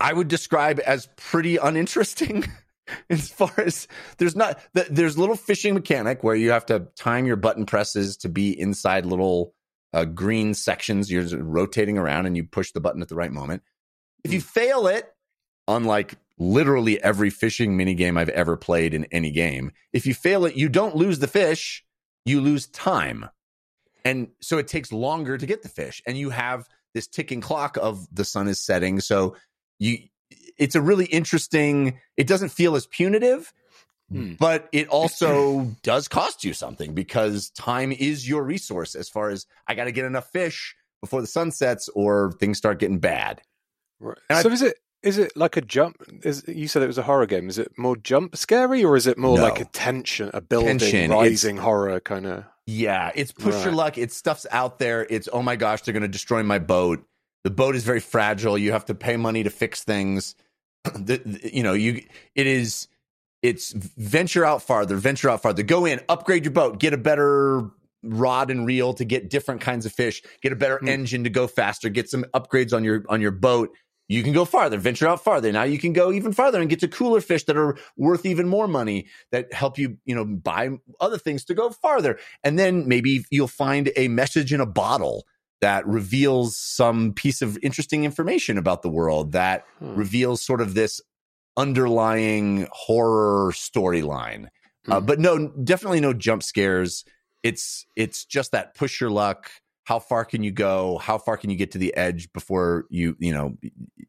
[0.00, 2.44] i would describe as pretty uninteresting
[3.10, 3.86] as far as
[4.18, 8.16] there's not th- there's little fishing mechanic where you have to time your button presses
[8.16, 9.54] to be inside little
[9.92, 11.10] uh, green sections.
[11.10, 13.62] You're rotating around and you push the button at the right moment.
[14.22, 15.12] If you fail it
[15.66, 20.46] unlike literally every fishing mini game i've ever played in any game if you fail
[20.46, 21.84] it you don't lose the fish
[22.24, 23.28] you lose time.
[24.04, 27.76] And so it takes longer to get the fish and you have this ticking clock
[27.76, 29.00] of the sun is setting.
[29.00, 29.36] So
[29.80, 29.98] you
[30.56, 33.52] it's a really interesting it doesn't feel as punitive
[34.12, 34.32] Hmm.
[34.40, 39.46] but it also does cost you something because time is your resource as far as
[39.68, 43.40] i got to get enough fish before the sun sets or things start getting bad
[44.00, 44.16] Right.
[44.30, 45.96] And I- So is it is it like a jump?
[46.24, 47.48] Is you said it was a horror game?
[47.48, 49.42] Is it more jump scary or is it more No.
[49.44, 51.10] like a tension, a building, Tension.
[51.10, 52.44] rising horror kind of?
[52.66, 53.96] Yeah, it's push your luck.
[53.96, 55.06] It's stuff's out there.
[55.08, 57.02] It's oh my gosh, they're going to destroy my boat.
[57.44, 58.58] The boat is very fragile.
[58.58, 60.34] You have to pay money to fix things.
[60.84, 62.02] the, the- you know you
[62.34, 62.88] it is
[63.42, 67.68] it's venture out farther venture out farther go in upgrade your boat get a better
[68.02, 70.88] rod and reel to get different kinds of fish get a better Hmm.
[70.88, 73.70] engine to go faster get some upgrades on your on your boat
[74.08, 76.80] you can go farther venture out farther now you can go even farther and get
[76.80, 80.70] to cooler fish that are worth even more money that help you you know buy
[80.98, 85.26] other things to go farther and then maybe you'll find a message in a bottle
[85.60, 89.94] that reveals some piece of interesting information about the world that Hmm.
[89.94, 91.00] reveals sort of this
[91.56, 94.48] underlying horror storyline.
[94.88, 95.06] Uh, Hmm.
[95.06, 97.04] but no, definitely no jump scares.
[97.42, 99.50] It's it's just that push your luck.
[99.84, 100.98] How far can you go?
[100.98, 103.56] How far can you get to the edge before you you know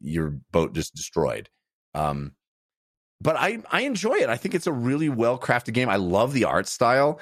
[0.00, 1.50] your boat just destroyed?
[1.94, 2.32] Um,
[3.20, 4.28] but I I enjoy it.
[4.28, 5.88] I think it's a really well crafted game.
[5.88, 7.20] I love the art style.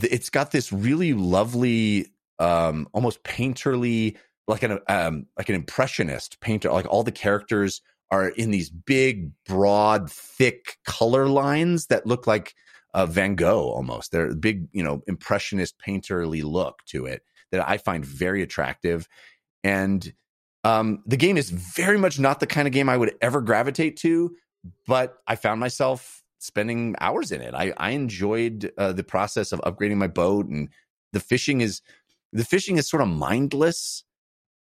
[0.00, 6.70] It's got this really lovely, um, almost painterly, like an um, like an impressionist painter.
[6.72, 7.80] Like all the characters
[8.10, 12.54] are in these big, broad, thick color lines that look like
[12.94, 14.12] uh, Van Gogh almost.
[14.12, 17.22] They're big, you know, impressionist painterly look to it
[17.52, 19.08] that I find very attractive.
[19.64, 20.12] And
[20.64, 23.96] um, the game is very much not the kind of game I would ever gravitate
[23.98, 24.36] to,
[24.86, 27.54] but I found myself spending hours in it.
[27.54, 30.68] I, I enjoyed uh, the process of upgrading my boat, and
[31.12, 31.80] the fishing is
[32.32, 34.04] the fishing is sort of mindless.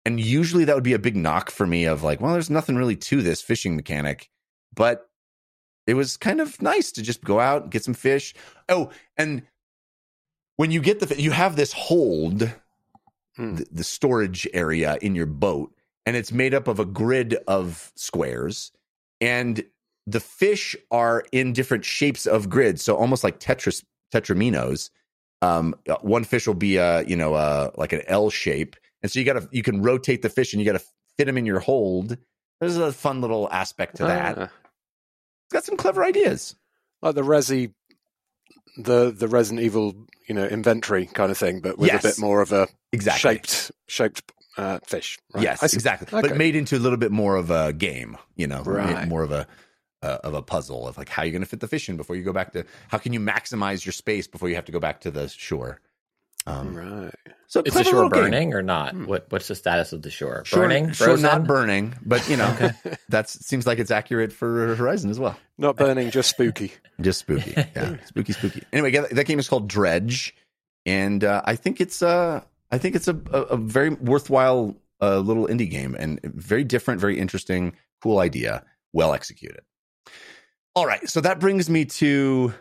[0.05, 2.75] And usually that would be a big knock for me of like, well, there's nothing
[2.75, 4.29] really to this fishing mechanic,
[4.75, 5.09] but
[5.87, 8.35] it was kind of nice to just go out and get some fish.
[8.69, 9.43] Oh, and
[10.57, 12.51] when you get the you have this hold
[13.37, 13.55] Hmm.
[13.55, 15.73] the, the storage area in your boat
[16.05, 18.71] and it's made up of a grid of squares
[19.19, 19.65] and
[20.07, 23.83] the fish are in different shapes of grids so almost like tetris
[24.13, 24.89] tetraminos
[25.41, 29.11] um uh, one fish will be a you know uh like an l shape and
[29.11, 30.83] so you gotta you can rotate the fish and you gotta
[31.17, 32.17] fit them in your hold
[32.61, 36.55] there's a fun little aspect to that Ah, it's got some clever ideas
[37.01, 37.73] like the Resi,
[38.77, 39.93] the the Resident Evil,
[40.27, 42.03] you know, inventory kind of thing, but with Yes.
[42.03, 45.19] a bit more of a exactly shaped shaped uh, fish.
[45.33, 45.43] Right.
[45.43, 46.07] Yes, exactly.
[46.17, 46.27] Okay.
[46.29, 49.07] But made into a little bit more of a game, you know, Right.
[49.07, 49.45] more of a
[50.01, 52.15] uh, of a puzzle of like how you're going to fit the fish in before
[52.15, 54.79] you go back to how can you maximize your space before you have to go
[54.79, 55.79] back to the shore.
[56.47, 57.11] Um, right.
[57.47, 58.23] So Is the shore little game.
[58.23, 58.91] burning or not?
[58.91, 59.05] Hmm.
[59.05, 60.43] What What's the status of the shore?
[60.45, 61.23] Shore, burning, shore frozen.
[61.23, 62.71] not burning, but you know
[63.09, 65.35] that seems like it's accurate for Horizon as well.
[65.57, 66.71] Not burning, just spooky.
[67.01, 68.63] Just spooky, yeah, spooky, spooky.
[68.71, 70.33] Anyway, that that game is called Dredge,
[70.85, 72.41] and uh, I think it's uh,
[72.71, 77.01] I think it's a, a, a very worthwhile uh, little indie game and very different,
[77.01, 78.63] very interesting, cool idea,
[78.93, 79.61] well executed.
[80.73, 82.53] All right, so that brings me to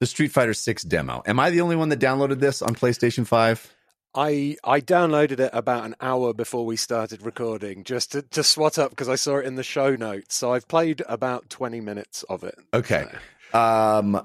[0.00, 1.22] the Street Fighter Six demo.
[1.26, 3.72] Am I the only one that downloaded this on PlayStation Five?
[4.14, 8.78] I I downloaded it about an hour before we started recording just to, to swat
[8.78, 10.36] up because I saw it in the show notes.
[10.36, 12.54] So I've played about twenty minutes of it.
[12.72, 13.06] Okay.
[13.52, 14.24] Um,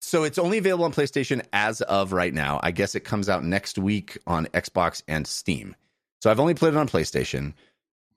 [0.00, 2.60] so it's only available on PlayStation as of right now.
[2.62, 5.76] I guess it comes out next week on Xbox and Steam.
[6.22, 7.54] So I've only played it on PlayStation.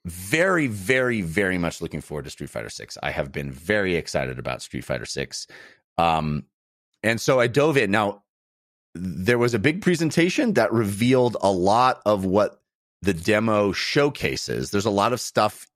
[0.08, 2.98] Very, very, very much looking forward to Street Fighter Six.
[3.04, 5.48] I have been very excited about Street Fighter Six,
[5.98, 6.46] um,
[7.04, 7.92] and so I dove in.
[7.92, 8.24] Now
[8.96, 12.62] there was a big presentation that revealed a lot of what
[13.02, 14.72] the demo showcases.
[14.72, 15.68] There's a lot of stuff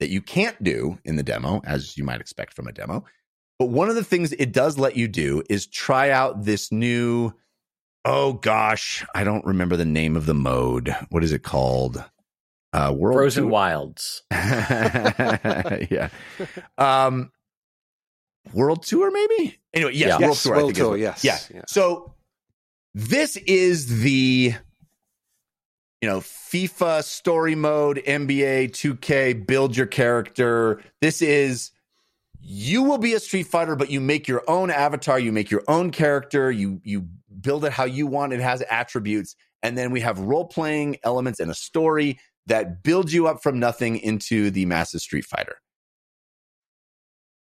[0.00, 3.04] that you can't do in the demo, as you might expect from a demo.
[3.58, 7.32] But one of the things it does let you do is try out this new,
[8.04, 10.96] oh gosh, I don't remember the name of the mode.
[11.10, 12.02] What is it called?
[12.74, 14.22] Uh, World Frozen Tour- Wilds.
[14.32, 16.08] yeah.
[16.76, 17.30] Um,
[18.52, 19.58] World Tour, maybe?
[19.72, 20.26] Anyway, yes, Yeah.
[20.26, 20.54] World Yes, Tour.
[20.54, 21.24] I World think is Tour, yes.
[21.24, 21.38] Yeah.
[21.54, 21.62] Yeah.
[21.68, 22.14] So
[22.94, 24.54] this is the
[26.02, 30.82] you know FIFA story mode, NBA 2K, build your character.
[31.00, 31.70] This is
[32.40, 35.62] you will be a Street Fighter, but you make your own avatar, you make your
[35.68, 37.06] own character, you you
[37.40, 38.32] build it how you want.
[38.32, 43.12] It has attributes, and then we have role playing elements and a story that builds
[43.14, 45.56] you up from nothing into the massive Street Fighter.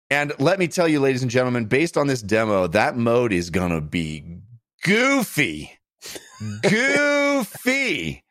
[0.10, 3.49] And let me tell you, ladies and gentlemen, based on this demo, that mode is
[3.49, 4.40] gonna be
[4.84, 5.72] goofy.
[6.64, 8.24] goofy.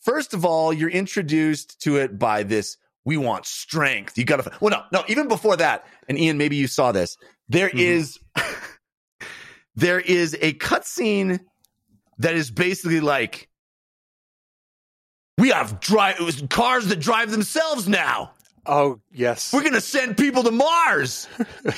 [0.00, 2.78] First of all, you're introduced to it by this.
[3.04, 4.16] We want strength.
[4.16, 4.50] You gotta.
[4.60, 5.04] Well, no, no.
[5.08, 7.16] Even before that, and Ian, maybe you saw this.
[7.48, 7.78] There Mhm.
[7.78, 8.18] is,
[9.74, 11.40] there is a cutscene
[12.18, 13.47] that is basically like,
[15.38, 16.18] we have drive
[16.50, 18.32] cars that drive themselves now.
[18.66, 19.52] Oh yes.
[19.52, 21.26] We're gonna send people to Mars,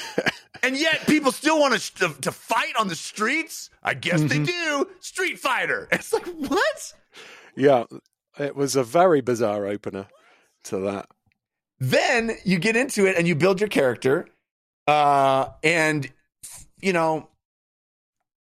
[0.62, 3.70] and yet people still want to, to to fight on the streets.
[3.82, 4.88] I guess they do.
[5.00, 5.88] Street Fighter.
[5.92, 6.92] It's like what?
[7.54, 7.84] Yeah,
[8.38, 10.06] it was a very bizarre opener
[10.64, 11.06] to that.
[11.78, 14.26] then you get into it and you build your character,
[14.86, 16.10] uh, and
[16.80, 17.28] you know,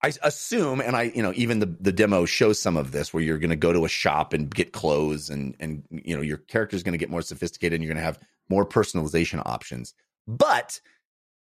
[0.02, 3.22] I assume, and I, you know, even the the demo shows some of this where
[3.22, 6.38] you're going to go to a shop and get clothes, and and you know your
[6.38, 8.18] character's going to get more sophisticated, and you're going to have
[8.48, 9.94] more personalization options.
[10.26, 10.80] But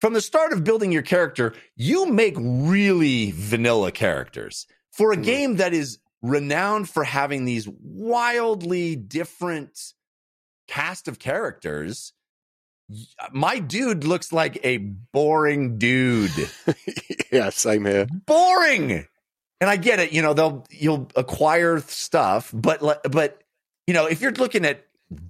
[0.01, 5.23] from the start of building your character, you make really vanilla characters for a mm-hmm.
[5.23, 9.93] game that is renowned for having these wildly different
[10.69, 12.13] cast of characters.
[13.33, 16.51] My dude looks like a boring dude.
[17.33, 18.07] yeah, same here.
[18.27, 19.07] boring.
[19.61, 22.81] And I get it, you know, they'll you'll acquire stuff, but
[23.11, 23.43] but
[23.87, 24.85] you know, if you're looking at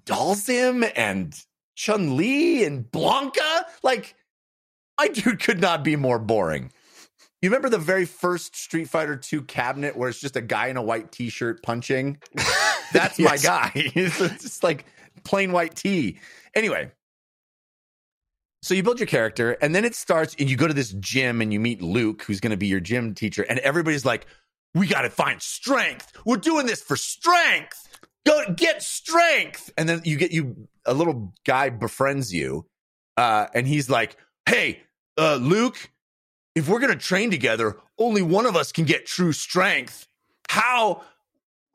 [0.05, 1.35] Dhalsim and
[1.77, 4.15] Chun Li and Blanka, like
[4.99, 6.73] my dude could not be more boring.
[7.43, 10.77] You remember the very first Street Fighter 2 cabinet where it's just a guy in
[10.77, 12.19] a white t-shirt punching?
[12.93, 13.71] That's my guy.
[13.75, 14.87] it's just like
[15.23, 16.19] plain white tee.
[16.55, 16.91] Anyway,
[18.63, 21.41] so you build your character, and then it starts, and you go to this gym
[21.41, 24.27] and you meet Luke, who's going to be your gym teacher, and everybody's like,
[24.75, 26.13] "We got to find strength.
[26.25, 27.89] We're doing this for strength.
[28.25, 32.67] Go get strength." And then you get you a little guy befriends you,
[33.17, 34.17] uh, and he's like,
[34.47, 34.83] "Hey,
[35.19, 35.91] uh, Luke,
[36.55, 40.07] if we're going to train together, only one of us can get true strength.
[40.49, 41.03] How?"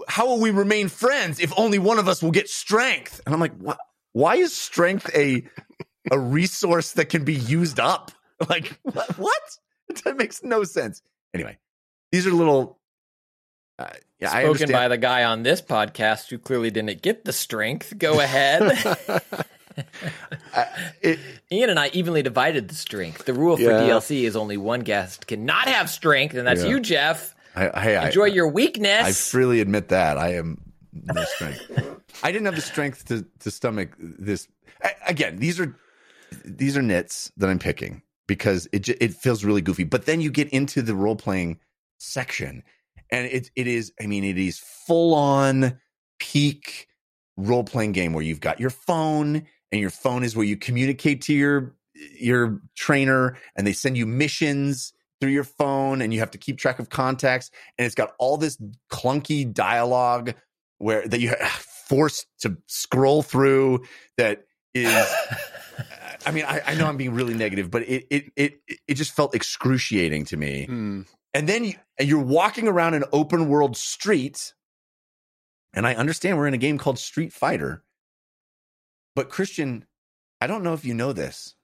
[0.08, 3.22] How will we remain friends if only one of us will get strength?
[3.24, 3.78] And I'm like, what?
[4.14, 5.44] Why is strength a
[6.10, 8.12] a resource that can be used up.
[8.50, 9.18] Like what?
[9.20, 9.42] what?
[10.04, 11.04] That makes no sense.
[11.32, 11.60] Anyway,
[12.12, 12.80] these are little.
[13.78, 17.96] Uh, yeah, Spoken by the guy on this podcast who clearly didn't get the strength.
[18.00, 18.78] Go ahead.
[20.54, 20.66] Uh,
[21.02, 21.20] it,
[21.52, 23.26] Ian and I evenly divided the strength.
[23.26, 23.80] The rule for Yeah.
[23.84, 26.70] DLC is only one guest cannot have strength, and that's Yeah.
[26.70, 27.34] you, Jeff.
[27.56, 29.06] I, hey, I, Enjoy your weakness.
[29.06, 30.58] I freely admit that I am
[30.94, 31.72] no strength.
[32.24, 34.48] I didn't have the strength to to stomach this.
[35.08, 35.74] Again, these are
[36.46, 39.84] these are nits that I'm picking because it it feels really goofy.
[39.84, 41.60] But then you get into the role playing
[42.00, 42.64] section,
[43.10, 43.92] and it it is.
[44.02, 45.80] I mean, it is full on
[46.20, 46.88] peak
[47.38, 51.22] role playing game where you've got your phone, and your phone is where you communicate
[51.24, 56.32] to your your trainer, and they send you missions through your phone, and you have
[56.32, 58.58] to keep track of contacts, and it's got all this
[58.92, 60.34] clunky dialogue
[60.78, 61.36] where that you're
[61.92, 63.84] forced to scroll through
[64.18, 65.14] that is
[66.26, 69.16] I mean, I, I know I'm being really negative, but it it it it just
[69.16, 70.66] felt excruciating to me.
[70.66, 71.02] Hmm.
[71.34, 74.54] And then you, and you're walking around an open world street,
[75.74, 77.84] and I understand we're in a game called Street Fighter,
[79.16, 79.86] but Christian,
[80.42, 81.56] I don't know if you know this,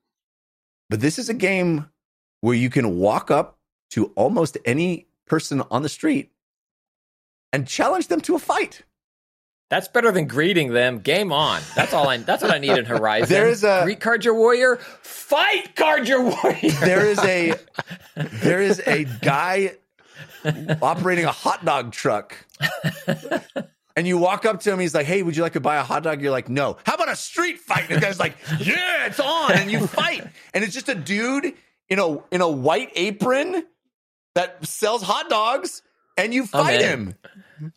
[0.89, 1.89] but this is a game
[2.41, 3.59] where you can walk up
[3.91, 6.31] to almost any person on the street
[7.51, 8.84] and challenge them to a fight.
[9.69, 10.99] That's better than greeting them.
[10.99, 11.61] Game on.
[11.76, 12.18] That's all I.
[12.18, 13.30] That's what I need in Horizon.
[13.30, 14.77] There is a- greet Carja warrior.
[14.77, 16.72] Fight Carja warrior.
[16.85, 17.53] there is a
[18.15, 19.73] there is a guy
[20.81, 22.38] operating a hot dog truck
[23.98, 25.84] and you walk up to him he's like hey would you like to buy a
[25.84, 29.07] hot dog you're like no how about a street fight and the guy's like yeah
[29.07, 31.53] it's on and you fight and it's just a dude
[31.89, 33.64] in a in a white apron
[34.35, 35.81] that sells hot dogs
[36.18, 37.14] and you fight him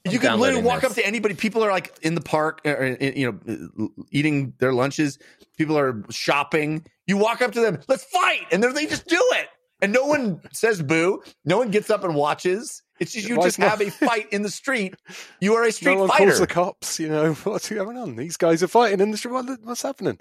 [0.04, 0.90] you can literally walk this.
[0.90, 1.34] up to anybody.
[1.34, 3.40] People are like in the park, uh, or, or, you
[3.78, 5.18] know, eating their lunches.
[5.56, 6.84] People are shopping.
[7.06, 9.48] You walk up to them, let's fight, and then they just do it,
[9.82, 11.22] and no one says boo.
[11.44, 12.82] No one gets up and watches.
[13.00, 13.70] It's just you Why just not?
[13.70, 14.94] have a fight in the street.
[15.40, 16.26] You are a street no one fighter.
[16.26, 17.00] calls the cops.
[17.00, 18.16] You know what's going on?
[18.16, 19.32] These guys are fighting in the street.
[19.62, 20.18] What's happening?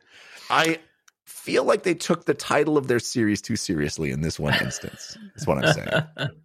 [0.50, 0.80] I
[1.26, 5.18] feel like they took the title of their series too seriously in this one instance.
[5.36, 6.30] That's what I'm saying.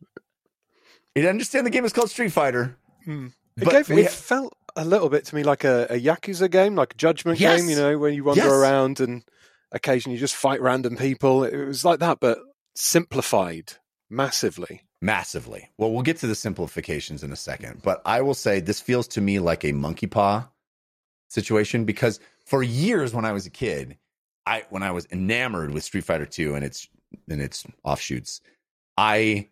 [1.17, 2.77] You understand the game is called Street Fighter.
[3.07, 3.33] Mm.
[3.57, 6.51] It, gave, we it ha- felt a little bit to me like a, a Yakuza
[6.51, 7.61] game, like a judgment Yes.
[7.61, 8.51] game, you know, where you wander Yes.
[8.53, 9.23] around and
[9.73, 11.45] occasionally you just fight random people.
[11.45, 12.39] It was like that, but
[12.75, 13.75] simplified
[14.11, 14.83] massively.
[15.01, 15.71] massively.
[15.79, 19.07] Well, we'll get to the simplifications in a second, but I will say this feels
[19.09, 20.49] to me like a monkey paw
[21.29, 23.97] situation because for years when I was a kid,
[24.47, 26.89] I when I was enamored with Street Fighter 2 and its
[27.29, 28.41] and its offshoots,
[28.97, 29.49] I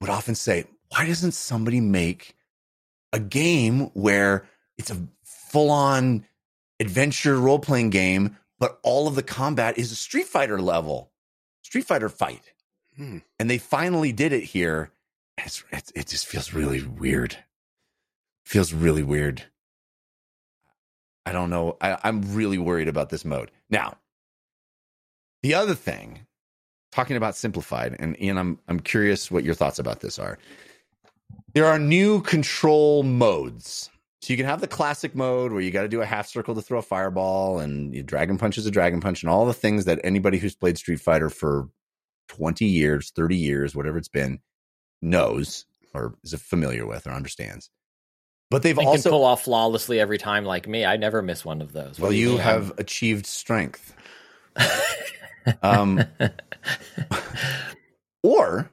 [0.00, 2.34] would often say, why doesn't somebody make
[3.14, 4.46] a game where
[4.76, 6.26] it's a full-on
[6.80, 11.10] adventure role-playing game, but all of the combat is a Street Fighter level,
[11.62, 12.52] Street Fighter fight?
[12.96, 13.18] Hmm.
[13.40, 14.92] and they finally did it here.
[15.36, 17.36] It's, it's, it just feels really weird.
[18.44, 19.42] Feels really weird.
[21.26, 21.76] I don't know.
[21.80, 23.50] I, I'm really worried about this mode.
[23.68, 23.96] Now,
[25.42, 26.20] the other thing,
[26.92, 30.38] talking about simplified, and Ian, I'm I'm curious what your thoughts about this are.
[31.54, 33.90] There are new control modes.
[34.22, 36.54] So you can have the classic mode where you got to do a half circle
[36.54, 39.52] to throw a fireball, and you dragon punch is a dragon punch, and all the
[39.52, 41.68] things that anybody who's played Street Fighter for
[42.28, 44.40] twenty years, thirty years, whatever it's been,
[45.02, 47.68] knows or is familiar with or understands.
[48.50, 50.84] But they've And also can pull off flawlessly every time, like me.
[50.86, 51.98] I never miss one of those.
[52.00, 52.38] well, What you mean?
[52.38, 53.94] have achieved strength.
[55.62, 56.02] um,
[58.22, 58.70] or,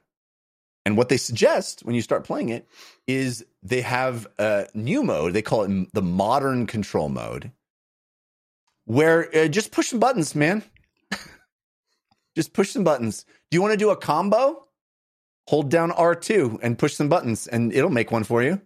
[0.84, 2.66] and what they suggest when you start playing it
[3.06, 5.32] is they have a new mode.
[5.32, 7.52] They call it the modern control mode,
[8.84, 10.62] where uh, just push some buttons, man.
[12.36, 13.24] just push some buttons.
[13.50, 14.66] Do you want to do a combo?
[15.48, 18.60] Hold down R2 and push some buttons, and it'll make one for you.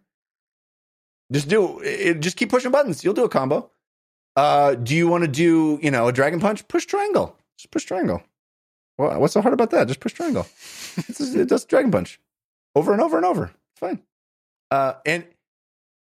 [1.33, 2.21] Just do it.
[2.21, 3.03] Just keep pushing buttons.
[3.03, 3.71] You'll do a combo.
[4.37, 6.69] Uh, do you want to do, you know, a dragon punch?
[6.69, 7.37] Push triangle.
[7.59, 8.23] Just push triangle.
[8.99, 9.89] Well, what's so hard about that?
[9.89, 10.47] Just push triangle.
[11.09, 12.19] It's just- it does dragon punch
[12.75, 13.45] over and over and over.
[13.73, 14.03] It's fine.
[14.71, 15.25] Uh, and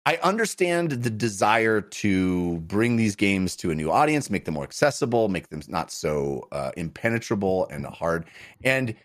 [0.04, 4.64] I understand the desire to bring these games to a new audience, make them more
[4.64, 8.24] accessible, make them not so uh, impenetrable and hard.
[8.64, 8.96] And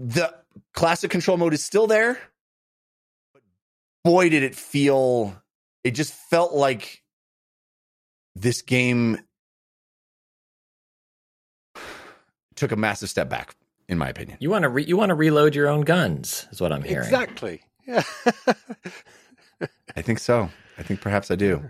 [0.00, 0.34] the
[0.74, 2.18] classic control mode is still there.
[3.32, 3.42] But
[4.02, 5.40] boy, did it feel,
[5.84, 7.02] it just felt like
[8.34, 9.18] this game
[12.60, 13.56] took a massive step back,
[13.88, 14.38] in my opinion.
[14.40, 17.04] You want to re- you want to reload your own guns, is what I'm hearing.
[17.04, 17.62] Exactly.
[17.86, 18.02] Yeah.
[19.96, 20.50] I think so.
[20.78, 21.68] I think perhaps I do.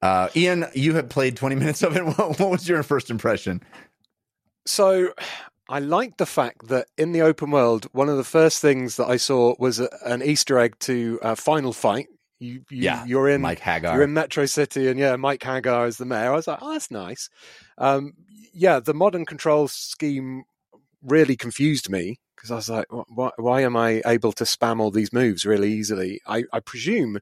[0.00, 2.04] Uh, Ian, you had played 20 minutes of it.
[2.18, 3.62] What, what was your first impression?
[4.66, 5.12] So
[5.68, 9.06] I liked the fact that in the open world, one of the first things that
[9.08, 12.08] I saw was a, an Easter egg to uh, Final Fight.
[12.38, 13.94] You, you Yeah, you're in Mike Haggar.
[13.94, 16.32] You're in Metro City, and yeah, Mike Haggar is the mayor.
[16.32, 17.30] I was like, oh, that's nice.
[17.78, 18.14] Um,
[18.52, 20.44] yeah, the modern control scheme
[21.02, 24.90] really confused me because I was like, why, why am I able to spam all
[24.90, 26.20] these moves really easily?
[26.26, 27.18] I, I presume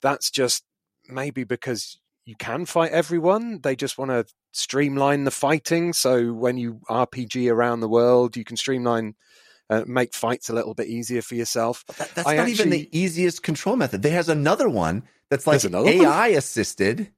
[0.00, 0.64] that's just
[1.08, 3.60] maybe because you can fight everyone.
[3.62, 5.92] They just want to streamline the fighting.
[5.92, 9.14] So when you RPG around the world, you can streamline,
[9.68, 11.84] uh, make fights a little bit easier for yourself.
[11.98, 14.02] That- that's I not even the easiest control method.
[14.02, 16.06] There has another one that's like There's another one?
[16.06, 17.10] AI assisted.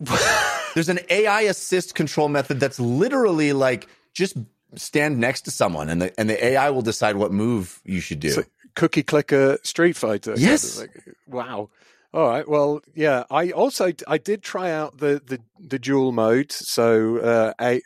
[0.74, 4.36] There's an AI assist control method that's literally like just
[4.74, 8.20] stand next to someone and the and the AI will decide what move you should
[8.20, 8.30] do.
[8.30, 8.44] So-
[8.74, 10.30] Cookie clicker Street Fighter.
[10.32, 10.86] kind of Yes.
[11.26, 11.68] Wow.
[12.14, 12.46] All right.
[12.48, 13.24] Well, yeah.
[13.30, 17.82] I also I did try out the the, the dual mode, so uh, a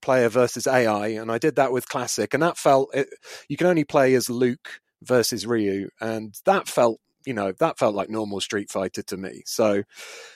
[0.00, 3.08] player versus AI, and I did that with classic, and that felt it,
[3.48, 7.94] you can only play as Luke versus Ryu, and that felt you know that felt
[7.94, 9.42] like normal Street Fighter to me.
[9.46, 9.82] So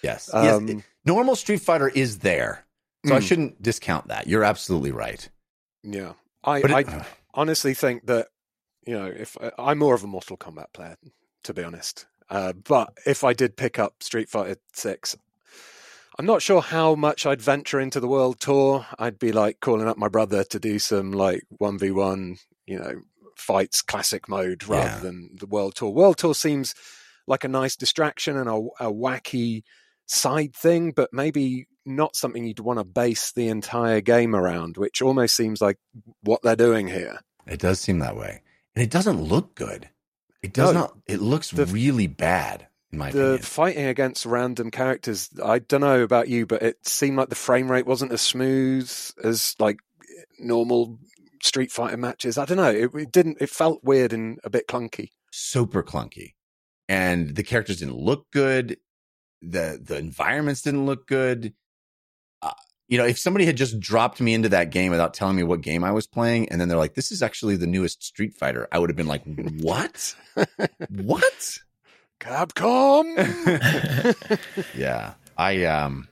[0.02, 0.32] yes.
[0.32, 0.82] um, yes.
[1.04, 2.64] Normal Street Fighter is there.
[3.06, 3.22] So I Mm.
[3.22, 4.26] shouldn't discount that.
[4.26, 5.28] You're absolutely right.
[5.82, 6.86] yeah, I But I it,
[7.34, 8.28] honestly think that
[8.86, 10.96] you know if uh, I'm more of a Mortal Kombat player,
[11.44, 12.06] to be honest.
[12.30, 15.16] Uh, but if I did pick up Street Fighter Six,
[16.18, 18.86] I'm not sure how much I'd venture into the world tour.
[18.98, 22.78] I'd be like calling up my brother to do some like one v one, you
[22.78, 23.02] know,
[23.36, 25.00] fights classic mode rather Yeah.
[25.00, 25.90] than the world tour.
[25.90, 26.74] World tour seems
[27.26, 29.64] like a nice distraction and a, a wacky
[30.06, 35.02] side thing, but maybe not something you'd want to base the entire game around, which
[35.02, 35.78] almost seems like
[36.22, 37.20] what they're doing here.
[37.46, 38.42] It does seem that way.
[38.74, 39.88] And it doesn't look good.
[40.42, 40.80] It does No.
[40.80, 43.42] not it looks The- really bad in my the opinion.
[43.42, 47.68] fighting against random characters i don't know about you but it seemed like the frame
[47.70, 48.88] rate wasn't as smooth
[49.24, 49.78] as like
[50.38, 50.98] normal
[51.42, 54.66] street fighter matches i don't know it, it didn't it felt weird and a bit
[54.68, 56.34] clunky Super clunky.
[56.88, 58.76] And the characters didn't look good.
[59.50, 61.52] The the environments didn't look good.
[62.42, 62.52] Uh,
[62.88, 65.60] you know, if somebody had just dropped me into that game without telling me what
[65.60, 68.68] game I was playing, and then they're like, "This is actually the newest Street Fighter,"
[68.72, 69.22] I would have been like,
[69.60, 70.14] "What?
[70.90, 71.58] what?"
[72.20, 73.04] capcom
[74.76, 76.08] yeah i um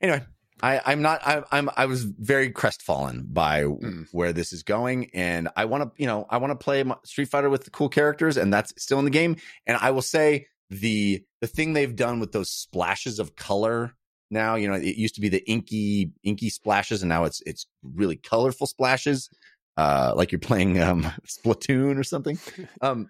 [0.00, 0.22] anyway
[0.62, 4.06] i i'm not I, i'm i was very crestfallen by Mm.
[4.12, 7.28] where this is going and i want to you know i want to play street
[7.28, 9.36] fighter with the cool characters and that's still in the game
[9.66, 13.94] and i will say the the thing they've done with those splashes of color
[14.30, 17.66] now you know it used to be the inky inky splashes and now it's it's
[17.82, 19.28] really colorful splashes
[19.76, 22.38] uh like you're playing um splatoon or something
[22.82, 23.08] um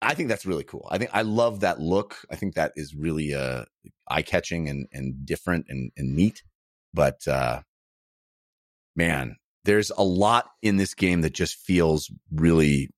[0.00, 0.86] I think that's really cool.
[0.90, 2.24] I think I love that look.
[2.30, 3.64] I think that is really uh
[4.08, 6.42] eye catching and and different and and neat.
[6.94, 7.62] But uh
[8.94, 12.90] man, there's a lot in this game that just feels really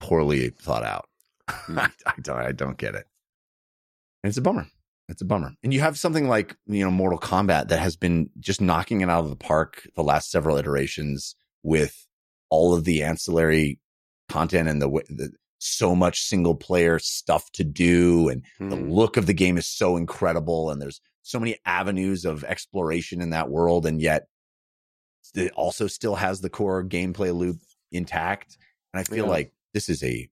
[0.00, 1.07] poorly thought out.
[1.48, 3.06] I, I don't I don't get it.
[4.22, 4.66] And it's a bummer.
[5.08, 5.52] It's a bummer.
[5.62, 9.08] And you have something like, you know, Mortal Kombat that has been just knocking it
[9.08, 12.06] out of the park the last several iterations with
[12.50, 13.78] all of the ancillary
[14.28, 15.30] content and the way the,
[15.60, 18.90] so much single player stuff to do and the Hmm.
[18.90, 23.30] look of the game is so incredible and there's so many avenues of exploration in
[23.30, 24.26] that world and yet
[25.34, 27.58] it also still has the core gameplay loop
[27.92, 28.56] intact
[28.92, 29.30] and i feel Yeah.
[29.30, 30.28] like this is a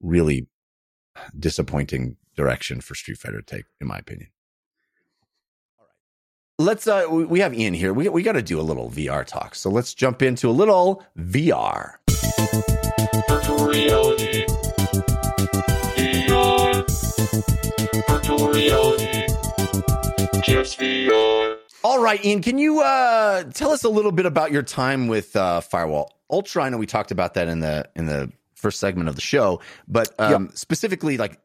[0.00, 0.46] really
[1.38, 4.28] disappointing direction for street fighter to take in my opinion
[5.78, 8.90] All right, let's uh we- have ian here we, we got to do a little
[8.90, 11.94] vr talk so let's jump into a little vr
[13.28, 14.44] Virtual reality.
[15.96, 16.86] VR.
[18.08, 19.26] Virtual reality.
[20.42, 21.56] Just VR.
[21.84, 25.34] All right, Ian, can you uh, tell us a little bit about your time with
[25.36, 26.64] uh, Firewall Ultra?
[26.64, 28.30] I know we talked about that in the in the
[28.66, 31.38] first segment of the show, but um, specifically, like,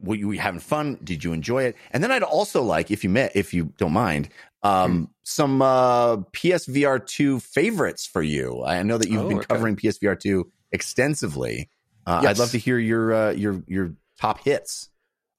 [0.00, 0.98] were you having fun?
[1.02, 1.76] Did you enjoy it?
[1.90, 4.28] And then I'd also like, if you met, if you don't mind,
[4.62, 8.62] um, some uh, PSVR two favorites for you.
[8.64, 9.46] I know that you've Oh, been okay.
[9.46, 11.70] covering PSVR two extensively.
[12.06, 14.88] Uh, I'd love to hear your uh, your your top hits.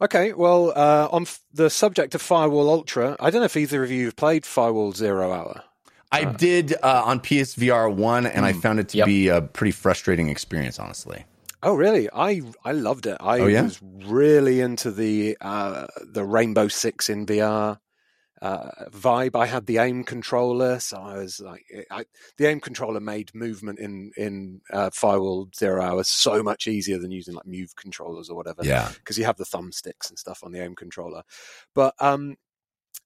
[0.01, 3.83] Okay, well, uh, on f- the subject of Firewall Ultra, I don't know if either
[3.83, 5.63] of you have played Firewall Zero Hour.
[6.11, 9.05] I did uh, on PSVR one, and I found it to Yep.
[9.05, 11.25] be a pretty frustrating experience, honestly.
[11.61, 12.09] Oh, really?
[12.13, 13.17] I I loved it.
[13.19, 13.63] I Oh, yeah?
[13.63, 17.79] was really into the uh, the Rainbow Six in VR
[18.41, 19.35] uh, vibe.
[19.35, 22.05] I had the aim controller, so I was like, I,
[22.37, 27.11] the aim controller made movement in in uh, Firewall Zero Hour so much easier than
[27.11, 28.63] using like Move controllers or whatever.
[28.63, 31.23] Yeah, because you have the thumbsticks and stuff on the aim controller.
[31.75, 32.37] But um,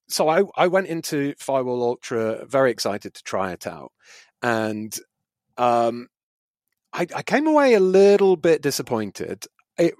[0.08, 3.92] so I I went into Firewall Ultra very excited to try it out,
[4.42, 4.96] and
[5.56, 6.08] um,
[6.92, 9.46] I, I came away a little bit disappointed.
[9.78, 9.94] It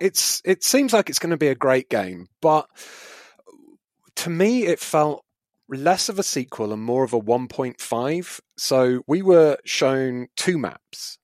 [0.00, 2.66] it's it seems like it's going to be a great game, but
[4.16, 5.24] to me it felt
[5.68, 8.40] less of a sequel and more of a 1.5.
[8.56, 11.18] So we were shown two maps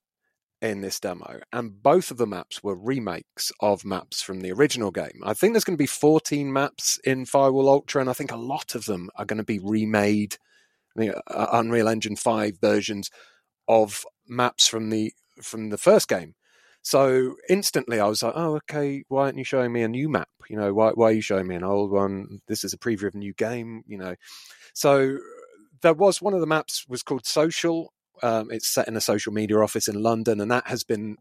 [0.62, 4.90] in this demo, and both of the maps were remakes of maps from the original
[4.90, 5.20] game.
[5.24, 8.36] I think there's going to be 14 maps in Firewall Ultra, and I think a
[8.36, 10.36] lot of them are going to be remade,
[10.96, 13.10] I think, uh, Unreal Engine 5 versions
[13.68, 15.12] of maps from the
[15.42, 16.34] from the first game.
[16.82, 19.04] So instantly, I was like, "Oh, okay.
[19.08, 20.28] Why aren't you showing me a new map?
[20.48, 22.40] You know, why why are you showing me an old one?
[22.48, 23.82] This is a preview of a new game.
[23.86, 24.14] You know."
[24.74, 25.18] So
[25.82, 27.92] there was one of the maps was called Social.
[28.22, 31.16] Um, it's set in a social media office in London, and that has been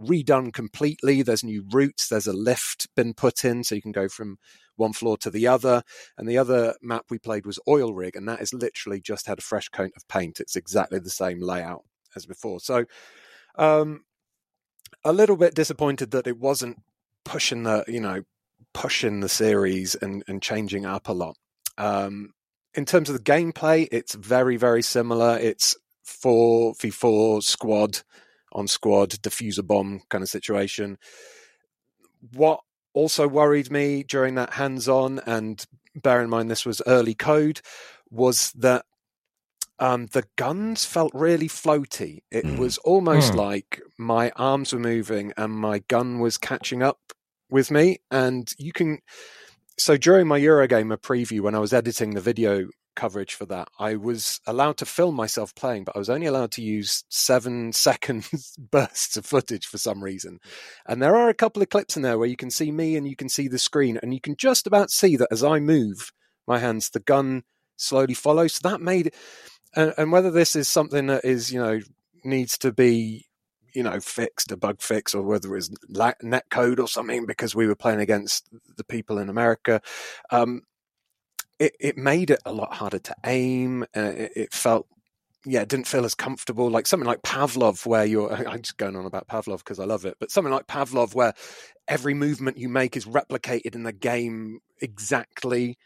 [0.00, 1.22] redone completely.
[1.22, 2.08] There's new routes.
[2.08, 4.38] There's a lift been put in, so you can go from
[4.76, 5.82] one floor to the other.
[6.18, 9.38] And the other map we played was Oil Rig, and that is literally just had
[9.38, 10.40] a fresh coat of paint.
[10.40, 11.84] It's exactly the same layout
[12.16, 12.60] as before.
[12.60, 12.84] So,
[13.56, 14.04] um,
[15.04, 16.78] a little bit disappointed that it wasn't
[17.24, 18.22] pushing the, you know,
[18.72, 21.36] pushing the series and and changing up a lot.
[21.78, 22.32] Um,
[22.74, 25.38] in terms of the gameplay, it's very very similar.
[25.38, 28.00] It's four v four squad
[28.52, 30.98] on squad diffuser bomb kind of situation.
[32.32, 32.60] What
[32.94, 35.64] also worried me during that hands on, and
[35.96, 37.60] bear in mind this was early code,
[38.10, 38.84] was that
[39.80, 42.20] um, the guns felt really floaty.
[42.30, 42.58] It Mm.
[42.58, 43.38] was almost Hmm.
[43.38, 47.00] like my arms were moving and my gun was catching up
[47.50, 47.98] with me.
[48.10, 49.00] And you can.
[49.76, 53.96] So during my Eurogamer preview, when I was editing the video coverage for that, I
[53.96, 58.28] was allowed to film myself playing, but I was only allowed to use seven second
[58.58, 60.38] bursts of footage for some reason.
[60.86, 63.06] And there are a couple of clips in there where you can see me and
[63.08, 66.12] you can see the screen, and you can just about see that as I move
[66.46, 67.42] my hands, the gun
[67.76, 68.54] slowly follows.
[68.54, 69.12] So that made
[69.76, 71.80] and, and whether this is something that is, you know,
[72.24, 73.26] needs to be,
[73.74, 77.54] you know, fixed, a bug fix, or whether it's la- net code or something, because
[77.54, 79.80] we were playing against the people in America,
[80.30, 80.62] um,
[81.58, 83.84] it, it made it a lot harder to aim.
[83.96, 84.86] Uh, it, it felt
[85.46, 86.70] yeah, it didn't feel as comfortable.
[86.70, 90.04] Like something like Pavlov, where you're, I'm just going on about Pavlov because I love
[90.04, 91.34] it, but something like Pavlov, where
[91.86, 95.76] every movement you make is replicated in the game exactly,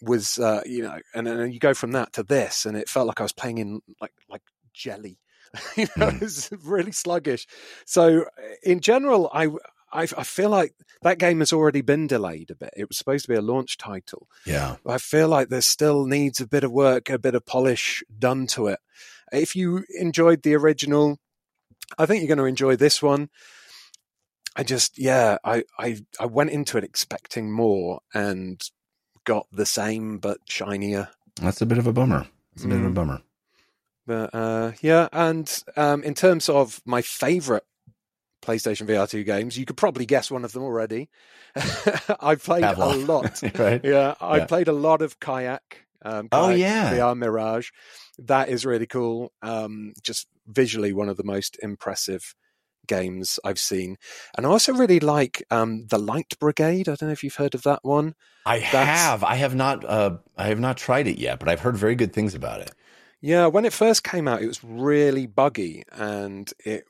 [0.00, 3.06] was, uh, you know, and then you go from that to this, and it felt
[3.06, 5.18] like I was playing in like, like jelly.
[5.76, 6.16] you know, Mm.
[6.16, 7.46] it was really sluggish.
[7.86, 8.26] So,
[8.62, 9.48] in general, I,
[9.94, 12.70] I, I feel like that game has already been delayed a bit.
[12.76, 14.28] It was supposed to be a launch title.
[14.44, 14.76] Yeah.
[14.86, 18.46] I feel like there still needs a bit of work, a bit of polish done
[18.48, 18.80] to it.
[19.32, 21.18] If you enjoyed the original,
[21.96, 23.30] I think you're going to enjoy this one.
[24.56, 28.60] I just, yeah, I, I, I went into it expecting more and
[29.24, 31.08] got the same but shinier.
[31.40, 32.26] That's a bit of a bummer.
[32.54, 32.94] It's a bit of a Mm.
[32.94, 33.22] bummer.
[34.06, 37.64] But uh, yeah, and um, in terms of my favorite
[38.44, 41.08] PlayStation VR2 games, you could probably guess one of them already.
[42.20, 43.42] I played a lot.
[43.58, 43.80] right?
[43.84, 44.46] Yeah, I Yeah.
[44.46, 45.86] played a lot of kayak.
[46.04, 46.92] Um, Oh, Kayak yeah.
[46.92, 47.70] VR Mirage.
[48.18, 49.32] That is really cool.
[49.42, 52.34] Um, just visually, one of the most impressive
[52.86, 53.96] games I've seen,
[54.36, 56.88] and I also really like um, the Light Brigade.
[56.88, 58.14] I don't know if you've heard of that one.
[58.44, 59.24] I That's- have.
[59.24, 59.84] I have not.
[59.84, 62.70] Uh, I have not tried it yet, but I've heard very good things about it.
[63.22, 66.84] Yeah, when it first came out, it was really buggy and it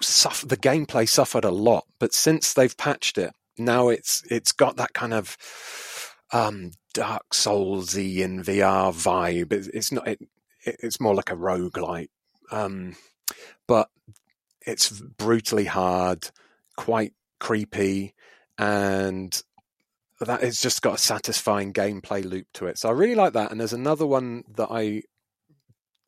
[0.00, 1.86] suff- the gameplay suffered a lot.
[1.98, 5.36] But since they've patched it, now it's it's got that kind of
[6.32, 9.52] um, Dark Soulsy in VR vibe.
[9.52, 10.06] It's, it's not.
[10.08, 10.20] It,
[10.64, 12.08] it, it's more like a roguelite.
[12.50, 12.96] Um,
[13.66, 13.88] but
[14.66, 16.30] it's brutally hard,
[16.76, 18.14] quite creepy,
[18.58, 19.42] and
[20.20, 22.78] that has just got a satisfying gameplay loop to it.
[22.78, 23.50] So I really like that.
[23.50, 25.02] And there's another one that I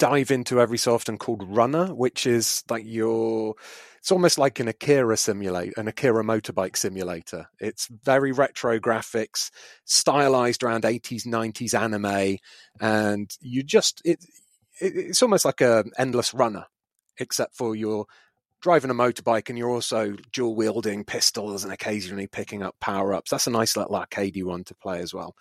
[0.02, 3.54] dive into every so often called Runner, which is like your
[4.00, 7.46] it's almost like an Akira simulator, an Akira motorbike simulator.
[7.60, 9.52] It's very retro graphics,
[9.84, 12.38] stylized around 80s, 90s anime,
[12.80, 14.18] and you just it,
[14.80, 16.66] it it's almost like a endless runner,
[17.20, 18.06] except for you're
[18.60, 23.30] driving a motorbike and you're also dual wielding pistols and occasionally picking up power ups.
[23.30, 25.36] That's a nice little arcadey one to play as well.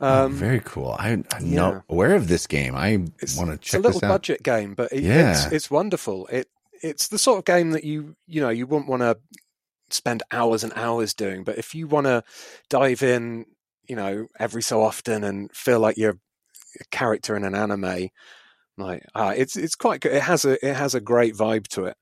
[0.00, 0.96] Oh, Um, very cool.
[0.98, 1.54] I, I'm yeah.
[1.54, 2.74] not aware of this game.
[2.74, 2.96] I
[3.36, 3.60] want to check.
[3.60, 5.30] it's a little budget game, but it, Yeah.
[5.32, 6.26] it's it's wonderful.
[6.28, 6.48] It
[6.82, 9.16] it's the sort of game that you you know you wouldn't want to
[9.90, 12.24] spend hours and hours doing, but if you want to
[12.68, 13.46] dive in,
[13.86, 16.18] you know, every so often and feel like you're
[16.80, 18.08] a character in an anime,
[18.76, 20.12] like ah, it's it's quite good.
[20.12, 21.96] It has a it has a great vibe to it.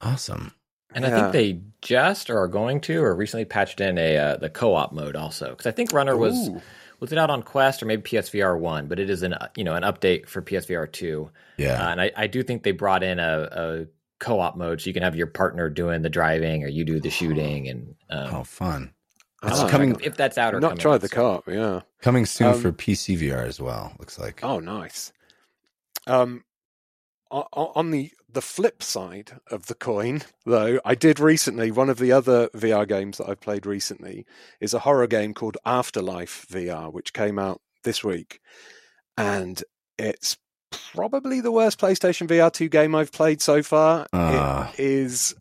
[0.00, 0.52] Awesome.
[0.94, 4.36] And I think they just or are going to or recently patched in a uh,
[4.36, 6.52] the co-op mode also because I think Runner was Ooh.
[6.52, 6.62] was
[7.00, 9.74] it out on Quest or maybe PSVR one, but it is an uh, you know
[9.74, 11.86] an update for PSVR two, Yeah.
[11.86, 13.86] uh, and I, I do think they brought in a, a
[14.18, 17.10] co-op mode so you can have your partner doing the driving or you do the
[17.10, 18.92] shooting and um, oh, fun.
[19.42, 21.16] It's coming if that's out or I've not coming tried out the soon.
[21.16, 21.80] co-op, yeah.
[22.00, 23.92] coming soon Um, for PC VR as well.
[23.98, 24.40] Looks like.
[24.42, 25.12] Oh, nice.
[26.06, 26.42] Um,
[27.30, 31.70] o- o- on the the flip side of the coin, though, I did recently.
[31.70, 34.26] One of the other VR games that I've played recently
[34.60, 38.40] is a horror game called Afterlife VR, which came out this week,
[39.16, 39.64] and
[39.98, 40.36] it's
[40.70, 44.06] probably the worst PlayStation VR two game I've played so far.
[44.12, 44.70] Ah.
[44.74, 45.34] it is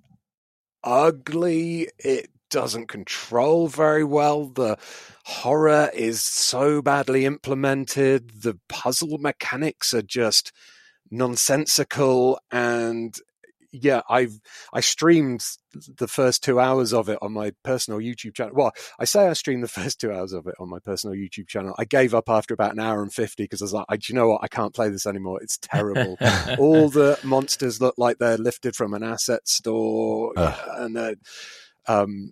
[0.81, 1.89] ugly.
[1.99, 4.45] It doesn't control very well.
[4.45, 4.77] The
[5.25, 8.41] horror is so badly implemented.
[8.41, 10.53] The puzzle mechanics are just
[11.11, 13.15] nonsensical and
[13.81, 14.39] yeah, I've
[14.73, 15.45] I streamed
[15.97, 18.53] the first two hours of it on my personal YouTube channel.
[18.55, 21.47] Well, I say I streamed the first two hours of it on my personal YouTube
[21.47, 21.75] channel.
[21.77, 24.05] I gave up after about an hour and fifty because I was like, I, do
[24.11, 24.43] you know what?
[24.43, 25.41] I can't play this anymore.
[25.41, 26.17] It's terrible.
[26.57, 30.69] All the monsters look like they're lifted from an asset store, Ugh.
[30.77, 31.15] and uh,
[31.87, 32.31] um,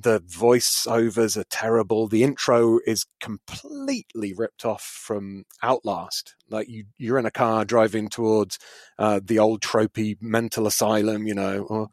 [0.00, 2.06] the voiceovers are terrible.
[2.06, 6.36] The intro is completely ripped off from Outlast.
[6.48, 8.58] Like you, you're in a car driving towards
[8.98, 11.26] uh, the old tropey mental asylum.
[11.26, 11.88] You know, or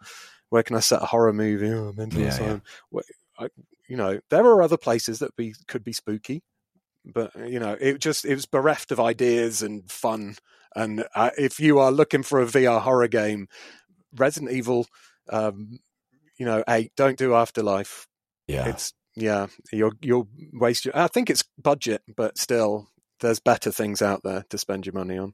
[0.50, 1.72] where can I set a horror movie?
[1.72, 2.62] Oh, mental Yeah, asylum.
[2.90, 3.04] Where-
[3.38, 3.50] I,
[3.90, 6.42] you know, there are other places that be could be spooky,
[7.04, 10.36] but you know, it just it was bereft of ideas and fun.
[10.76, 13.48] And uh, if you are looking for a VR horror game,
[14.16, 14.88] Resident Evil,
[15.30, 15.80] um,
[16.38, 18.08] you know, eight, don't do Afterlife.
[18.48, 18.68] yeah.
[18.68, 20.98] It's yeah, you'll you'll waste your.
[20.98, 22.90] I think it's budget, but still,
[23.22, 25.34] there's better things out there to spend your money on.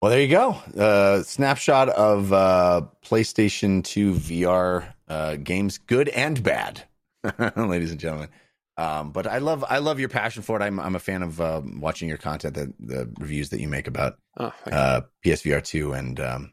[0.00, 0.50] Well, there you go.
[0.78, 6.84] Uh, snapshot of uh, PlayStation 2 VR uh, games, good and bad,
[7.56, 8.28] ladies and gentlemen.
[8.76, 10.62] Um, but I love I love your passion for it.
[10.62, 13.88] I'm I'm a fan of uh, watching your content, the the reviews that you make
[13.88, 14.72] about Oh, you.
[14.72, 16.52] uh, PSVR 2, and um,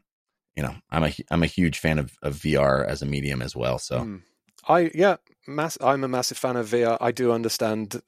[0.56, 3.54] you know I'm a I'm a huge fan of, of VR as a medium as
[3.56, 3.78] well.
[3.78, 4.22] So Mm.
[4.68, 5.16] I yeah,
[5.46, 6.96] mass, I'm a massive fan of VR.
[7.00, 8.00] I do understand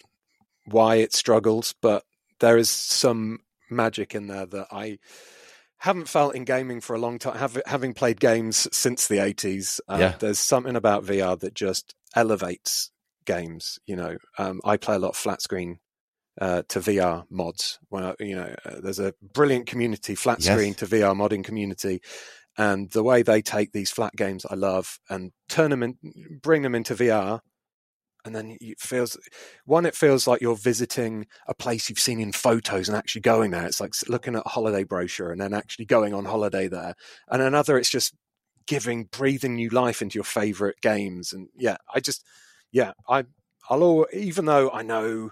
[0.64, 2.04] why it struggles, but
[2.40, 3.40] there is some
[3.70, 4.98] magic in there that I
[5.78, 7.36] haven't felt in gaming for a long time.
[7.36, 10.14] Have, having played games since the 80s, uh, Yeah.
[10.18, 12.90] there's something about VR that just elevates
[13.26, 13.78] games.
[13.86, 15.78] You know, um, I play a lot of flat screen.
[16.38, 20.52] Uh, to VR mods, well, you know, uh, there's a brilliant community, flat Yes.
[20.52, 22.02] screen to VR modding community,
[22.58, 25.96] and the way they take these flat games I love and turn them in,
[26.42, 27.40] bring them into VR,
[28.26, 29.16] and then it feels
[29.64, 33.52] one, it feels like you're visiting a place you've seen in photos and actually going
[33.52, 33.64] there.
[33.64, 36.94] It's like looking at a holiday brochure and then actually going on holiday there.
[37.30, 38.14] And another, it's just
[38.66, 41.32] giving, breathing new life into your favorite games.
[41.32, 42.24] And yeah, I just,
[42.72, 43.24] yeah, I,
[43.70, 45.30] I'll, al- even though I know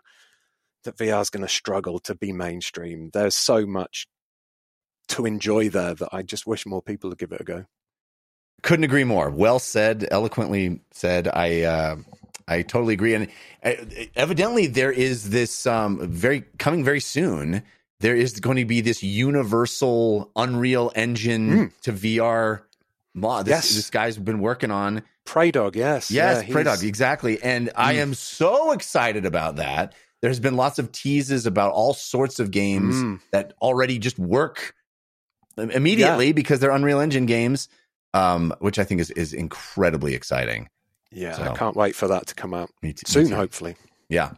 [0.85, 4.07] that VR is going to struggle to be mainstream, there's so much
[5.09, 7.65] to enjoy there that I just wish more people would give it a go.
[8.63, 9.29] couldn't agree more.
[9.31, 11.29] Well said, eloquently said.
[11.29, 11.97] I uh,
[12.49, 13.15] I totally agree.
[13.15, 13.29] And
[13.63, 13.73] uh,
[14.17, 17.63] evidently, there is this um, very coming very soon.
[18.01, 21.73] There is going to be this universal Unreal Engine Mm.
[21.83, 22.63] to VR
[23.15, 23.47] mod.
[23.47, 23.77] This, Yes.
[23.77, 25.03] this guy's been working on.
[25.27, 26.11] Praydog, yes.
[26.11, 27.43] Yes, yeah, Praydog, exactly.
[27.43, 27.99] And I Mm.
[27.99, 29.95] am so excited about that.
[30.25, 33.21] There's been lots of teases about all sorts of games Mm.
[33.31, 34.73] that already just work
[35.59, 37.69] immediately because they're Unreal Engine games,
[38.15, 40.71] um, which I think is is incredibly exciting.
[41.13, 43.77] Yeah, So- I can't wait for that to come out too, soon, hopefully.
[44.09, 44.33] Yeah.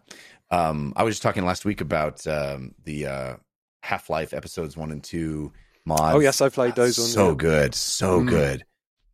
[0.50, 3.36] Um, I was just talking last week about um, the uh,
[3.84, 5.52] Half Life episodes one and two
[5.84, 6.16] mods.
[6.16, 7.34] Oh, yes, I played those ones, So yeah.
[7.36, 8.28] good, so Mm.
[8.28, 8.64] good.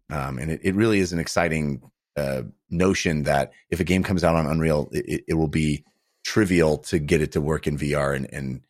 [0.09, 1.83] Um, and it, it really is an exciting
[2.17, 5.85] uh, notion that if a game comes out on Unreal, it, it will be
[6.25, 8.61] trivial to get it to work in VR, and, and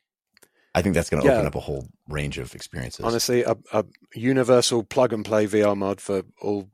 [0.74, 1.35] I think that's going to Yeah.
[1.35, 3.05] open up a whole range of experiences.
[3.05, 3.85] Honestly, a, a
[4.15, 6.69] universal plug and play VR mod for all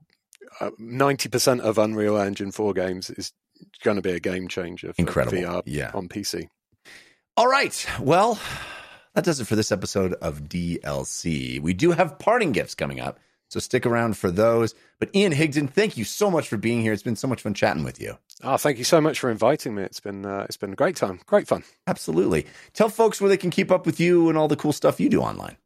[0.61, 3.33] uh, ninety percent of Unreal Engine four games is
[3.83, 5.37] going to be a game changer for Incredible.
[5.39, 5.91] VR Yeah.
[5.95, 6.49] on PC.
[7.37, 7.87] All right.
[8.01, 8.41] Well,
[9.15, 11.61] that does it for this episode of DLC.
[11.61, 13.19] We do have parting gifts coming up,
[13.49, 14.75] so stick around for those.
[14.99, 16.93] But Ian Higton, thank you so much for being here.
[16.93, 18.19] It's been so much fun chatting with you.
[18.43, 19.83] Oh, thank you so much for inviting me.
[19.83, 21.65] It's been uh, it's been a great time, great fun.
[21.87, 22.47] Absolutely.
[22.73, 25.09] Tell folks where they can keep up with you and all the cool stuff you
[25.09, 25.57] do online.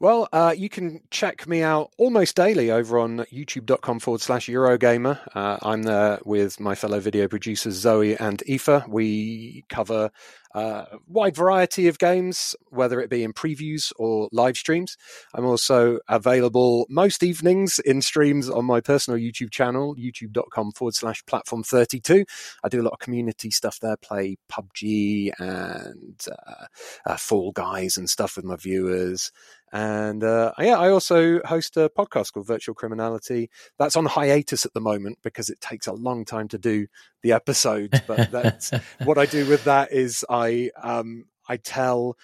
[0.00, 5.20] Well, uh, you can check me out almost daily over on youtube.com forward slash Eurogamer.
[5.34, 8.88] Uh, I'm there with my fellow video producers Zoe and Aoife.
[8.88, 10.10] We cover
[10.54, 14.96] uh, a wide variety of games, whether it be in previews or live streams.
[15.34, 21.24] I'm also available most evenings in streams on my personal YouTube channel, youtube.com forward slash
[21.26, 22.24] platform 32.
[22.64, 26.64] I do a lot of community stuff there, play PUBG and uh,
[27.06, 29.30] uh, Fall Guys and stuff with my viewers.
[29.72, 33.50] And uh, yeah, I also host a podcast called Virtual Criminality.
[33.78, 36.86] That's on hiatus at the moment because it takes a long time to do
[37.22, 38.00] the episodes.
[38.06, 38.72] But that's
[39.04, 42.16] what I do with that is I um, I tell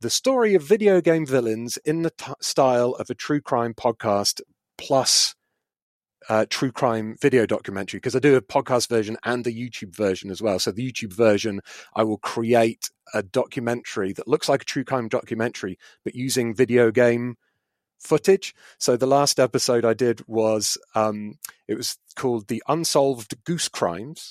[0.00, 4.40] the story of video game villains in the t- style of a true crime podcast
[4.76, 5.34] plus
[6.28, 10.30] uh, true crime video documentary because I do a podcast version and a YouTube version
[10.30, 10.58] as well.
[10.58, 11.60] So the YouTube version,
[11.94, 16.90] I will create a documentary that looks like a true crime documentary, but using video
[16.90, 17.36] game
[17.98, 18.54] footage.
[18.78, 21.38] So the last episode I did was um,
[21.68, 24.30] it was called the Unsolved Goose Crimes.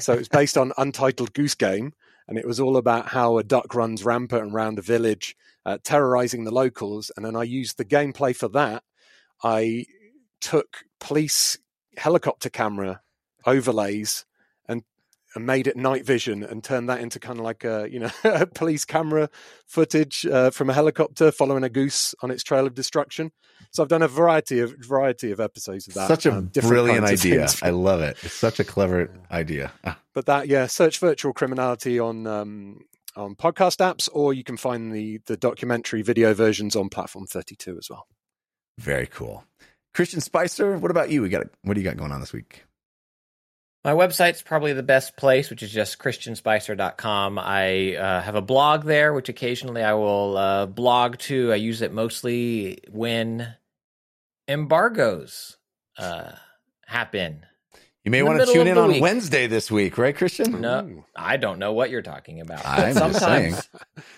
[0.00, 1.92] so it's based on Untitled Goose Game,
[2.28, 6.44] and it was all about how a duck runs rampant around a village, uh, terrorizing
[6.44, 7.10] the locals.
[7.16, 8.82] And then I used the gameplay for that.
[9.42, 9.86] I
[10.42, 11.56] took police
[11.96, 13.00] helicopter camera
[13.46, 14.24] overlays
[14.68, 14.82] and,
[15.34, 18.10] and made it night vision and turned that into kind of like a you know
[18.24, 19.30] a police camera
[19.66, 23.32] footage uh, from a helicopter following a goose on its trail of destruction.
[23.70, 26.08] So I've done a variety of variety of episodes of that.
[26.08, 27.46] Such a um, brilliant idea.
[27.62, 28.18] I love it.
[28.22, 29.72] It's such a clever idea.
[29.84, 32.80] Ah, But that yeah, search virtual criminality on um,
[33.14, 37.54] on podcast apps, or you can find the the documentary video versions on platform thirty
[37.54, 38.06] two as well.
[38.78, 39.44] very cool.
[39.94, 41.22] Christian Spicer, what about you?
[41.22, 42.64] We got what do you got going on this week?
[43.84, 47.38] My website's probably the best place, which is just christianspicer.com.
[47.38, 51.52] I uh, have a blog there, which occasionally I will uh, blog to.
[51.52, 53.54] I use it mostly when
[54.46, 55.56] embargoes
[55.98, 56.30] uh,
[56.86, 57.44] happen.
[58.04, 59.02] You may In want to tune in on week.
[59.02, 60.60] Wednesday this week, right, Christian?
[60.60, 62.64] No, I don't know what you're talking about.
[62.64, 63.68] I'm just sometimes,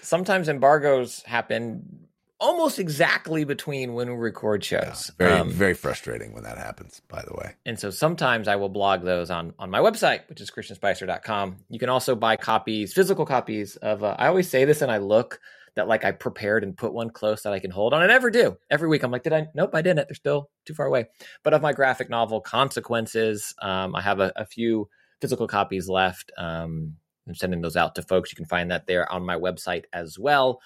[0.02, 2.03] sometimes embargoes happen
[2.44, 5.10] almost exactly between when we record shows.
[5.18, 7.54] Very, Um, very frustrating when that happens, by the way.
[7.64, 11.56] And so sometimes I will blog those on on my website, which is christianspicer.com.
[11.70, 14.98] You can also buy copies, physical copies of uh, I always say this and I
[14.98, 15.40] look
[15.76, 18.02] that like I prepared and put one close that I can hold on.
[18.02, 18.56] I never do.
[18.70, 19.48] Every week I'm like, did I?
[19.54, 20.06] Nope, I didn't.
[20.06, 21.06] They're still too far away.
[21.42, 24.88] But of my graphic novel Consequences, um, I have a, a few
[25.20, 26.30] physical copies left.
[26.36, 26.96] Um,
[27.26, 28.30] I'm sending those out to folks.
[28.30, 30.60] You can find that there on my website as well.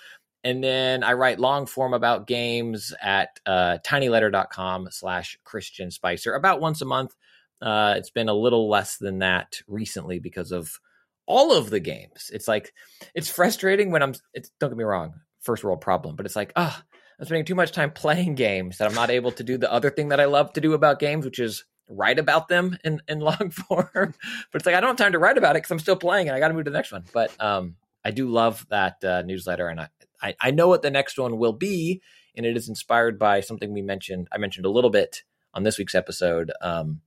[0.45, 6.61] And then I write long form about games at uh, tinyletter.com slash Christian Spicer about
[6.61, 7.15] once a month.
[7.61, 10.79] Uh, it's been a little less than that recently because of
[11.27, 12.31] all of the games.
[12.33, 12.73] It's like,
[13.15, 16.53] it's frustrating when I'm, it's, don't get me wrong, first world problem, but it's like,
[16.55, 16.83] ah,
[17.19, 19.91] I'm spending too much time playing games that I'm not able to do the other
[19.91, 23.19] thing that I love to do about games, which is write about them in, in
[23.21, 23.91] long form.
[23.93, 24.15] but
[24.55, 26.37] it's like, I don't have time to write about it because I'm still playing and
[26.37, 27.05] I got to move to the next one.
[27.13, 29.89] But um, I do love that uh, newsletter and I,
[30.23, 32.03] I, I know what the next one will be.
[32.37, 34.29] And it is inspired by something we mentioned.
[34.33, 35.23] I mentioned a little bit
[35.55, 37.01] on this week's episode um,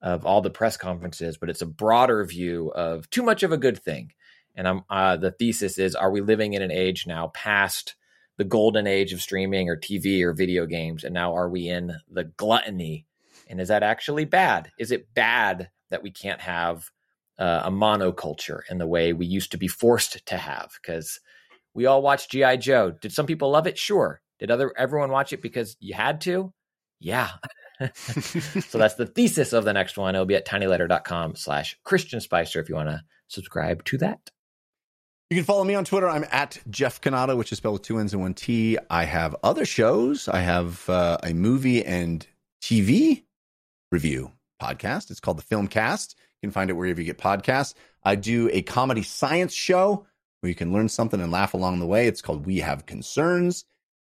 [0.00, 3.58] of all the press conferences, but it's a broader view of too much of a
[3.58, 4.12] good thing.
[4.54, 7.94] And I'm, uh, the thesis is: Are we living in an age now past
[8.36, 11.92] the golden age of streaming or TV or video games, and now are we in
[12.10, 13.06] the gluttony?
[13.48, 14.70] And is that actually bad?
[14.78, 16.90] Is it bad that we can't have
[17.38, 20.70] uh, a monoculture in the way we used to be forced to have?
[20.80, 21.20] Because
[21.74, 22.90] we all watched GI Joe.
[22.90, 23.78] Did some people love it?
[23.78, 24.20] Sure.
[24.38, 26.52] Did other everyone watch it because you had to?
[26.98, 27.30] Yeah.
[27.94, 30.14] so that's the thesis of the next one.
[30.14, 34.30] It'll be at tinyletter.com slash Christian Spicer if you want to subscribe to that.
[35.30, 36.08] You can follow me on Twitter.
[36.08, 38.76] I'm at Jeff Cannata, which is spelled with two N's and one T.
[38.90, 40.28] I have other shows.
[40.28, 42.26] I have uh, a movie and
[42.60, 43.22] TV
[43.92, 45.10] review podcast.
[45.10, 46.16] It's called the Film Cast.
[46.42, 47.74] You can find it wherever you get podcasts.
[48.02, 50.06] I do a comedy science show
[50.40, 52.06] where you can learn something and laugh along the way.
[52.06, 53.64] It's called We Have Concerns.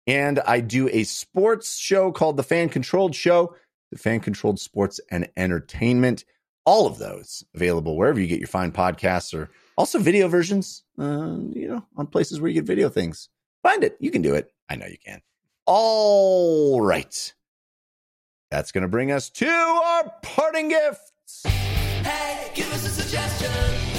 [0.08, 3.56] And I do a sports show called The Fan Controlled Show,
[3.92, 6.26] the Fan Controlled Sports and Entertainment.
[6.66, 11.38] All of those available wherever you get your fine podcasts or also video versions, uh,
[11.54, 13.30] you know, on places where you get video things.
[13.64, 13.98] Find it.
[14.00, 14.52] You can do it.
[14.70, 15.22] I know you can.
[15.66, 17.34] All right.
[18.50, 21.44] That's going to bring us to our parting gifts.
[21.46, 23.91] Hey, give us a suggestion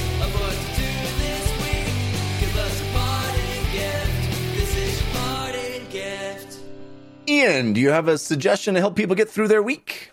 [7.32, 10.10] Ian, do you have a suggestion to help people get through their week?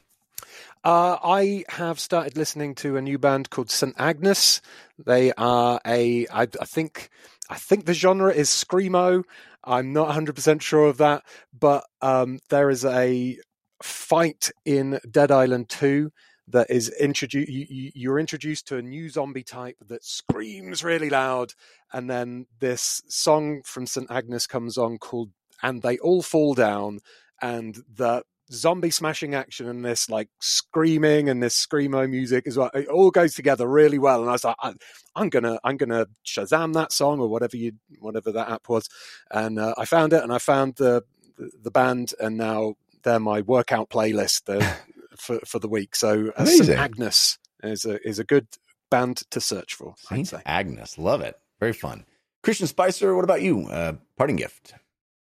[0.86, 4.62] Uh, I have started listening to a new band called St Agnes.
[4.98, 7.10] They are a, I, I think,
[7.50, 9.26] I think the genre is screamo.
[9.66, 13.38] I'm not 100% sure of that, but um, there is a
[13.84, 16.14] fight in Dead Island 2
[16.48, 17.50] that is introduced.
[17.50, 21.52] You, you- you're introduced to a new zombie type that screams really loud,
[21.91, 26.99] and then this song from St Agnes comes on called "And They All Fall Down,"
[27.41, 32.72] and the zombie smashing action and this like screaming and this screamo music as well.
[32.73, 34.22] It all goes together really well.
[34.22, 34.73] And I was like, I,
[35.15, 38.90] I'm gonna, I'm gonna Shazam that song or whatever you, whatever that app was.
[39.31, 41.03] And uh, I found it, and I found the
[41.38, 44.76] the band, and now they're my workout playlist uh,
[45.18, 45.95] for for the week.
[45.95, 46.69] So uh, St.
[46.69, 48.48] Agnes is a is a good
[48.90, 49.95] band to search for.
[50.10, 50.41] I'd Saint say.
[50.45, 50.98] Agnes.
[50.98, 51.40] Love it.
[51.60, 52.06] Very fun.
[52.41, 53.68] Christian Spicer, what about you?
[53.68, 54.73] Uh, parting gift.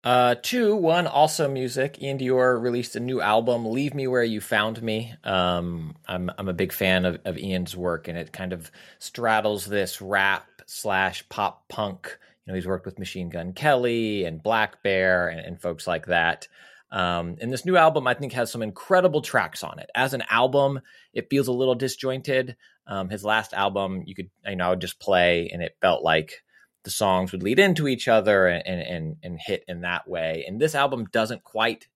[0.03, 1.97] Uh, two, one, also music.
[2.01, 6.49] Iann Dior released a new album, "Leave Me Where You Found Me." Um, I'm I'm
[6.49, 8.69] a big fan of, of Ian's work, and it kind of
[8.99, 12.17] straddles this rap slash pop punk.
[12.45, 16.49] You know, he's worked with Machine Gun Kelly and Blackbear and, and folks like that.
[16.91, 19.89] Um, and this new album, I think, has some incredible tracks on it.
[19.95, 20.81] As an album,
[21.13, 22.57] it feels a little disjointed.
[22.85, 26.03] Um, his last album, you could, you know, I would just play, and it felt
[26.03, 26.43] like
[26.83, 30.45] the songs would lead into each other and and and hit in that way.
[30.47, 31.87] And this album doesn't quite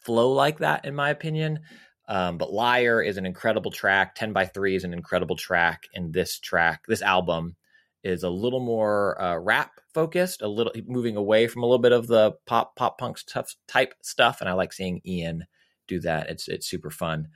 [0.00, 1.60] flow like that, in my opinion.
[2.08, 4.14] Um, but Liar is an incredible track.
[4.14, 7.56] Ten by Three is an incredible track, and this track, this album,
[8.02, 11.92] is a little more uh, rap focused, a little moving away from a little bit
[11.92, 14.40] of the pop pop punk stuff type stuff.
[14.40, 15.46] And I like seeing Ian
[15.86, 16.28] do that.
[16.30, 17.28] It's it's super fun.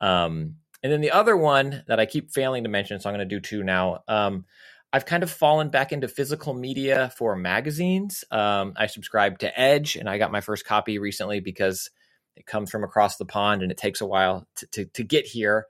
[0.00, 3.26] Um, and then the other one that I keep failing to mention, so I'm going
[3.26, 4.02] to do two now.
[4.06, 4.44] Um,
[4.94, 8.22] I've kind of fallen back into physical media for magazines.
[8.30, 11.90] Um, I subscribe to Edge, and I got my first copy recently because
[12.36, 15.26] it comes from across the pond and it takes a while to, to, to get
[15.26, 15.66] here.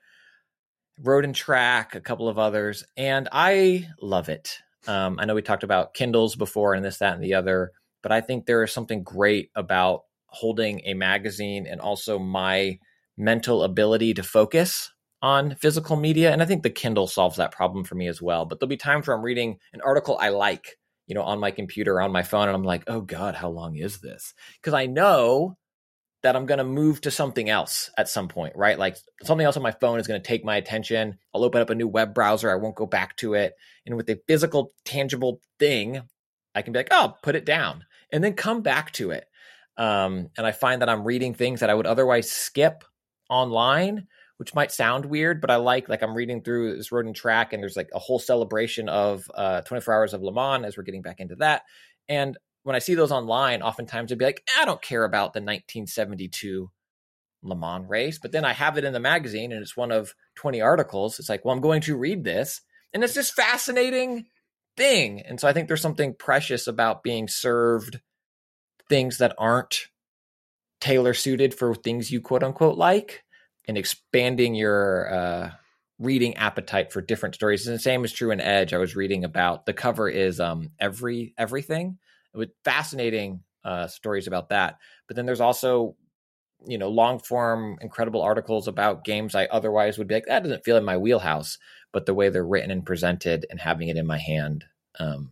[1.00, 4.58] Road and Track, a couple of others, and I love it.
[4.86, 7.72] Um, I know we talked about Kindles before and this, that, and the other,
[8.02, 12.78] but I think there is something great about holding a magazine and also my
[13.16, 14.90] mental ability to focus
[15.24, 16.30] on physical media.
[16.30, 18.44] And I think the Kindle solves that problem for me as well.
[18.44, 20.76] But there'll be times where I'm reading an article I like,
[21.06, 23.74] you know, on my computer, on my phone, and I'm like, oh God, how long
[23.74, 24.34] is this?
[24.60, 25.56] Because I know
[26.22, 28.78] that I'm going to move to something else at some point, right?
[28.78, 31.16] Like something else on my phone is going to take my attention.
[31.34, 32.50] I'll open up a new web browser.
[32.50, 33.54] I won't go back to it.
[33.86, 36.02] And with a physical, tangible thing,
[36.54, 39.24] I can be like, oh, put it down and then come back to it.
[39.78, 42.84] Um, and I find that I'm reading things that I would otherwise skip
[43.30, 44.06] online,
[44.36, 47.52] which might sound weird, but I like like I'm reading through this road and track,
[47.52, 50.82] and there's like a whole celebration of uh, 24 hours of Le Mans as we're
[50.82, 51.62] getting back into that.
[52.08, 55.40] And when I see those online, oftentimes I'd be like, I don't care about the
[55.40, 56.70] 1972
[57.42, 60.14] Le Mans race, but then I have it in the magazine and it's one of
[60.36, 61.18] 20 articles.
[61.18, 62.60] It's like, well, I'm going to read this,
[62.92, 64.26] and it's this fascinating
[64.76, 65.20] thing.
[65.20, 68.00] And so I think there's something precious about being served
[68.88, 69.88] things that aren't
[70.80, 73.23] tailor suited for things you quote unquote like
[73.66, 75.50] and expanding your uh,
[75.98, 77.66] reading appetite for different stories.
[77.66, 78.72] And the same is true in Edge.
[78.72, 81.98] I was reading about the cover is um, every everything
[82.34, 84.78] with fascinating uh, stories about that.
[85.06, 85.96] But then there's also
[86.66, 90.64] you know long form incredible articles about games I otherwise would be like that doesn't
[90.64, 91.58] feel in my wheelhouse.
[91.92, 94.64] But the way they're written and presented and having it in my hand
[94.98, 95.30] um,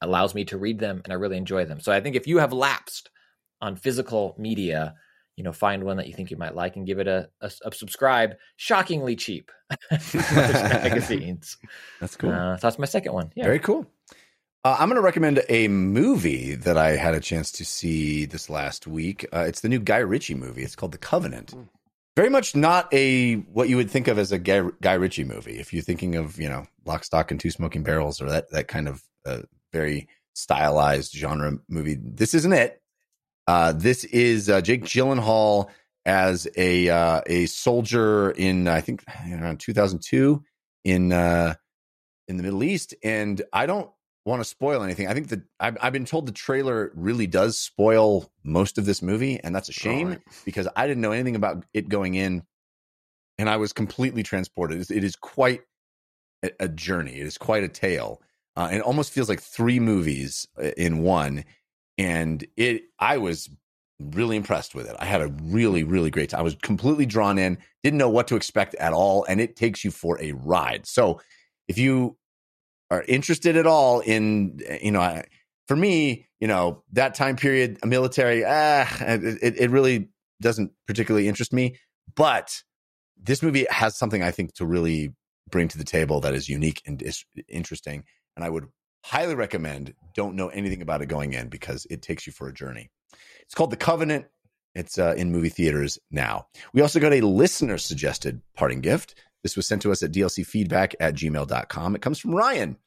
[0.00, 1.80] allows me to read them and I really enjoy them.
[1.80, 3.10] So I think if you have lapsed
[3.60, 4.94] on physical media,
[5.36, 7.50] you know, find one that you think you might like and give it a, a,
[7.64, 8.34] a subscribe.
[8.56, 9.50] Shockingly cheap.
[9.90, 11.56] Magazines.
[12.00, 12.32] That's cool.
[12.32, 13.32] Uh, so that's my second one.
[13.34, 13.44] Yeah.
[13.44, 13.86] Very cool.
[14.64, 18.50] Uh, I'm going to recommend a movie that I had a chance to see this
[18.50, 19.24] last week.
[19.32, 20.62] Uh, it's the new Guy Ritchie movie.
[20.64, 21.54] It's called The Covenant.
[22.16, 25.58] very much not a what you would think of as a Guy, Guy Ritchie movie.
[25.58, 28.66] If you're thinking of you know Lock, Stock, and Two Smoking Barrels or that that
[28.66, 29.42] kind of uh,
[29.72, 32.82] very stylized genre movie, this isn't it.
[33.46, 35.68] Uh, this is uh, Jake Gyllenhaal
[36.04, 40.42] as a uh, a soldier in I think around 2002
[40.84, 41.54] in uh,
[42.28, 43.90] in the Middle East, and I don't
[44.24, 45.06] want to spoil anything.
[45.06, 49.00] I think that I've, I've been told the trailer really does spoil most of this
[49.00, 50.20] movie, and that's a shame Right.
[50.44, 52.42] because I didn't know anything about it going in,
[53.38, 54.78] and I was completely transported.
[54.78, 55.60] It is, it is quite
[56.58, 57.20] a, journey.
[57.20, 58.20] It is quite a tale.
[58.56, 61.44] Uh, and almost feels like three movies uh, in one.
[61.98, 63.48] And it, I was
[64.00, 64.96] really impressed with it.
[64.98, 66.40] I had a really, really great time.
[66.40, 69.84] I was completely drawn in, didn't know what to expect at all, and it takes
[69.84, 70.86] you for a ride.
[70.86, 71.20] So
[71.68, 72.16] if you
[72.90, 75.22] are interested at all in, you know,
[75.66, 80.08] for me, you know, that time period, military, ah, it, it- it really
[80.40, 81.76] doesn't particularly interest me.
[82.14, 82.62] But
[83.20, 85.14] this movie has something I think to really
[85.50, 88.04] bring to the table that is unique and is interesting.
[88.36, 88.66] And I would
[89.06, 92.52] highly recommend don't know anything about it going in because it takes you for a
[92.52, 92.90] journey.
[93.42, 94.26] It's called The Covenant.
[94.74, 96.48] It's uh, in movie theaters now.
[96.72, 99.14] We also got a listener suggested parting gift.
[99.44, 101.94] This was sent to us at dlcfeedback at gmail.com.
[101.94, 102.78] It comes from Ryan.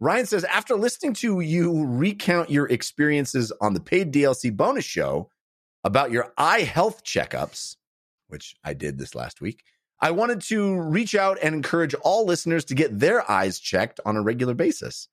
[0.00, 5.30] Ryan says, after listening to you recount your experiences on the paid DLC bonus show
[5.84, 7.76] about your eye health checkups,
[8.26, 9.62] which I did this last week,
[10.00, 14.16] I wanted to reach out and encourage all listeners to get their eyes checked on
[14.16, 15.08] a regular basis.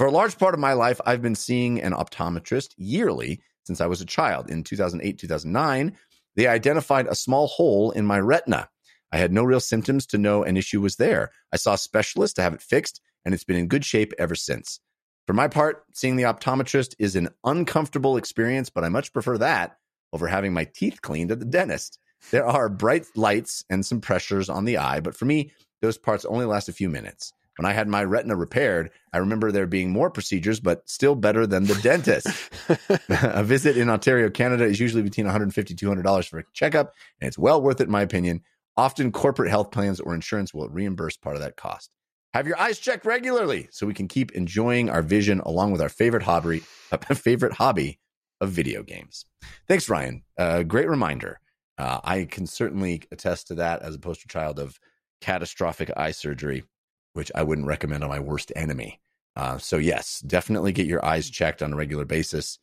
[0.00, 3.86] For a large part of my life, I've been seeing an optometrist yearly since I
[3.86, 4.48] was a child.
[4.48, 5.94] In 2008, 2009,
[6.36, 8.70] they identified a small hole in my retina.
[9.12, 11.32] I had no real symptoms to know an issue was there.
[11.52, 14.34] I saw a specialist to have it fixed, and it's been in good shape ever
[14.34, 14.80] since.
[15.26, 19.76] For my part, seeing the optometrist is an uncomfortable experience, but I much prefer that
[20.14, 21.98] over having my teeth cleaned at the dentist.
[22.30, 25.52] There are bright lights and some pressures on the eye, but for me,
[25.82, 27.34] those parts only last a few minutes.
[27.60, 31.46] When I had my retina repaired, I remember there being more procedures, but still better
[31.46, 32.26] than the dentist.
[33.10, 37.36] a visit in Ontario, Canada is usually between $150 $200 for a checkup, and it's
[37.36, 38.40] well worth it, in my opinion.
[38.78, 41.90] Often, corporate health plans or insurance will reimburse part of that cost.
[42.32, 45.90] Have your eyes checked regularly so we can keep enjoying our vision along with our
[45.90, 46.60] favorite hobby,
[47.14, 47.98] favorite hobby
[48.40, 49.26] of video games.
[49.68, 50.22] Thanks, Ryan.
[50.38, 51.40] Uh, great reminder.
[51.76, 54.80] Uh, I can certainly attest to that as a poster child of
[55.20, 56.64] catastrophic eye surgery,
[57.12, 59.00] which I wouldn't recommend on my worst enemy.
[59.36, 62.58] Uh, so yes, definitely get your eyes checked on a regular basis.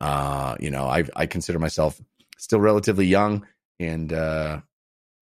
[0.00, 2.00] Uh, you know, I I consider myself
[2.38, 3.46] still relatively young,
[3.78, 4.60] and uh,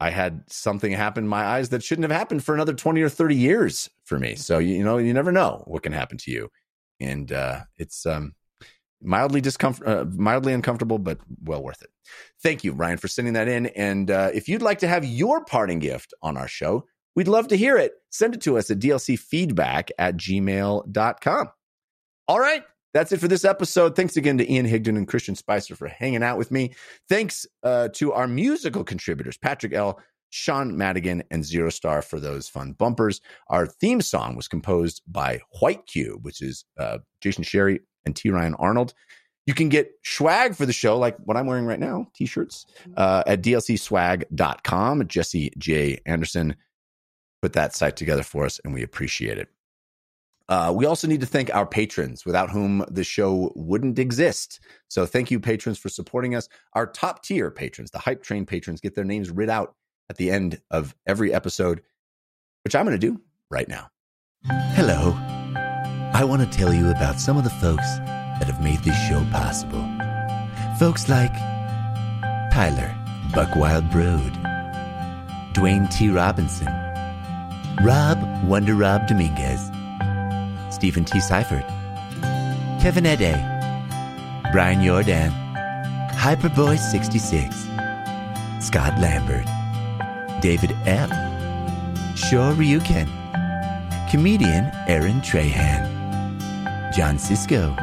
[0.00, 3.08] I had something happen in my eyes that shouldn't have happened for another twenty or
[3.08, 4.34] thirty years for me.
[4.34, 6.50] So you, know, you never know what can happen to you,
[7.00, 8.34] and uh, it's um,
[9.02, 11.90] mildly discomfort, uh, mildly uncomfortable, but well worth it.
[12.42, 13.66] Thank you, Ryan, for sending that in.
[13.66, 17.48] And uh, if you'd like to have your parting gift on our show, we'd love
[17.48, 17.94] to hear it.
[18.10, 21.48] Send it to us at dlcfeedback at gmail.com.
[22.28, 22.64] All right.
[22.94, 23.96] That's it for this episode.
[23.96, 26.74] Thanks again to Ian Higton and Christian Spicer for hanging out with me.
[27.08, 30.00] Thanks uh, to our musical contributors, Patrick L.,
[30.30, 33.20] Sean Madigan, and Zero Star for those fun bumpers.
[33.48, 38.30] Our theme song was composed by White Cube, which is uh, Jason Sherry and T.
[38.30, 38.94] Ryan Arnold.
[39.46, 42.64] You can get swag for the show, like what I'm wearing right now, t shirts,
[42.96, 45.06] uh, at dlcswag.com.
[45.08, 46.00] Jesse J.
[46.06, 46.56] Anderson
[47.44, 49.50] put that site together for us, and we appreciate it.
[50.48, 54.60] Uh, we also need to thank our patrons, without whom the show wouldn't exist.
[54.88, 56.48] So, thank you, patrons, for supporting us.
[56.72, 59.74] Our top tier patrons, the Hype Train patrons, get their names read out
[60.08, 61.82] at the end of every episode,
[62.64, 63.90] which I'm going to do right now.
[64.72, 65.12] Hello.
[66.14, 67.98] I want to tell you about some of the folks
[68.38, 69.84] that have made this show possible.
[70.78, 71.34] Folks like
[72.54, 72.94] Tyler
[73.34, 74.32] Buckwild Broad,
[75.52, 76.08] Dwayne T.
[76.08, 76.83] Robinson,
[77.82, 79.70] Rob Wonder Rob Dominguez,
[80.70, 81.20] Stephen T.
[81.20, 81.64] Seifert,
[82.80, 83.34] Kevin Ede,
[84.52, 85.32] Brian Jordan,
[86.12, 87.52] Hyperboy66,
[88.62, 89.46] Scott Lambert,
[90.40, 91.10] David F.,
[92.16, 93.08] Shore Ryuken,
[94.10, 95.90] comedian Aaron Trahan,
[96.94, 97.74] John Cisco,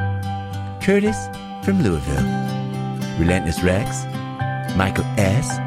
[0.81, 1.27] Curtis
[1.63, 2.25] from Louisville,
[3.19, 4.05] Relentless Rex,
[4.75, 5.59] Michael S.,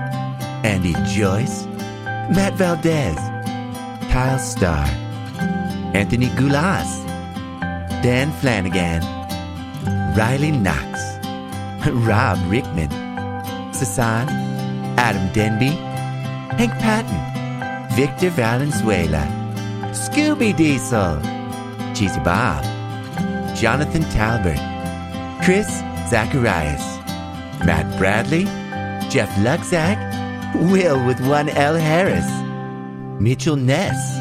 [0.65, 1.67] Andy Joyce,
[2.35, 3.19] Matt Valdez,
[4.15, 4.87] Kyle Starr,
[5.93, 6.87] Anthony Goulas,
[8.01, 9.03] Dan Flanagan,
[10.15, 11.19] Riley Knox,
[12.07, 12.91] Rob Rickman,
[13.75, 14.29] Sasan,
[14.99, 15.71] Adam Denby,
[16.55, 19.27] Hank Patton, Victor Valenzuela,
[19.91, 21.21] Scooby Diesel,
[21.93, 22.63] Cheesy Bob,
[23.57, 24.63] Jonathan Talbert,
[25.43, 25.67] Chris
[26.09, 26.85] Zacharias,
[27.67, 28.45] Matt Bradley,
[29.11, 29.99] Jeff Luxack,
[30.71, 32.44] Will with one L Harris,
[33.21, 34.19] Mitchell Ness,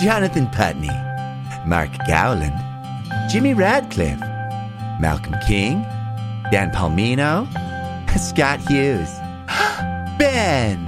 [0.00, 0.90] Jonathan Putney,
[1.66, 2.54] Mark Gowland,
[3.30, 4.20] Jimmy Radcliffe,
[5.00, 5.82] Malcolm King,
[6.50, 7.46] Dan Palmino,
[8.18, 9.10] Scott Hughes,
[10.18, 10.86] Ben,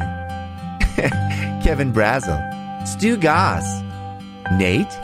[1.62, 3.82] Kevin Brazel, Stu Goss,
[4.52, 4.98] Nate,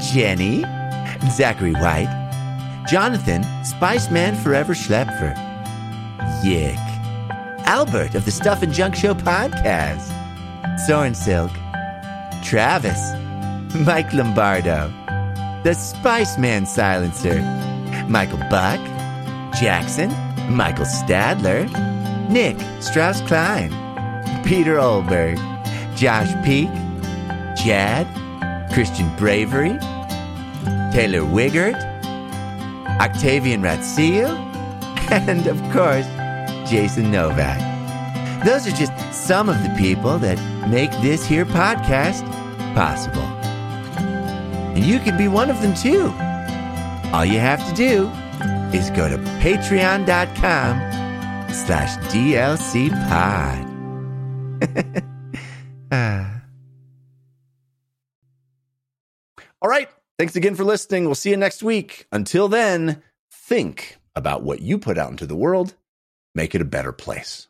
[0.00, 0.62] Jenny,
[1.30, 2.08] Zachary White,
[2.88, 5.34] Jonathan, Spiceman Forever Schlepfer,
[6.44, 6.78] Yick,
[7.66, 10.13] Albert of the Stuff and Junk Show podcast,
[10.78, 11.50] Soren Silk,
[12.42, 13.12] Travis,
[13.74, 14.92] Mike Lombardo,
[15.62, 17.40] the Spiceman Silencer,
[18.08, 18.80] Michael Buck,
[19.58, 20.10] Jackson,
[20.54, 21.68] Michael Stadler,
[22.28, 23.70] Nick Strauss Klein,
[24.44, 25.38] Peter Olberg,
[25.96, 26.68] Josh Peak,
[27.56, 28.06] Jad,
[28.72, 29.78] Christian Bravery,
[30.92, 31.76] Taylor Wiggert,
[33.00, 34.36] Octavian Ratsiel,
[35.10, 36.06] and of course,
[36.68, 37.73] Jason Novak.
[38.44, 40.38] Those are just some of the people that
[40.68, 42.22] make this here podcast
[42.74, 43.22] possible.
[44.74, 46.12] And you can be one of them too.
[47.14, 48.08] All you have to do
[48.76, 50.80] is go to patreon.com
[51.52, 53.70] slash DLC pod.
[55.92, 56.42] Ah.
[59.62, 59.88] All right.
[60.18, 61.04] Thanks again for listening.
[61.04, 62.06] We'll see you next week.
[62.10, 63.00] Until then,
[63.30, 65.74] think about what you put out into the world,
[66.34, 67.46] make it a better place.